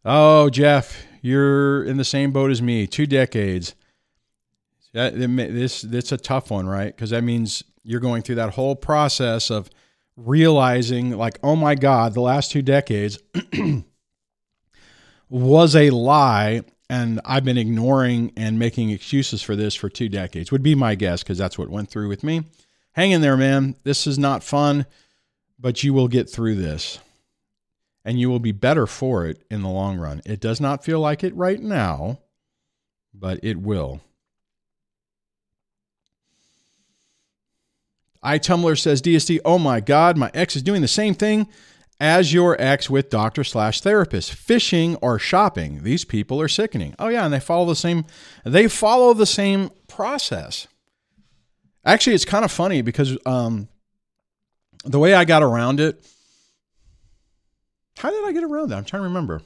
Oh, 0.04 0.48
Jeff, 0.50 1.04
you're 1.20 1.84
in 1.84 1.96
the 1.96 2.04
same 2.04 2.30
boat 2.30 2.50
as 2.50 2.62
me. 2.62 2.86
Two 2.86 3.06
decades. 3.06 3.74
That, 4.94 5.14
this, 5.16 5.82
this 5.82 6.12
a 6.12 6.16
tough 6.16 6.50
one, 6.50 6.66
right? 6.66 6.94
Because 6.94 7.10
that 7.10 7.24
means 7.24 7.62
you're 7.82 8.00
going 8.00 8.22
through 8.22 8.36
that 8.36 8.54
whole 8.54 8.76
process 8.76 9.50
of 9.50 9.68
realizing 10.18 11.16
like 11.16 11.38
oh 11.44 11.54
my 11.54 11.76
god 11.76 12.12
the 12.12 12.20
last 12.20 12.50
two 12.50 12.60
decades 12.60 13.20
was 15.28 15.76
a 15.76 15.90
lie 15.90 16.60
and 16.90 17.20
i've 17.24 17.44
been 17.44 17.58
ignoring 17.58 18.32
and 18.36 18.58
making 18.58 18.90
excuses 18.90 19.42
for 19.42 19.54
this 19.56 19.74
for 19.74 19.88
two 19.88 20.08
decades 20.08 20.50
would 20.50 20.62
be 20.62 20.74
my 20.74 20.94
guess 20.94 21.22
because 21.22 21.38
that's 21.38 21.58
what 21.58 21.70
went 21.70 21.90
through 21.90 22.08
with 22.08 22.24
me. 22.24 22.44
Hang 22.92 23.10
in 23.10 23.20
there 23.20 23.36
man 23.36 23.76
this 23.84 24.06
is 24.06 24.18
not 24.18 24.42
fun 24.42 24.86
but 25.58 25.82
you 25.82 25.92
will 25.92 26.08
get 26.08 26.30
through 26.30 26.54
this. 26.54 27.00
And 28.04 28.18
you 28.18 28.30
will 28.30 28.38
be 28.38 28.52
better 28.52 28.86
for 28.86 29.26
it 29.26 29.42
in 29.50 29.60
the 29.60 29.68
long 29.68 29.98
run. 29.98 30.22
It 30.24 30.40
does 30.40 30.60
not 30.60 30.84
feel 30.84 31.00
like 31.00 31.22
it 31.22 31.34
right 31.34 31.60
now 31.60 32.20
but 33.12 33.40
it 33.42 33.58
will. 33.58 34.00
iTumblr 38.24 38.78
says 38.78 39.00
DSD, 39.00 39.40
oh 39.44 39.58
my 39.58 39.80
God, 39.80 40.16
my 40.16 40.30
ex 40.34 40.56
is 40.56 40.62
doing 40.62 40.82
the 40.82 40.88
same 40.88 41.14
thing 41.14 41.48
as 42.00 42.32
your 42.32 42.60
ex 42.60 42.88
with 42.88 43.10
doctor 43.10 43.42
slash 43.42 43.80
therapist, 43.80 44.32
fishing 44.32 44.96
or 44.96 45.18
shopping. 45.18 45.82
These 45.82 46.04
people 46.04 46.40
are 46.40 46.48
sickening. 46.48 46.94
Oh 46.98 47.08
yeah, 47.08 47.24
and 47.24 47.34
they 47.34 47.40
follow 47.40 47.66
the 47.66 47.76
same 47.76 48.06
they 48.44 48.68
follow 48.68 49.14
the 49.14 49.26
same 49.26 49.70
process. 49.88 50.68
Actually, 51.84 52.14
it's 52.14 52.24
kind 52.24 52.44
of 52.44 52.52
funny 52.52 52.82
because 52.82 53.16
um, 53.26 53.68
the 54.84 54.98
way 54.98 55.14
I 55.14 55.24
got 55.24 55.42
around 55.42 55.80
it. 55.80 56.04
How 57.98 58.10
did 58.10 58.24
I 58.24 58.32
get 58.32 58.44
around 58.44 58.68
that? 58.68 58.78
I'm 58.78 58.84
trying 58.84 59.02
to 59.02 59.08
remember. 59.08 59.42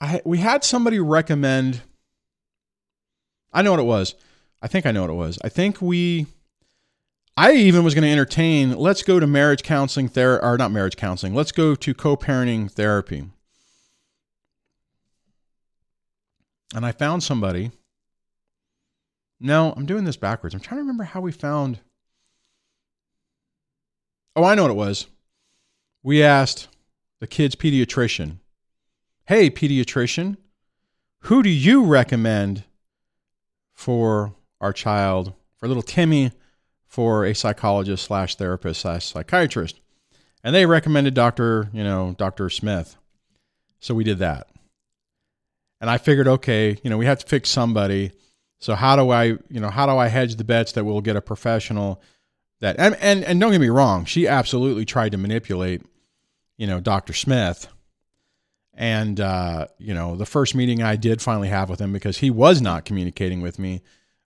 I 0.00 0.20
we 0.24 0.38
had 0.38 0.62
somebody 0.62 1.00
recommend. 1.00 1.80
I 3.52 3.62
know 3.62 3.72
what 3.72 3.80
it 3.80 3.84
was. 3.84 4.14
I 4.60 4.68
think 4.68 4.86
I 4.86 4.92
know 4.92 5.00
what 5.02 5.10
it 5.10 5.14
was. 5.14 5.38
I 5.42 5.48
think 5.48 5.82
we 5.82 6.26
I 7.36 7.52
even 7.52 7.82
was 7.82 7.94
going 7.94 8.04
to 8.04 8.10
entertain 8.10 8.76
let's 8.76 9.02
go 9.02 9.18
to 9.18 9.26
marriage 9.26 9.62
counseling 9.62 10.08
therapy 10.08 10.44
or 10.44 10.58
not 10.58 10.70
marriage 10.70 10.96
counseling. 10.96 11.34
Let's 11.34 11.52
go 11.52 11.74
to 11.74 11.94
co-parenting 11.94 12.70
therapy. 12.70 13.24
And 16.74 16.84
I 16.84 16.92
found 16.92 17.22
somebody. 17.22 17.70
No, 19.40 19.72
I'm 19.76 19.86
doing 19.86 20.04
this 20.04 20.16
backwards. 20.16 20.54
I'm 20.54 20.60
trying 20.60 20.78
to 20.78 20.82
remember 20.82 21.04
how 21.04 21.20
we 21.20 21.32
found 21.32 21.80
Oh, 24.34 24.44
I 24.44 24.54
know 24.54 24.62
what 24.62 24.70
it 24.70 24.74
was. 24.74 25.08
We 26.02 26.22
asked 26.22 26.68
the 27.20 27.26
kid's 27.26 27.54
pediatrician, 27.54 28.38
"Hey, 29.26 29.50
pediatrician, 29.50 30.38
who 31.20 31.42
do 31.42 31.50
you 31.50 31.84
recommend 31.84 32.64
for 33.74 34.34
our 34.60 34.72
child, 34.72 35.34
for 35.56 35.68
little 35.68 35.82
Timmy, 35.82 36.32
for 36.92 37.24
a 37.24 37.34
psychologist 37.34 38.04
slash 38.04 38.36
therapist 38.36 38.82
slash 38.82 39.06
psychiatrist. 39.06 39.80
And 40.44 40.54
they 40.54 40.66
recommended 40.66 41.14
Dr. 41.14 41.70
You 41.72 41.82
know, 41.82 42.14
Dr. 42.18 42.50
Smith. 42.50 42.96
So 43.80 43.94
we 43.94 44.04
did 44.04 44.18
that. 44.18 44.48
And 45.80 45.88
I 45.88 45.96
figured, 45.96 46.28
okay, 46.28 46.78
you 46.84 46.90
know, 46.90 46.98
we 46.98 47.06
have 47.06 47.18
to 47.20 47.26
fix 47.26 47.48
somebody. 47.48 48.12
So 48.60 48.74
how 48.74 48.94
do 48.96 49.08
I, 49.08 49.24
you 49.24 49.58
know, 49.58 49.70
how 49.70 49.86
do 49.86 49.92
I 49.92 50.08
hedge 50.08 50.36
the 50.36 50.44
bets 50.44 50.72
that 50.72 50.84
we'll 50.84 51.00
get 51.00 51.16
a 51.16 51.22
professional 51.22 52.02
that 52.60 52.76
and 52.78 52.94
and, 53.00 53.24
and 53.24 53.40
don't 53.40 53.52
get 53.52 53.60
me 53.60 53.70
wrong, 53.70 54.04
she 54.04 54.28
absolutely 54.28 54.84
tried 54.84 55.12
to 55.12 55.18
manipulate, 55.18 55.82
you 56.58 56.66
know, 56.66 56.78
Dr. 56.78 57.14
Smith. 57.14 57.68
And 58.74 59.18
uh, 59.18 59.68
you 59.78 59.94
know, 59.94 60.14
the 60.14 60.26
first 60.26 60.54
meeting 60.54 60.82
I 60.82 60.96
did 60.96 61.22
finally 61.22 61.48
have 61.48 61.70
with 61.70 61.80
him 61.80 61.92
because 61.92 62.18
he 62.18 62.30
was 62.30 62.60
not 62.60 62.84
communicating 62.84 63.40
with 63.40 63.58
me 63.58 63.80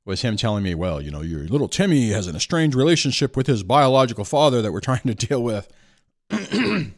was 0.07 0.23
him 0.23 0.37
telling 0.37 0.63
me, 0.63 0.75
well, 0.75 1.03
you 1.03 1.11
know, 1.11 1.21
your 1.21 1.41
little 1.41 1.69
Timmy 1.69 2.11
has 2.11 2.29
an 2.29 2.37
estranged 2.37 2.77
relationship 2.77 3.37
with 3.37 3.49
his 3.49 3.65
biological 3.65 4.25
father 4.25 4.63
that 4.63 4.73
we're 4.73 4.81
trying 4.81 5.03
to 5.05 5.15
deal 5.15 5.43
with. 5.43 5.71
and 6.31 6.95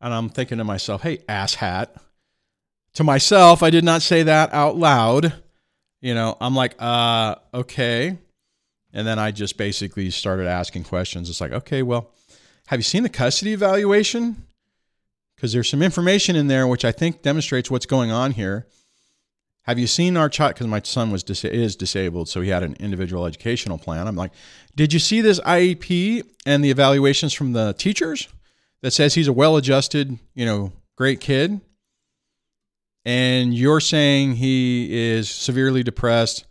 I'm 0.00 0.30
thinking 0.30 0.58
to 0.58 0.64
myself, 0.64 1.02
hey, 1.02 1.18
asshat. 1.28 1.88
To 2.94 3.04
myself, 3.04 3.62
I 3.62 3.70
did 3.70 3.84
not 3.84 4.02
say 4.02 4.24
that 4.24 4.52
out 4.52 4.76
loud. 4.76 5.34
You 6.00 6.14
know, 6.14 6.36
I'm 6.40 6.56
like, 6.56 6.74
uh, 6.80 7.36
okay. 7.52 8.18
And 8.92 9.06
then 9.06 9.18
I 9.18 9.30
just 9.30 9.56
basically 9.56 10.10
started 10.10 10.46
asking 10.46 10.84
questions. 10.84 11.28
It's 11.28 11.40
like, 11.40 11.52
okay, 11.52 11.82
well, 11.82 12.10
have 12.66 12.80
you 12.80 12.84
seen 12.84 13.02
the 13.02 13.08
custody 13.08 13.52
evaluation? 13.52 14.46
Because 15.36 15.52
there's 15.52 15.68
some 15.68 15.82
information 15.82 16.34
in 16.34 16.48
there 16.48 16.66
which 16.66 16.84
I 16.84 16.92
think 16.92 17.22
demonstrates 17.22 17.70
what's 17.70 17.86
going 17.86 18.10
on 18.10 18.32
here. 18.32 18.66
Have 19.64 19.78
you 19.78 19.86
seen 19.86 20.16
our 20.16 20.28
child? 20.28 20.54
Because 20.54 20.66
my 20.66 20.80
son 20.82 21.10
was 21.10 21.22
dis- 21.22 21.44
is 21.44 21.76
disabled, 21.76 22.28
so 22.28 22.40
he 22.40 22.48
had 22.48 22.62
an 22.62 22.76
individual 22.80 23.26
educational 23.26 23.78
plan. 23.78 24.08
I'm 24.08 24.16
like, 24.16 24.32
did 24.74 24.92
you 24.92 24.98
see 24.98 25.20
this 25.20 25.38
IEP 25.40 26.22
and 26.46 26.64
the 26.64 26.70
evaluations 26.70 27.32
from 27.32 27.52
the 27.52 27.74
teachers 27.74 28.28
that 28.82 28.92
says 28.92 29.14
he's 29.14 29.28
a 29.28 29.32
well-adjusted, 29.32 30.18
you 30.34 30.46
know, 30.46 30.72
great 30.96 31.20
kid? 31.20 31.60
And 33.04 33.54
you're 33.54 33.80
saying 33.80 34.36
he 34.36 34.88
is 34.90 35.28
severely 35.30 35.82
depressed. 35.82 36.46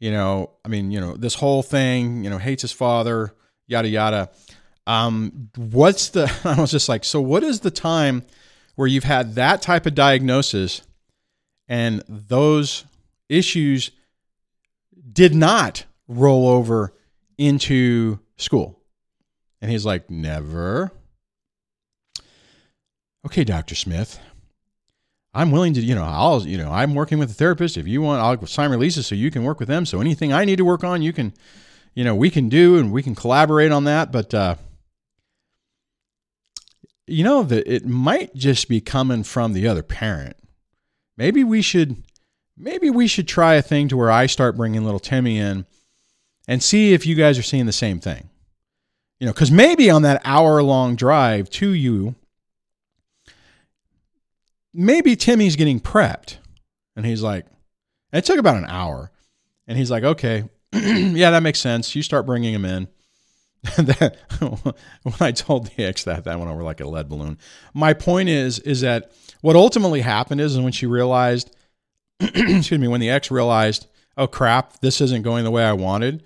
You 0.00 0.10
know, 0.10 0.50
I 0.64 0.68
mean, 0.68 0.90
you 0.90 1.00
know, 1.00 1.16
this 1.16 1.34
whole 1.34 1.62
thing. 1.62 2.24
You 2.24 2.30
know, 2.30 2.38
hates 2.38 2.62
his 2.62 2.72
father. 2.72 3.34
Yada 3.66 3.88
yada. 3.88 4.30
Um, 4.86 5.50
what's 5.56 6.08
the? 6.10 6.32
I 6.44 6.60
was 6.60 6.70
just 6.70 6.88
like, 6.88 7.04
so 7.04 7.20
what 7.20 7.44
is 7.44 7.60
the 7.60 7.70
time? 7.70 8.24
where 8.78 8.86
you've 8.86 9.02
had 9.02 9.34
that 9.34 9.60
type 9.60 9.86
of 9.86 9.94
diagnosis 9.96 10.82
and 11.68 12.02
those 12.08 12.84
issues 13.28 13.90
did 15.12 15.34
not 15.34 15.84
roll 16.06 16.48
over 16.48 16.94
into 17.36 18.18
school. 18.36 18.80
And 19.60 19.70
he's 19.70 19.84
like, 19.84 20.10
Never. 20.10 20.92
Okay, 23.26 23.44
Dr. 23.44 23.74
Smith. 23.74 24.18
I'm 25.34 25.50
willing 25.50 25.74
to, 25.74 25.80
you 25.80 25.94
know, 25.94 26.04
I'll, 26.04 26.46
you 26.46 26.56
know, 26.56 26.70
I'm 26.70 26.94
working 26.94 27.18
with 27.18 27.30
a 27.30 27.34
therapist. 27.34 27.76
If 27.76 27.86
you 27.86 28.00
want, 28.00 28.22
I'll 28.22 28.46
sign 28.46 28.70
releases 28.70 29.06
so 29.06 29.14
you 29.14 29.30
can 29.30 29.44
work 29.44 29.60
with 29.60 29.68
them. 29.68 29.84
So 29.84 30.00
anything 30.00 30.32
I 30.32 30.44
need 30.44 30.56
to 30.56 30.64
work 30.64 30.82
on, 30.82 31.02
you 31.02 31.12
can, 31.12 31.34
you 31.94 32.02
know, 32.04 32.14
we 32.14 32.30
can 32.30 32.48
do 32.48 32.78
and 32.78 32.90
we 32.90 33.02
can 33.02 33.14
collaborate 33.14 33.70
on 33.70 33.84
that. 33.84 34.10
But, 34.10 34.32
uh, 34.32 34.54
you 37.06 37.22
know, 37.22 37.42
that 37.42 37.72
it 37.72 37.86
might 37.86 38.34
just 38.34 38.68
be 38.68 38.80
coming 38.80 39.22
from 39.22 39.52
the 39.52 39.68
other 39.68 39.82
parent. 39.82 40.36
Maybe 41.18 41.42
we 41.42 41.62
should, 41.62 42.04
maybe 42.56 42.90
we 42.90 43.08
should 43.08 43.26
try 43.26 43.54
a 43.54 43.62
thing 43.62 43.88
to 43.88 43.96
where 43.96 44.10
I 44.10 44.26
start 44.26 44.56
bringing 44.56 44.84
little 44.84 45.00
Timmy 45.00 45.36
in 45.36 45.66
and 46.46 46.62
see 46.62 46.94
if 46.94 47.04
you 47.04 47.16
guys 47.16 47.36
are 47.36 47.42
seeing 47.42 47.66
the 47.66 47.72
same 47.72 47.98
thing. 47.98 48.30
You 49.18 49.26
know, 49.26 49.32
because 49.32 49.50
maybe 49.50 49.90
on 49.90 50.02
that 50.02 50.22
hour 50.24 50.62
long 50.62 50.94
drive 50.94 51.50
to 51.50 51.70
you, 51.70 52.14
maybe 54.72 55.16
Timmy's 55.16 55.56
getting 55.56 55.80
prepped. 55.80 56.36
And 56.94 57.04
he's 57.04 57.20
like, 57.20 57.46
it 58.12 58.24
took 58.24 58.38
about 58.38 58.56
an 58.56 58.66
hour. 58.66 59.10
And 59.66 59.76
he's 59.76 59.90
like, 59.90 60.04
okay, 60.04 60.44
yeah, 60.72 61.32
that 61.32 61.42
makes 61.42 61.58
sense. 61.58 61.96
You 61.96 62.02
start 62.04 62.26
bringing 62.26 62.54
him 62.54 62.64
in. 62.64 62.86
that, 63.76 64.16
when 65.02 65.14
I 65.18 65.32
told 65.32 65.66
the 65.66 65.84
ex 65.84 66.04
that, 66.04 66.22
that 66.24 66.38
went 66.38 66.48
over 66.48 66.62
like 66.62 66.80
a 66.80 66.86
lead 66.86 67.08
balloon. 67.08 67.38
My 67.74 67.92
point 67.92 68.28
is, 68.28 68.60
is 68.60 68.82
that 68.82 69.10
what 69.40 69.56
ultimately 69.56 70.00
happened 70.00 70.40
is, 70.40 70.58
when 70.58 70.72
she 70.72 70.86
realized, 70.86 71.54
excuse 72.20 72.78
me, 72.78 72.88
when 72.88 73.00
the 73.00 73.10
ex 73.10 73.30
realized, 73.30 73.86
oh 74.16 74.26
crap, 74.26 74.80
this 74.80 75.00
isn't 75.00 75.22
going 75.22 75.44
the 75.44 75.50
way 75.50 75.64
I 75.64 75.72
wanted, 75.72 76.22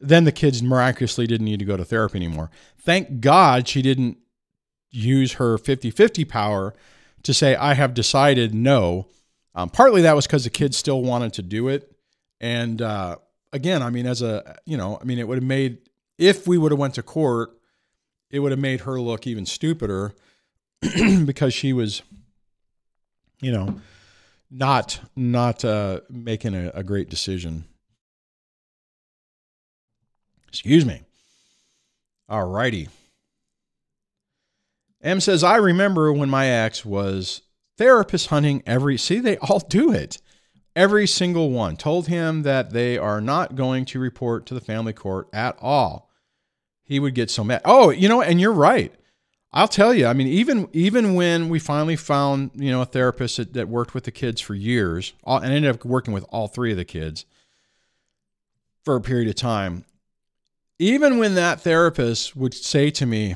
then 0.00 0.24
the 0.24 0.32
kids 0.32 0.62
miraculously 0.62 1.26
didn't 1.26 1.46
need 1.46 1.58
to 1.58 1.64
go 1.64 1.76
to 1.76 1.84
therapy 1.84 2.18
anymore. 2.18 2.50
Thank 2.78 3.20
God 3.20 3.68
she 3.68 3.82
didn't 3.82 4.18
use 4.90 5.34
her 5.34 5.58
50 5.58 5.90
50 5.90 6.24
power 6.24 6.74
to 7.22 7.34
say, 7.34 7.56
I 7.56 7.74
have 7.74 7.92
decided 7.94 8.54
no. 8.54 9.08
Um, 9.54 9.68
partly 9.68 10.02
that 10.02 10.14
was 10.14 10.26
because 10.26 10.44
the 10.44 10.50
kids 10.50 10.76
still 10.76 11.02
wanted 11.02 11.32
to 11.34 11.42
do 11.42 11.68
it. 11.68 11.92
And 12.40 12.80
uh, 12.80 13.16
again, 13.52 13.82
I 13.82 13.90
mean, 13.90 14.06
as 14.06 14.22
a, 14.22 14.56
you 14.64 14.76
know, 14.76 14.98
I 15.00 15.04
mean, 15.04 15.18
it 15.18 15.26
would 15.26 15.36
have 15.36 15.44
made, 15.44 15.78
if 16.18 16.46
we 16.46 16.58
would 16.58 16.72
have 16.72 16.78
went 16.78 16.94
to 16.94 17.02
court, 17.02 17.50
it 18.30 18.40
would 18.40 18.52
have 18.52 18.60
made 18.60 18.82
her 18.82 19.00
look 19.00 19.26
even 19.26 19.46
stupider 19.46 20.14
because 21.24 21.54
she 21.54 21.72
was, 21.72 22.02
you 23.40 23.52
know, 23.52 23.80
not 24.50 25.00
not 25.14 25.64
uh, 25.64 26.00
making 26.10 26.54
a, 26.54 26.70
a 26.74 26.82
great 26.82 27.08
decision. 27.08 27.64
Excuse 30.48 30.86
me. 30.86 31.02
All 32.28 32.48
righty. 32.48 32.88
M 35.02 35.20
says, 35.20 35.44
I 35.44 35.56
remember 35.56 36.12
when 36.12 36.30
my 36.30 36.48
ex 36.48 36.84
was 36.84 37.42
therapist 37.78 38.28
hunting 38.28 38.62
every, 38.66 38.96
see, 38.98 39.20
they 39.20 39.36
all 39.38 39.60
do 39.60 39.92
it. 39.92 40.20
Every 40.74 41.06
single 41.06 41.50
one 41.50 41.76
told 41.76 42.08
him 42.08 42.42
that 42.42 42.70
they 42.70 42.98
are 42.98 43.20
not 43.20 43.54
going 43.54 43.86
to 43.86 43.98
report 43.98 44.44
to 44.46 44.54
the 44.54 44.60
family 44.60 44.92
court 44.92 45.28
at 45.32 45.56
all. 45.60 46.10
He 46.84 47.00
would 47.00 47.14
get 47.14 47.30
so 47.30 47.44
mad. 47.44 47.62
Oh, 47.64 47.90
you 47.90 48.08
know, 48.08 48.20
and 48.20 48.40
you're 48.40 48.52
right. 48.52 48.94
I'll 49.52 49.68
tell 49.68 49.94
you. 49.94 50.06
I 50.06 50.12
mean, 50.12 50.26
even 50.26 50.68
even 50.72 51.14
when 51.14 51.48
we 51.48 51.58
finally 51.58 51.96
found 51.96 52.50
you 52.54 52.70
know 52.70 52.82
a 52.82 52.86
therapist 52.86 53.38
that, 53.38 53.52
that 53.54 53.68
worked 53.68 53.94
with 53.94 54.04
the 54.04 54.10
kids 54.10 54.40
for 54.40 54.54
years, 54.54 55.14
and 55.26 55.44
ended 55.44 55.74
up 55.74 55.84
working 55.84 56.12
with 56.12 56.24
all 56.30 56.48
three 56.48 56.72
of 56.72 56.76
the 56.76 56.84
kids 56.84 57.24
for 58.84 58.96
a 58.96 59.00
period 59.00 59.28
of 59.28 59.34
time. 59.34 59.84
Even 60.78 61.18
when 61.18 61.34
that 61.34 61.60
therapist 61.62 62.36
would 62.36 62.52
say 62.52 62.90
to 62.90 63.06
me, 63.06 63.34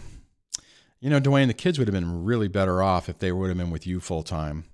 you 1.00 1.08
know, 1.08 1.20
Dwayne, 1.20 1.46
the 1.46 1.54
kids 1.54 1.78
would 1.78 1.88
have 1.88 1.94
been 1.94 2.24
really 2.24 2.48
better 2.48 2.82
off 2.82 3.08
if 3.08 3.18
they 3.18 3.32
would 3.32 3.48
have 3.48 3.56
been 3.56 3.70
with 3.70 3.86
you 3.86 3.98
full 3.98 4.22
time. 4.22 4.64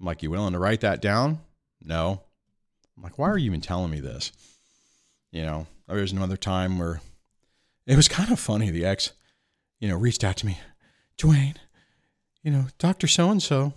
I'm 0.00 0.06
like, 0.06 0.22
you 0.22 0.30
willing 0.30 0.52
to 0.52 0.58
write 0.58 0.80
that 0.80 1.00
down? 1.00 1.38
No. 1.82 2.22
I'm 2.96 3.02
like, 3.02 3.18
why 3.18 3.28
are 3.28 3.38
you 3.38 3.46
even 3.46 3.60
telling 3.60 3.90
me 3.90 4.00
this? 4.00 4.32
You 5.30 5.42
know, 5.42 5.66
there 5.86 6.00
was 6.00 6.12
another 6.12 6.36
time 6.36 6.78
where 6.78 7.00
it 7.86 7.96
was 7.96 8.08
kind 8.08 8.32
of 8.32 8.40
funny. 8.40 8.70
The 8.70 8.84
ex, 8.84 9.12
you 9.78 9.88
know, 9.88 9.96
reached 9.96 10.24
out 10.24 10.36
to 10.38 10.46
me, 10.46 10.58
Dwayne, 11.18 11.56
you 12.42 12.50
know, 12.50 12.66
Dr. 12.78 13.06
So 13.06 13.30
and 13.30 13.42
so 13.42 13.72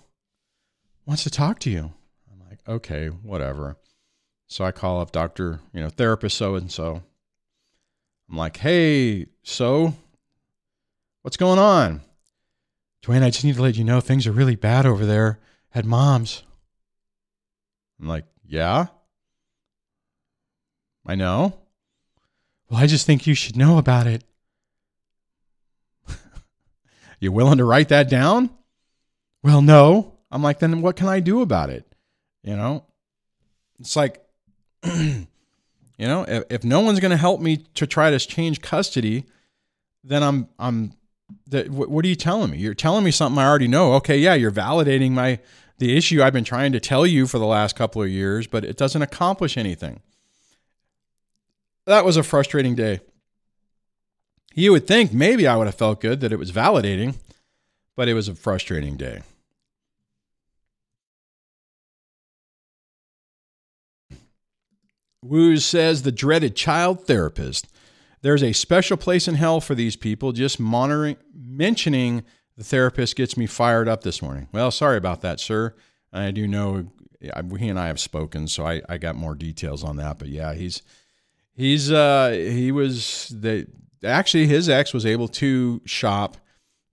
wants 1.06 1.24
to 1.24 1.30
talk 1.30 1.58
to 1.60 1.70
you. 1.70 1.92
I'm 2.30 2.48
like, 2.48 2.60
okay, 2.66 3.08
whatever. 3.08 3.76
So 4.46 4.64
I 4.64 4.72
call 4.72 5.00
up 5.00 5.12
Dr. 5.12 5.60
You 5.72 5.82
know, 5.82 5.88
therapist 5.88 6.36
so 6.36 6.54
and 6.54 6.70
so. 6.70 7.02
I'm 8.30 8.36
like, 8.36 8.58
hey, 8.58 9.26
so 9.42 9.94
What's 11.22 11.36
going 11.36 11.60
on? 11.60 12.00
Dwayne, 13.04 13.22
I 13.22 13.30
just 13.30 13.44
need 13.44 13.54
to 13.54 13.62
let 13.62 13.76
you 13.76 13.84
know 13.84 14.00
things 14.00 14.26
are 14.26 14.32
really 14.32 14.56
bad 14.56 14.86
over 14.86 15.06
there 15.06 15.38
at 15.72 15.84
mom's. 15.84 16.42
I'm 18.00 18.08
like, 18.08 18.24
yeah? 18.44 18.86
I 21.06 21.14
know. 21.14 21.60
Well, 22.68 22.80
I 22.80 22.88
just 22.88 23.06
think 23.06 23.24
you 23.24 23.34
should 23.34 23.56
know 23.56 23.78
about 23.78 24.08
it. 24.08 24.24
You 27.22 27.32
willing 27.32 27.58
to 27.58 27.64
write 27.64 27.88
that 27.88 28.10
down? 28.10 28.50
Well, 29.42 29.62
no. 29.62 30.14
I'm 30.30 30.42
like, 30.42 30.58
then 30.58 30.82
what 30.82 30.96
can 30.96 31.08
I 31.08 31.20
do 31.20 31.42
about 31.42 31.70
it? 31.70 31.86
You 32.42 32.56
know? 32.56 32.84
It's 33.78 33.96
like, 33.96 34.24
you 34.84 35.26
know, 35.98 36.24
if, 36.26 36.44
if 36.50 36.64
no 36.64 36.80
one's 36.80 37.00
going 37.00 37.10
to 37.10 37.16
help 37.16 37.40
me 37.40 37.58
to 37.74 37.86
try 37.86 38.10
to 38.10 38.18
change 38.18 38.60
custody, 38.60 39.26
then 40.04 40.22
I'm 40.22 40.48
I'm 40.58 40.94
that 41.48 41.70
what 41.70 42.04
are 42.04 42.08
you 42.08 42.16
telling 42.16 42.50
me? 42.50 42.58
You're 42.58 42.74
telling 42.74 43.04
me 43.04 43.10
something 43.10 43.38
I 43.38 43.46
already 43.46 43.68
know. 43.68 43.94
Okay, 43.94 44.18
yeah, 44.18 44.34
you're 44.34 44.50
validating 44.50 45.12
my 45.12 45.38
the 45.78 45.96
issue 45.96 46.22
I've 46.22 46.32
been 46.32 46.44
trying 46.44 46.72
to 46.72 46.80
tell 46.80 47.06
you 47.06 47.26
for 47.26 47.38
the 47.38 47.46
last 47.46 47.76
couple 47.76 48.02
of 48.02 48.08
years, 48.08 48.46
but 48.46 48.64
it 48.64 48.76
doesn't 48.76 49.02
accomplish 49.02 49.56
anything. 49.56 50.00
That 51.86 52.04
was 52.04 52.16
a 52.16 52.22
frustrating 52.22 52.74
day. 52.74 53.00
You 54.54 54.72
would 54.72 54.86
think 54.86 55.12
maybe 55.12 55.46
I 55.46 55.56
would 55.56 55.66
have 55.66 55.74
felt 55.74 56.00
good 56.00 56.20
that 56.20 56.32
it 56.32 56.38
was 56.38 56.52
validating, 56.52 57.16
but 57.96 58.08
it 58.08 58.14
was 58.14 58.28
a 58.28 58.34
frustrating 58.34 58.96
day. 58.96 59.22
Woos 65.24 65.64
says 65.64 66.02
the 66.02 66.12
dreaded 66.12 66.56
child 66.56 67.06
therapist. 67.06 67.68
There's 68.22 68.42
a 68.42 68.52
special 68.52 68.96
place 68.96 69.28
in 69.28 69.36
hell 69.36 69.60
for 69.60 69.74
these 69.74 69.96
people. 69.96 70.32
Just 70.32 70.58
monitoring, 70.60 71.16
mentioning 71.34 72.24
the 72.56 72.64
therapist 72.64 73.16
gets 73.16 73.36
me 73.36 73.46
fired 73.46 73.88
up 73.88 74.02
this 74.02 74.20
morning. 74.20 74.48
Well, 74.52 74.70
sorry 74.70 74.96
about 74.96 75.22
that, 75.22 75.40
sir. 75.40 75.74
I 76.12 76.30
do 76.30 76.46
know 76.46 76.88
he 77.20 77.68
and 77.68 77.78
I 77.78 77.86
have 77.86 78.00
spoken, 78.00 78.48
so 78.48 78.66
I, 78.66 78.82
I 78.88 78.98
got 78.98 79.16
more 79.16 79.34
details 79.34 79.84
on 79.84 79.96
that. 79.96 80.18
But 80.18 80.28
yeah, 80.28 80.54
he's 80.54 80.82
he's 81.54 81.90
uh 81.90 82.30
he 82.30 82.72
was 82.72 83.28
the 83.34 83.66
actually 84.04 84.46
his 84.46 84.68
ex 84.68 84.92
was 84.92 85.06
able 85.06 85.28
to 85.28 85.80
shop, 85.84 86.36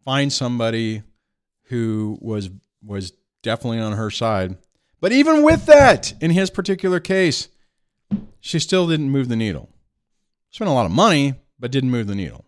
find 0.05 0.31
somebody 0.31 1.03
who 1.63 2.17
was 2.21 2.49
was 2.83 3.13
definitely 3.43 3.79
on 3.79 3.93
her 3.93 4.09
side. 4.09 4.57
But 5.01 5.11
even 5.11 5.43
with 5.43 5.65
that, 5.65 6.13
in 6.21 6.31
his 6.31 6.49
particular 6.49 6.99
case, 6.99 7.47
she 8.39 8.59
still 8.59 8.87
didn't 8.87 9.09
move 9.09 9.29
the 9.29 9.35
needle. 9.35 9.69
Spent 10.49 10.69
a 10.69 10.73
lot 10.73 10.85
of 10.85 10.91
money, 10.91 11.35
but 11.59 11.71
didn't 11.71 11.91
move 11.91 12.07
the 12.07 12.15
needle. 12.15 12.45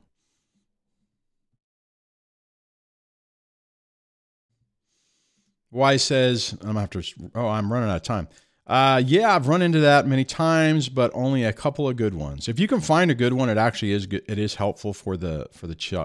Y 5.70 5.96
says, 5.96 6.58
I'm 6.62 6.76
after, 6.76 7.02
oh, 7.34 7.48
I'm 7.48 7.72
running 7.72 7.90
out 7.90 7.96
of 7.96 8.02
time. 8.04 8.28
Uh, 8.72 9.04
yeah, 9.06 9.36
I've 9.36 9.50
run 9.50 9.62
into 9.62 9.82
that 9.82 10.08
many 10.08 10.24
times, 10.24 10.88
but 10.88 11.12
only 11.14 11.44
a 11.44 11.52
couple 11.52 11.90
of 11.90 11.98
good 11.98 12.14
ones. 12.14 12.48
If 12.48 12.58
you 12.58 12.70
can 12.70 12.80
find 12.80 13.12
a 13.12 13.14
good 13.14 13.34
one, 13.34 13.50
it 13.50 13.58
actually 13.58 13.92
is 13.92 14.06
good. 14.06 14.24
It 14.30 14.40
is 14.40 14.56
helpful 14.56 14.94
for 14.94 15.18
the 15.18 15.48
for 15.52 15.68
the 15.68 15.76
ch- 15.76 15.96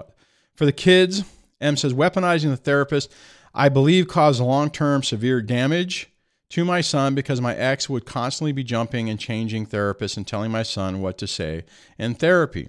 for 0.53 0.65
the 0.65 0.73
kids. 0.73 1.23
M 1.61 1.77
says 1.77 1.93
weaponizing 1.93 2.49
the 2.49 2.57
therapist, 2.57 3.09
I 3.53 3.69
believe, 3.69 4.09
caused 4.09 4.41
long 4.41 4.69
term 4.69 5.01
severe 5.01 5.41
damage 5.41 6.11
to 6.49 6.65
my 6.65 6.81
son 6.81 7.15
because 7.15 7.39
my 7.39 7.55
ex 7.55 7.89
would 7.89 8.05
constantly 8.05 8.51
be 8.51 8.65
jumping 8.65 9.09
and 9.09 9.17
changing 9.17 9.67
therapists 9.67 10.17
and 10.17 10.27
telling 10.27 10.51
my 10.51 10.63
son 10.63 10.99
what 10.99 11.17
to 11.19 11.25
say 11.25 11.63
in 11.97 12.15
therapy. 12.15 12.67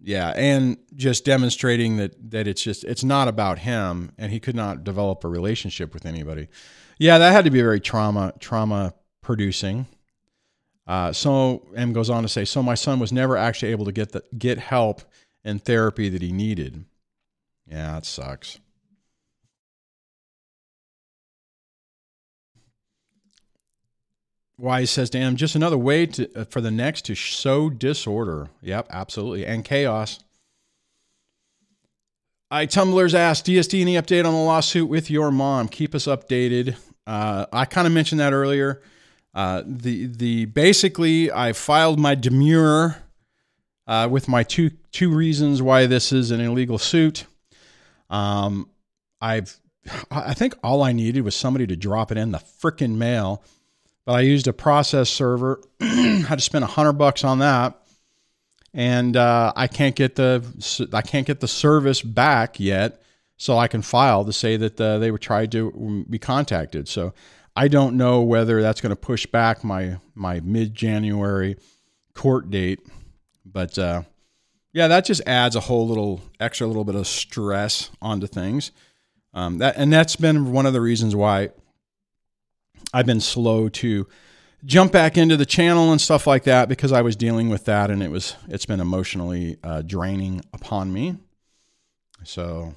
Yeah, 0.00 0.32
and 0.36 0.76
just 0.94 1.24
demonstrating 1.24 1.96
that 1.96 2.30
that 2.30 2.46
it's 2.46 2.62
just 2.62 2.84
it's 2.84 3.02
not 3.02 3.26
about 3.26 3.58
him 3.58 4.12
and 4.16 4.30
he 4.30 4.38
could 4.38 4.54
not 4.54 4.84
develop 4.84 5.24
a 5.24 5.28
relationship 5.28 5.92
with 5.92 6.06
anybody. 6.06 6.46
Yeah, 7.00 7.18
that 7.18 7.32
had 7.32 7.44
to 7.46 7.50
be 7.50 7.58
a 7.58 7.64
very 7.64 7.80
trauma 7.80 8.32
trauma 8.38 8.94
producing. 9.28 9.86
Uh, 10.86 11.12
so 11.12 11.62
M 11.76 11.92
goes 11.92 12.08
on 12.08 12.22
to 12.22 12.30
say, 12.30 12.46
so 12.46 12.62
my 12.62 12.74
son 12.74 12.98
was 12.98 13.12
never 13.12 13.36
actually 13.36 13.72
able 13.72 13.84
to 13.84 13.92
get 13.92 14.12
the, 14.12 14.22
get 14.38 14.56
help 14.56 15.02
and 15.44 15.62
therapy 15.62 16.08
that 16.08 16.22
he 16.22 16.32
needed. 16.32 16.86
Yeah, 17.66 17.98
it 17.98 18.06
sucks. 18.06 18.58
Why 24.56 24.80
he 24.80 24.86
says 24.86 25.10
to 25.10 25.18
M, 25.18 25.36
just 25.36 25.54
another 25.54 25.76
way 25.76 26.06
to, 26.06 26.40
uh, 26.40 26.44
for 26.46 26.62
the 26.62 26.70
next 26.70 27.04
to 27.04 27.14
sow 27.14 27.68
disorder. 27.68 28.48
Yep, 28.62 28.86
absolutely, 28.88 29.44
and 29.44 29.62
chaos. 29.62 30.20
I 32.50 32.64
Tumblr's 32.64 33.14
asked 33.14 33.44
DSD 33.44 33.82
any 33.82 33.96
update 33.96 34.24
on 34.24 34.32
the 34.32 34.40
lawsuit 34.40 34.88
with 34.88 35.10
your 35.10 35.30
mom. 35.30 35.68
Keep 35.68 35.94
us 35.94 36.06
updated. 36.06 36.76
Uh, 37.06 37.44
I 37.52 37.66
kind 37.66 37.86
of 37.86 37.92
mentioned 37.92 38.20
that 38.20 38.32
earlier. 38.32 38.80
Uh, 39.34 39.62
the 39.64 40.06
the 40.06 40.46
basically 40.46 41.30
I 41.30 41.52
filed 41.52 41.98
my 41.98 42.14
demur 42.14 42.96
uh, 43.86 44.08
with 44.10 44.28
my 44.28 44.42
two 44.42 44.70
two 44.90 45.14
reasons 45.14 45.62
why 45.62 45.86
this 45.86 46.12
is 46.12 46.30
an 46.30 46.40
illegal 46.40 46.78
suit. 46.78 47.26
Um, 48.10 48.70
I've 49.20 49.58
I 50.10 50.34
think 50.34 50.54
all 50.62 50.82
I 50.82 50.92
needed 50.92 51.22
was 51.22 51.34
somebody 51.34 51.66
to 51.66 51.76
drop 51.76 52.12
it 52.12 52.18
in 52.18 52.32
the 52.32 52.38
freaking 52.38 52.96
mail, 52.96 53.42
but 54.04 54.12
I 54.12 54.20
used 54.20 54.46
a 54.46 54.52
process 54.52 55.08
server. 55.08 55.62
had 55.80 56.36
to 56.36 56.40
spend 56.40 56.64
a 56.64 56.68
hundred 56.68 56.94
bucks 56.94 57.24
on 57.24 57.38
that, 57.38 57.80
and 58.74 59.16
uh, 59.16 59.52
I 59.56 59.66
can't 59.66 59.94
get 59.94 60.16
the 60.16 60.88
I 60.92 61.02
can't 61.02 61.26
get 61.26 61.40
the 61.40 61.48
service 61.48 62.02
back 62.02 62.60
yet, 62.60 63.02
so 63.36 63.56
I 63.56 63.68
can 63.68 63.82
file 63.82 64.24
to 64.24 64.32
say 64.32 64.56
that 64.56 64.80
uh, 64.80 64.98
they 64.98 65.10
were 65.10 65.18
tried 65.18 65.52
to 65.52 66.04
be 66.08 66.18
contacted. 66.18 66.88
So 66.88 67.14
I 67.58 67.66
don't 67.66 67.96
know 67.96 68.20
whether 68.22 68.62
that's 68.62 68.80
going 68.80 68.90
to 68.90 68.96
push 68.96 69.26
back 69.26 69.64
my 69.64 69.98
my 70.14 70.38
mid 70.38 70.76
January 70.76 71.56
court 72.14 72.50
date, 72.50 72.78
but 73.44 73.76
uh, 73.76 74.02
yeah, 74.72 74.86
that 74.86 75.04
just 75.04 75.22
adds 75.26 75.56
a 75.56 75.60
whole 75.60 75.88
little 75.88 76.20
extra 76.38 76.68
little 76.68 76.84
bit 76.84 76.94
of 76.94 77.08
stress 77.08 77.90
onto 78.00 78.28
things. 78.28 78.70
Um, 79.34 79.58
that 79.58 79.74
and 79.76 79.92
that's 79.92 80.14
been 80.14 80.52
one 80.52 80.66
of 80.66 80.72
the 80.72 80.80
reasons 80.80 81.16
why 81.16 81.48
I've 82.94 83.06
been 83.06 83.20
slow 83.20 83.68
to 83.68 84.06
jump 84.64 84.92
back 84.92 85.18
into 85.18 85.36
the 85.36 85.44
channel 85.44 85.90
and 85.90 86.00
stuff 86.00 86.28
like 86.28 86.44
that 86.44 86.68
because 86.68 86.92
I 86.92 87.02
was 87.02 87.16
dealing 87.16 87.48
with 87.48 87.64
that 87.64 87.90
and 87.90 88.04
it 88.04 88.12
was 88.12 88.36
it's 88.48 88.66
been 88.66 88.80
emotionally 88.80 89.56
uh, 89.64 89.82
draining 89.82 90.42
upon 90.52 90.92
me. 90.92 91.16
So 92.22 92.76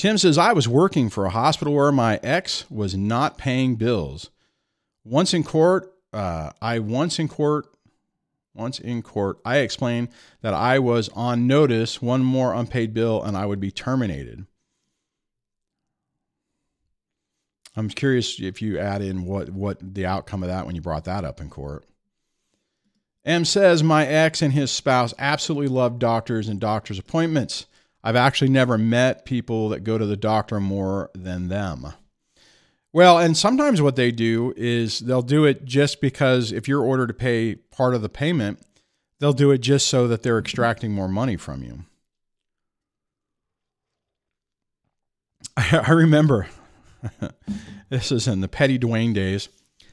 Tim 0.00 0.16
says 0.16 0.38
I 0.38 0.54
was 0.54 0.66
working 0.66 1.10
for 1.10 1.26
a 1.26 1.30
hospital 1.30 1.74
where 1.74 1.92
my 1.92 2.18
ex 2.22 2.64
was 2.70 2.96
not 2.96 3.36
paying 3.36 3.76
bills. 3.76 4.30
Once 5.04 5.34
in 5.34 5.44
court, 5.44 5.92
uh, 6.14 6.52
I 6.62 6.78
once 6.78 7.18
in 7.18 7.28
court, 7.28 7.66
once 8.54 8.78
in 8.78 9.02
court, 9.02 9.40
I 9.44 9.58
explained 9.58 10.08
that 10.40 10.54
I 10.54 10.78
was 10.78 11.10
on 11.10 11.46
notice, 11.46 12.00
one 12.00 12.24
more 12.24 12.54
unpaid 12.54 12.94
bill, 12.94 13.22
and 13.22 13.36
I 13.36 13.44
would 13.44 13.60
be 13.60 13.70
terminated. 13.70 14.46
I'm 17.76 17.90
curious 17.90 18.40
if 18.40 18.62
you 18.62 18.78
add 18.78 19.02
in 19.02 19.26
what 19.26 19.50
what 19.50 19.80
the 19.82 20.06
outcome 20.06 20.42
of 20.42 20.48
that 20.48 20.64
when 20.64 20.74
you 20.74 20.80
brought 20.80 21.04
that 21.04 21.26
up 21.26 21.42
in 21.42 21.50
court. 21.50 21.84
M 23.26 23.44
says 23.44 23.82
my 23.82 24.06
ex 24.06 24.40
and 24.40 24.54
his 24.54 24.70
spouse 24.70 25.12
absolutely 25.18 25.68
love 25.68 25.98
doctors 25.98 26.48
and 26.48 26.58
doctor's 26.58 26.98
appointments. 26.98 27.66
I've 28.02 28.16
actually 28.16 28.50
never 28.50 28.78
met 28.78 29.24
people 29.24 29.68
that 29.70 29.84
go 29.84 29.98
to 29.98 30.06
the 30.06 30.16
doctor 30.16 30.58
more 30.58 31.10
than 31.14 31.48
them. 31.48 31.92
Well, 32.92 33.18
and 33.18 33.36
sometimes 33.36 33.80
what 33.80 33.96
they 33.96 34.10
do 34.10 34.52
is 34.56 35.00
they'll 35.00 35.22
do 35.22 35.44
it 35.44 35.64
just 35.64 36.00
because 36.00 36.50
if 36.50 36.66
you're 36.66 36.82
ordered 36.82 37.08
to 37.08 37.14
pay 37.14 37.54
part 37.54 37.94
of 37.94 38.02
the 38.02 38.08
payment, 38.08 38.60
they'll 39.20 39.32
do 39.32 39.52
it 39.52 39.58
just 39.58 39.86
so 39.86 40.08
that 40.08 40.22
they're 40.22 40.38
extracting 40.38 40.92
more 40.92 41.08
money 41.08 41.36
from 41.36 41.62
you. 41.62 41.84
I, 45.56 45.92
remember 45.92 46.48
this 47.90 48.10
is 48.10 48.26
in 48.26 48.40
the 48.40 48.48
petty 48.48 48.78
Dwayne 48.78 49.14
days. 49.14 49.48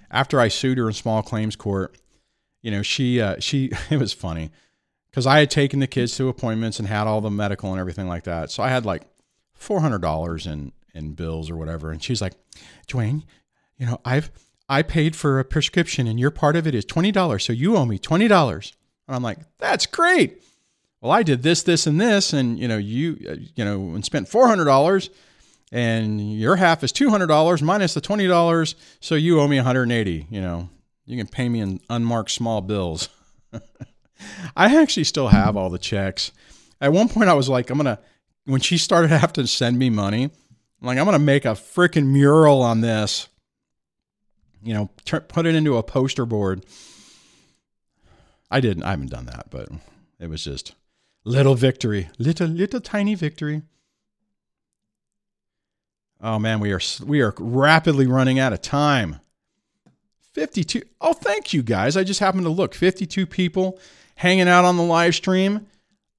After 0.10 0.39
I 0.39 0.47
sued 0.47 0.78
her 0.78 0.88
in 0.88 0.93
small 0.93 1.22
claims 1.22 1.55
court, 1.55 1.97
you 2.62 2.72
know, 2.72 2.82
she 2.82 3.22
uh, 3.22 3.39
she 3.39 3.72
it 3.89 3.99
was 3.99 4.14
funny 4.14 4.49
because 5.10 5.26
I 5.26 5.39
had 5.39 5.49
taken 5.49 5.80
the 5.80 5.88
kids 5.88 6.16
to 6.18 6.30
appointments 6.30 6.80
and 6.80 6.88
had 6.88 7.08
all 7.08 7.22
the 7.22 7.32
medical 7.32 7.72
and 7.72 7.80
everything 7.80 8.08
like 8.08 8.24
that. 8.24 8.51
So 8.51 8.64
I 8.64 8.70
had 8.70 8.86
like 8.86 9.03
four 9.53 9.82
hundred 9.82 10.01
dollars 10.01 10.47
in 10.47 10.72
in 10.93 11.14
bills 11.14 11.49
or 11.49 11.55
whatever, 11.58 11.91
and 11.91 12.03
she's 12.03 12.22
like, 12.22 12.34
Dwayne, 12.88 13.24
you 13.78 13.86
know, 13.86 13.99
I've 14.05 14.32
I 14.70 14.82
paid 14.82 15.16
for 15.16 15.39
a 15.39 15.45
prescription 15.45 16.08
and 16.08 16.20
your 16.20 16.32
part 16.32 16.55
of 16.55 16.68
it 16.68 16.76
is 16.76 16.86
twenty 16.86 17.12
dollars, 17.12 17.43
so 17.43 17.53
you 17.53 17.78
owe 17.78 17.86
me 17.86 17.97
twenty 17.97 18.28
dollars. 18.28 18.74
And 19.08 19.16
I'm 19.16 19.24
like, 19.24 19.39
that's 19.58 19.86
great. 19.86 20.43
Well, 20.99 21.12
I 21.12 21.24
did 21.24 21.43
this, 21.43 21.64
this, 21.64 21.86
and 21.88 22.01
this, 22.01 22.34
and 22.34 22.60
you 22.60 22.68
know, 22.68 22.78
you 22.78 23.18
uh, 23.30 23.36
you 23.55 23.64
know, 23.64 23.95
and 23.95 24.03
spent 24.03 24.28
four 24.28 24.47
hundred 24.47 24.66
dollars 24.66 25.10
and 25.72 26.34
your 26.38 26.55
half 26.55 26.84
is 26.84 26.93
$200 26.93 27.62
minus 27.62 27.93
the 27.93 28.01
$20 28.01 28.76
so 28.99 29.16
you 29.16 29.39
owe 29.39 29.47
me 29.47 29.58
180 29.58 30.28
you 30.30 30.41
know 30.41 30.70
you 31.05 31.18
can 31.18 31.28
pay 31.28 31.49
me 31.49 31.60
in 31.60 31.80
unmarked 31.89 32.32
small 32.32 32.62
bills 32.62 33.10
i 34.55 34.76
actually 34.82 35.03
still 35.03 35.28
have 35.28 35.55
all 35.57 35.70
the 35.70 35.78
checks 35.78 36.32
at 36.82 36.91
one 36.91 37.09
point 37.09 37.30
i 37.30 37.34
was 37.34 37.49
like 37.49 37.70
i'm 37.70 37.78
gonna 37.78 37.99
when 38.45 38.61
she 38.61 38.78
started 38.78 39.07
having 39.11 39.34
to 39.34 39.47
send 39.47 39.78
me 39.78 39.89
money 39.89 40.24
I'm 40.24 40.88
like 40.88 40.97
i'm 40.97 41.05
gonna 41.05 41.20
make 41.20 41.45
a 41.45 41.49
freaking 41.49 42.07
mural 42.07 42.61
on 42.61 42.82
this 42.82 43.28
you 44.63 44.74
know 44.74 44.89
put 45.05 45.45
it 45.45 45.55
into 45.55 45.78
a 45.78 45.84
poster 45.84 46.26
board 46.26 46.65
i 48.51 48.59
didn't 48.59 48.84
i 48.84 48.91
haven't 48.91 49.11
done 49.11 49.26
that 49.26 49.47
but 49.49 49.70
it 50.20 50.30
was 50.30 50.43
just 50.43 50.76
little 51.24 51.55
victory 51.55 52.09
little 52.18 52.47
little 52.47 52.82
tiny 52.82 53.15
victory 53.15 53.61
Oh 56.22 56.39
man, 56.39 56.59
we 56.59 56.72
are 56.72 56.82
we 57.05 57.22
are 57.22 57.34
rapidly 57.38 58.07
running 58.07 58.39
out 58.39 58.53
of 58.53 58.61
time. 58.61 59.20
52. 60.34 60.82
Oh, 61.01 61.13
thank 61.13 61.53
you 61.53 61.63
guys. 61.63 61.97
I 61.97 62.03
just 62.03 62.20
happened 62.20 62.43
to 62.43 62.49
look. 62.49 62.76
52 62.76 63.26
people 63.26 63.80
hanging 64.18 64.47
out 64.47 64.65
on 64.65 64.78
the 64.78 64.84
live 64.84 65.15
stream. 65.15 65.68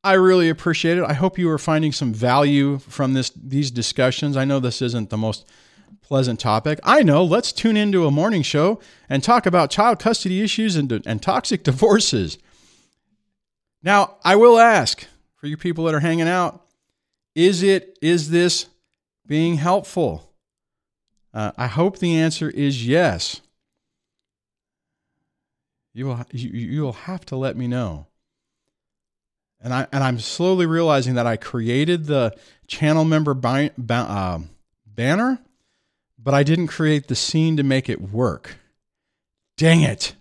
I 0.02 0.14
really 0.14 0.48
appreciate 0.48 0.98
it. 0.98 1.04
I 1.04 1.12
hope 1.12 1.36
you 1.36 1.50
are 1.50 1.58
finding 1.58 1.92
some 1.92 2.14
value 2.14 2.78
from 2.78 3.12
this 3.12 3.30
these 3.30 3.70
discussions. 3.70 4.36
I 4.36 4.44
know 4.44 4.60
this 4.60 4.80
isn't 4.80 5.10
the 5.10 5.16
most 5.16 5.46
pleasant 6.00 6.40
topic. 6.40 6.78
I 6.84 7.02
know. 7.02 7.24
Let's 7.24 7.52
tune 7.52 7.76
into 7.76 8.06
a 8.06 8.10
morning 8.10 8.42
show 8.42 8.80
and 9.08 9.22
talk 9.22 9.46
about 9.46 9.70
child 9.70 9.98
custody 9.98 10.40
issues 10.42 10.76
and, 10.76 10.90
and 11.06 11.20
toxic 11.20 11.62
divorces. 11.64 12.38
Now, 13.82 14.16
I 14.24 14.36
will 14.36 14.58
ask 14.58 15.06
for 15.34 15.46
you 15.46 15.56
people 15.56 15.84
that 15.84 15.94
are 15.94 16.00
hanging 16.00 16.28
out, 16.28 16.64
is 17.34 17.62
it 17.62 17.98
is 18.00 18.30
this 18.30 18.66
being 19.26 19.56
helpful? 19.56 20.32
Uh, 21.34 21.50
I 21.58 21.66
hope 21.66 21.98
the 21.98 22.16
answer 22.16 22.48
is 22.50 22.86
yes. 22.86 23.40
You 25.98 26.06
will, 26.06 26.24
you, 26.30 26.50
you 26.50 26.82
will 26.82 26.92
have 26.92 27.26
to 27.26 27.36
let 27.36 27.56
me 27.56 27.66
know. 27.66 28.06
And, 29.60 29.74
I, 29.74 29.88
and 29.90 30.04
I'm 30.04 30.20
slowly 30.20 30.64
realizing 30.64 31.14
that 31.14 31.26
I 31.26 31.36
created 31.36 32.06
the 32.06 32.36
channel 32.68 33.04
member 33.04 33.36
uh, 33.42 34.38
banner, 34.86 35.40
but 36.16 36.34
I 36.34 36.44
didn't 36.44 36.68
create 36.68 37.08
the 37.08 37.16
scene 37.16 37.56
to 37.56 37.64
make 37.64 37.88
it 37.88 38.00
work. 38.00 38.58
Dang 39.56 39.80
it. 39.82 40.14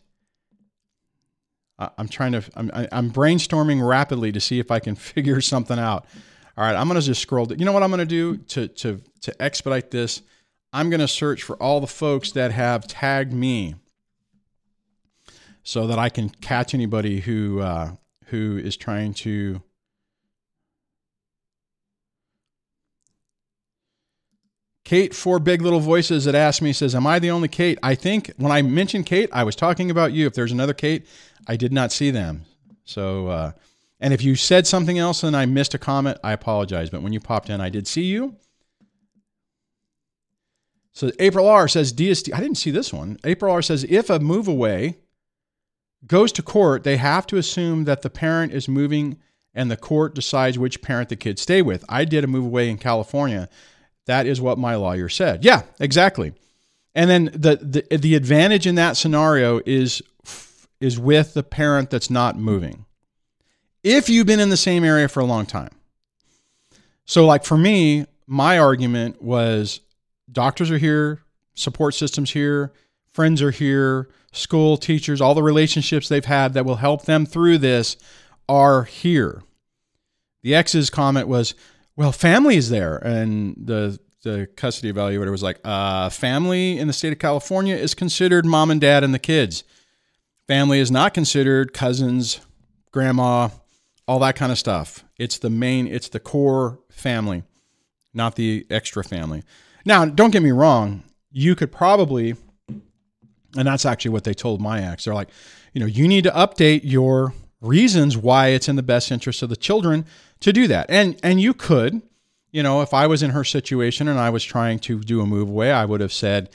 I, 1.77 1.91
I'm 1.99 2.07
trying 2.07 2.31
to, 2.31 2.43
I'm, 2.55 2.71
I'm 2.91 3.11
brainstorming 3.11 3.87
rapidly 3.87 4.31
to 4.31 4.39
see 4.39 4.57
if 4.57 4.71
I 4.71 4.79
can 4.79 4.95
figure 4.95 5.41
something 5.41 5.77
out. 5.77 6.07
All 6.57 6.63
right, 6.63 6.75
I'm 6.75 6.87
going 6.87 6.99
to 6.99 7.05
just 7.05 7.21
scroll. 7.21 7.53
You 7.53 7.65
know 7.65 7.71
what 7.71 7.83
I'm 7.83 7.91
going 7.91 7.99
to 7.99 8.05
do 8.05 8.37
to 8.37 8.67
to 8.67 8.99
to 9.21 9.41
expedite 9.41 9.91
this? 9.91 10.23
I'm 10.73 10.89
going 10.89 11.01
to 11.01 11.07
search 11.07 11.43
for 11.43 11.55
all 11.61 11.79
the 11.79 11.87
folks 11.87 12.31
that 12.31 12.51
have 12.51 12.87
tagged 12.87 13.31
me, 13.31 13.75
so 15.67 15.85
that 15.85 15.99
I 15.99 16.07
can 16.07 16.29
catch 16.29 16.73
anybody 16.73 17.19
who 17.19 17.59
uh, 17.59 17.91
who 18.27 18.57
is 18.57 18.77
trying 18.77 19.13
to. 19.15 19.61
Kate, 24.85 25.13
four 25.13 25.39
big 25.39 25.61
little 25.61 25.81
voices 25.81 26.23
that 26.23 26.35
asked 26.35 26.61
me 26.61 26.71
says, 26.71 26.95
"Am 26.95 27.05
I 27.05 27.19
the 27.19 27.31
only 27.31 27.49
Kate?" 27.49 27.77
I 27.83 27.95
think 27.95 28.31
when 28.37 28.49
I 28.49 28.61
mentioned 28.61 29.07
Kate, 29.07 29.29
I 29.33 29.43
was 29.43 29.57
talking 29.57 29.91
about 29.91 30.13
you. 30.13 30.25
If 30.25 30.35
there's 30.35 30.53
another 30.53 30.73
Kate, 30.73 31.05
I 31.47 31.57
did 31.57 31.73
not 31.73 31.91
see 31.91 32.11
them. 32.11 32.45
So 32.85 33.27
uh, 33.27 33.51
and 33.99 34.13
if 34.13 34.23
you 34.23 34.37
said 34.37 34.65
something 34.67 34.97
else 34.97 35.21
and 35.21 35.35
I 35.35 35.45
missed 35.47 35.73
a 35.73 35.77
comment, 35.77 36.17
I 36.23 36.31
apologize. 36.31 36.89
But 36.89 37.01
when 37.01 37.11
you 37.11 37.19
popped 37.19 37.49
in, 37.49 37.59
I 37.59 37.67
did 37.67 37.87
see 37.87 38.05
you. 38.05 38.37
So 40.93 41.11
April 41.19 41.45
R 41.45 41.67
says 41.67 41.91
DSD 41.91 42.33
I 42.33 42.39
didn't 42.39 42.55
see 42.55 42.71
this 42.71 42.93
one. 42.93 43.19
April 43.25 43.51
R 43.51 43.61
says 43.61 43.83
if 43.83 44.09
a 44.09 44.17
move 44.19 44.47
away 44.47 44.99
goes 46.05 46.31
to 46.33 46.41
court, 46.41 46.83
they 46.83 46.97
have 46.97 47.25
to 47.27 47.37
assume 47.37 47.85
that 47.85 48.01
the 48.01 48.09
parent 48.09 48.53
is 48.53 48.67
moving 48.67 49.17
and 49.53 49.71
the 49.71 49.77
court 49.77 50.13
decides 50.13 50.59
which 50.59 50.81
parent 50.81 51.09
the 51.09 51.15
kids 51.15 51.41
stay 51.41 51.61
with. 51.61 51.83
I 51.89 52.05
did 52.05 52.23
a 52.23 52.27
move 52.27 52.45
away 52.45 52.69
in 52.69 52.77
California. 52.77 53.49
That 54.05 54.27
is 54.27 54.39
what 54.39 54.57
my 54.57 54.75
lawyer 54.75 55.09
said. 55.09 55.43
Yeah, 55.43 55.63
exactly. 55.79 56.33
And 56.93 57.09
then 57.09 57.25
the 57.33 57.85
the, 57.89 57.97
the 57.97 58.15
advantage 58.15 58.67
in 58.67 58.75
that 58.75 58.97
scenario 58.97 59.61
is 59.65 60.01
is 60.79 60.99
with 60.99 61.33
the 61.33 61.43
parent 61.43 61.89
that's 61.89 62.09
not 62.09 62.37
moving 62.37 62.85
if 63.83 64.09
you've 64.09 64.27
been 64.27 64.39
in 64.39 64.49
the 64.49 64.57
same 64.57 64.83
area 64.83 65.07
for 65.07 65.21
a 65.21 65.25
long 65.25 65.45
time. 65.45 65.71
So, 67.05 67.25
like 67.25 67.45
for 67.45 67.57
me, 67.57 68.05
my 68.25 68.59
argument 68.59 69.21
was 69.21 69.79
doctors 70.31 70.69
are 70.71 70.77
here, 70.77 71.21
support 71.53 71.93
systems 71.93 72.31
here, 72.31 72.73
friends 73.17 73.41
are 73.41 73.49
here, 73.49 74.07
school, 74.31 74.77
teachers, 74.77 75.19
all 75.19 75.33
the 75.33 75.41
relationships 75.41 76.07
they've 76.07 76.25
had 76.25 76.53
that 76.53 76.65
will 76.65 76.75
help 76.75 77.05
them 77.05 77.25
through 77.25 77.57
this 77.57 77.97
are 78.47 78.83
here. 78.83 79.41
The 80.43 80.53
ex's 80.53 80.91
comment 80.91 81.27
was, 81.27 81.55
well, 81.95 82.11
family 82.11 82.57
is 82.57 82.69
there. 82.69 82.97
And 82.97 83.55
the 83.57 83.97
the 84.23 84.47
custody 84.55 84.93
evaluator 84.93 85.31
was 85.31 85.41
like, 85.41 85.59
uh, 85.63 86.09
family 86.09 86.77
in 86.77 86.85
the 86.85 86.93
state 86.93 87.11
of 87.11 87.17
California 87.17 87.75
is 87.75 87.95
considered 87.95 88.45
mom 88.45 88.69
and 88.69 88.79
dad 88.79 89.03
and 89.03 89.15
the 89.15 89.19
kids. 89.19 89.63
Family 90.45 90.79
is 90.79 90.91
not 90.91 91.15
considered 91.15 91.73
cousins, 91.73 92.39
grandma, 92.91 93.49
all 94.07 94.19
that 94.19 94.35
kind 94.35 94.51
of 94.51 94.59
stuff. 94.59 95.03
It's 95.17 95.39
the 95.39 95.49
main, 95.49 95.87
it's 95.87 96.09
the 96.09 96.19
core 96.19 96.81
family, 96.91 97.41
not 98.13 98.35
the 98.35 98.67
extra 98.69 99.03
family. 99.03 99.41
Now, 99.85 100.05
don't 100.05 100.31
get 100.31 100.43
me 100.43 100.51
wrong, 100.51 101.03
you 101.31 101.55
could 101.55 101.71
probably, 101.71 102.35
and 103.55 103.67
that's 103.67 103.85
actually 103.85 104.11
what 104.11 104.23
they 104.23 104.33
told 104.33 104.61
my 104.61 104.81
ex. 104.81 105.05
They're 105.05 105.13
like, 105.13 105.29
you 105.73 105.79
know, 105.79 105.87
you 105.87 106.07
need 106.07 106.23
to 106.25 106.31
update 106.31 106.81
your 106.83 107.33
reasons 107.61 108.17
why 108.17 108.47
it's 108.47 108.67
in 108.67 108.75
the 108.75 108.83
best 108.83 109.11
interest 109.11 109.41
of 109.41 109.49
the 109.49 109.55
children 109.55 110.05
to 110.41 110.53
do 110.53 110.67
that. 110.67 110.89
And 110.89 111.19
and 111.23 111.39
you 111.39 111.53
could, 111.53 112.01
you 112.51 112.63
know, 112.63 112.81
if 112.81 112.93
I 112.93 113.07
was 113.07 113.23
in 113.23 113.31
her 113.31 113.43
situation 113.43 114.07
and 114.07 114.19
I 114.19 114.29
was 114.29 114.43
trying 114.43 114.79
to 114.79 114.99
do 114.99 115.21
a 115.21 115.25
move 115.25 115.49
away, 115.49 115.71
I 115.71 115.85
would 115.85 116.01
have 116.01 116.13
said, 116.13 116.49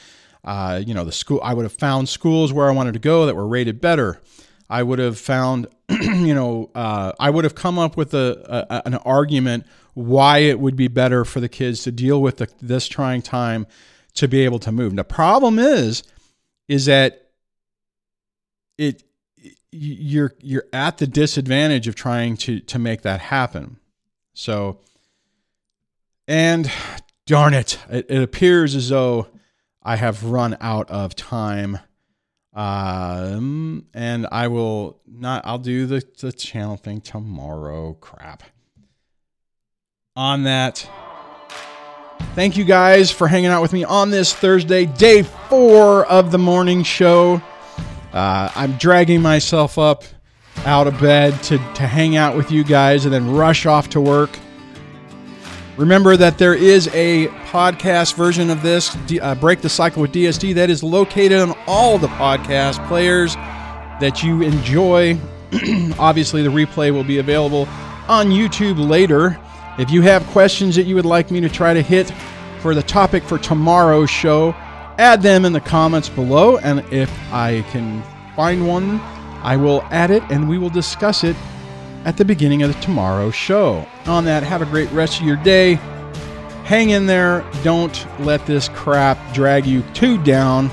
uh, 0.45 0.83
you 0.85 0.95
know, 0.95 1.05
the 1.05 1.13
school. 1.13 1.41
I 1.43 1.55
would 1.55 1.65
have 1.65 1.73
found 1.73 2.09
schools 2.09 2.53
where 2.53 2.69
I 2.69 2.73
wanted 2.73 2.93
to 2.95 3.01
go 3.01 3.27
that 3.27 3.37
were 3.37 3.47
rated 3.47 3.81
better. 3.81 4.21
I 4.69 4.83
would 4.83 4.99
have 4.99 5.19
found, 5.19 5.67
you 5.91 6.35
know, 6.35 6.71
uh, 6.75 7.13
I 7.21 7.31
would 7.31 7.45
have 7.45 7.55
come 7.55 7.79
up 7.79 7.97
with 7.97 8.15
a, 8.15 8.67
a, 8.71 8.83
an 8.87 8.95
argument 8.97 9.67
why 9.95 10.39
it 10.39 10.59
would 10.59 10.77
be 10.77 10.89
better 10.89 11.25
for 11.25 11.41
the 11.41 11.49
kids 11.49 11.83
to 11.83 11.93
deal 11.93 12.23
with 12.23 12.39
the, 12.39 12.49
this 12.61 12.89
trying 12.89 13.21
time 13.21 13.67
to 14.15 14.27
be 14.27 14.41
able 14.41 14.59
to 14.61 14.73
move. 14.73 14.97
The 14.97 15.05
problem 15.05 15.59
is, 15.59 16.03
is 16.69 16.87
that 16.87 17.31
it 18.79 19.03
you're 19.71 20.35
you're 20.41 20.67
at 20.73 20.99
the 20.99 21.07
disadvantage 21.07 21.89
of 21.89 21.95
trying 21.95 22.37
to 22.37 22.61
to 22.61 22.79
make 22.79 23.03
that 23.03 23.21
happen. 23.21 23.79
So, 24.35 24.81
and 26.29 26.71
darn 27.27 27.55
it, 27.55 27.79
it, 27.91 28.07
it 28.09 28.23
appears 28.23 28.75
as 28.75 28.89
though 28.89 29.29
I 29.83 29.97
have 29.97 30.25
run 30.25 30.57
out 30.61 30.91
of 30.91 31.15
time. 31.17 31.79
Um, 32.55 33.87
and 33.95 34.27
I 34.31 34.49
will 34.49 35.01
not. 35.07 35.43
I'll 35.47 35.59
do 35.59 35.87
the 35.87 36.03
the 36.21 36.33
channel 36.33 36.77
thing 36.77 37.01
tomorrow. 37.01 37.95
Crap. 37.95 38.43
On 40.15 40.43
that. 40.45 40.87
Thank 42.35 42.57
you 42.57 42.65
guys 42.65 43.11
for 43.11 43.29
hanging 43.29 43.51
out 43.51 43.63
with 43.63 43.73
me 43.73 43.85
on 43.85 44.11
this 44.11 44.35
Thursday, 44.35 44.87
day 44.87 45.23
four 45.23 46.07
of 46.07 46.31
the 46.33 46.39
morning 46.39 46.83
show. 46.83 47.43
Uh, 48.13 48.51
I'm 48.55 48.73
dragging 48.79 49.21
myself 49.21 49.79
up 49.79 50.05
out 50.65 50.87
of 50.87 50.99
bed 51.01 51.43
to, 51.45 51.59
to 51.59 51.87
hang 51.87 52.17
out 52.17 52.37
with 52.37 52.51
you 52.51 52.65
guys 52.65 53.05
and 53.05 53.13
then 53.13 53.31
rush 53.31 53.67
off 53.67 53.91
to 53.91 54.01
work. 54.01 54.39
Remember 55.77 56.17
that 56.17 56.39
there 56.39 56.55
is 56.55 56.89
a 56.89 57.29
podcast 57.51 58.15
version 58.15 58.51
of 58.51 58.63
this, 58.63 58.95
uh, 59.21 59.35
Break 59.35 59.63
the 59.63 59.69
Cycle 59.69 60.03
with 60.03 60.13
DSD, 60.13 60.55
that 60.55 60.69
is 60.69 60.83
located 60.83 61.39
on 61.39 61.57
all 61.67 61.99
the 61.99 62.09
podcast 62.09 62.87
players 62.89 63.35
that 63.35 64.23
you 64.23 64.43
enjoy. 64.43 65.19
Obviously, 65.99 66.43
the 66.43 66.51
replay 66.51 66.93
will 66.93 67.05
be 67.05 67.19
available 67.19 67.67
on 68.09 68.27
YouTube 68.29 68.89
later. 68.89 69.39
If 69.79 69.91
you 69.91 70.03
have 70.03 70.27
questions 70.29 70.77
that 70.77 70.85
you 70.85 70.95
would 70.95 71.07
like 71.07 71.31
me 71.31 71.41
to 71.41 71.49
try 71.49 71.73
to 71.73 71.83
hit 71.83 72.13
for 72.61 72.75
the 72.75 72.83
topic 72.83 73.23
for 73.23 73.39
tomorrow's 73.39 74.11
show, 74.11 74.55
add 74.99 75.23
them 75.23 75.45
in 75.45 75.53
the 75.53 75.61
comments 75.61 76.09
below. 76.09 76.59
And 76.59 76.81
if 76.93 77.11
I 77.33 77.63
can 77.71 78.03
find 78.37 78.69
one, 78.69 79.01
I 79.43 79.57
will 79.57 79.83
add 79.91 80.11
it 80.11 80.23
and 80.31 80.49
we 80.49 80.59
will 80.59 80.71
discuss 80.71 81.25
it 81.25 81.37
at 82.05 82.17
the 82.17 82.25
beginning 82.25 82.63
of 82.63 82.73
the 82.73 82.81
tomorrow's 82.81 83.35
show. 83.35 83.87
On 84.07 84.25
that, 84.27 84.43
have 84.43 84.63
a 84.63 84.67
great 84.67 84.91
rest 84.93 85.21
of 85.21 85.27
your 85.27 85.37
day. 85.37 85.75
Hang 86.65 86.91
in 86.91 87.07
there. 87.07 87.45
Don't 87.65 88.07
let 88.21 88.45
this 88.47 88.69
crap 88.69 89.19
drag 89.35 89.67
you 89.67 89.83
too 89.95 90.23
down 90.23 90.71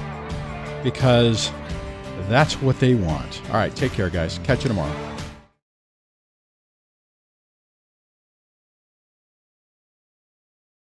because 0.84 1.52
that's 2.28 2.62
what 2.62 2.80
they 2.80 2.96
want. 2.96 3.42
All 3.48 3.56
right, 3.56 3.76
take 3.76 3.94
care, 3.94 4.10
guys. 4.10 4.40
Catch 4.44 4.64
you 4.64 4.68
tomorrow. 4.68 5.09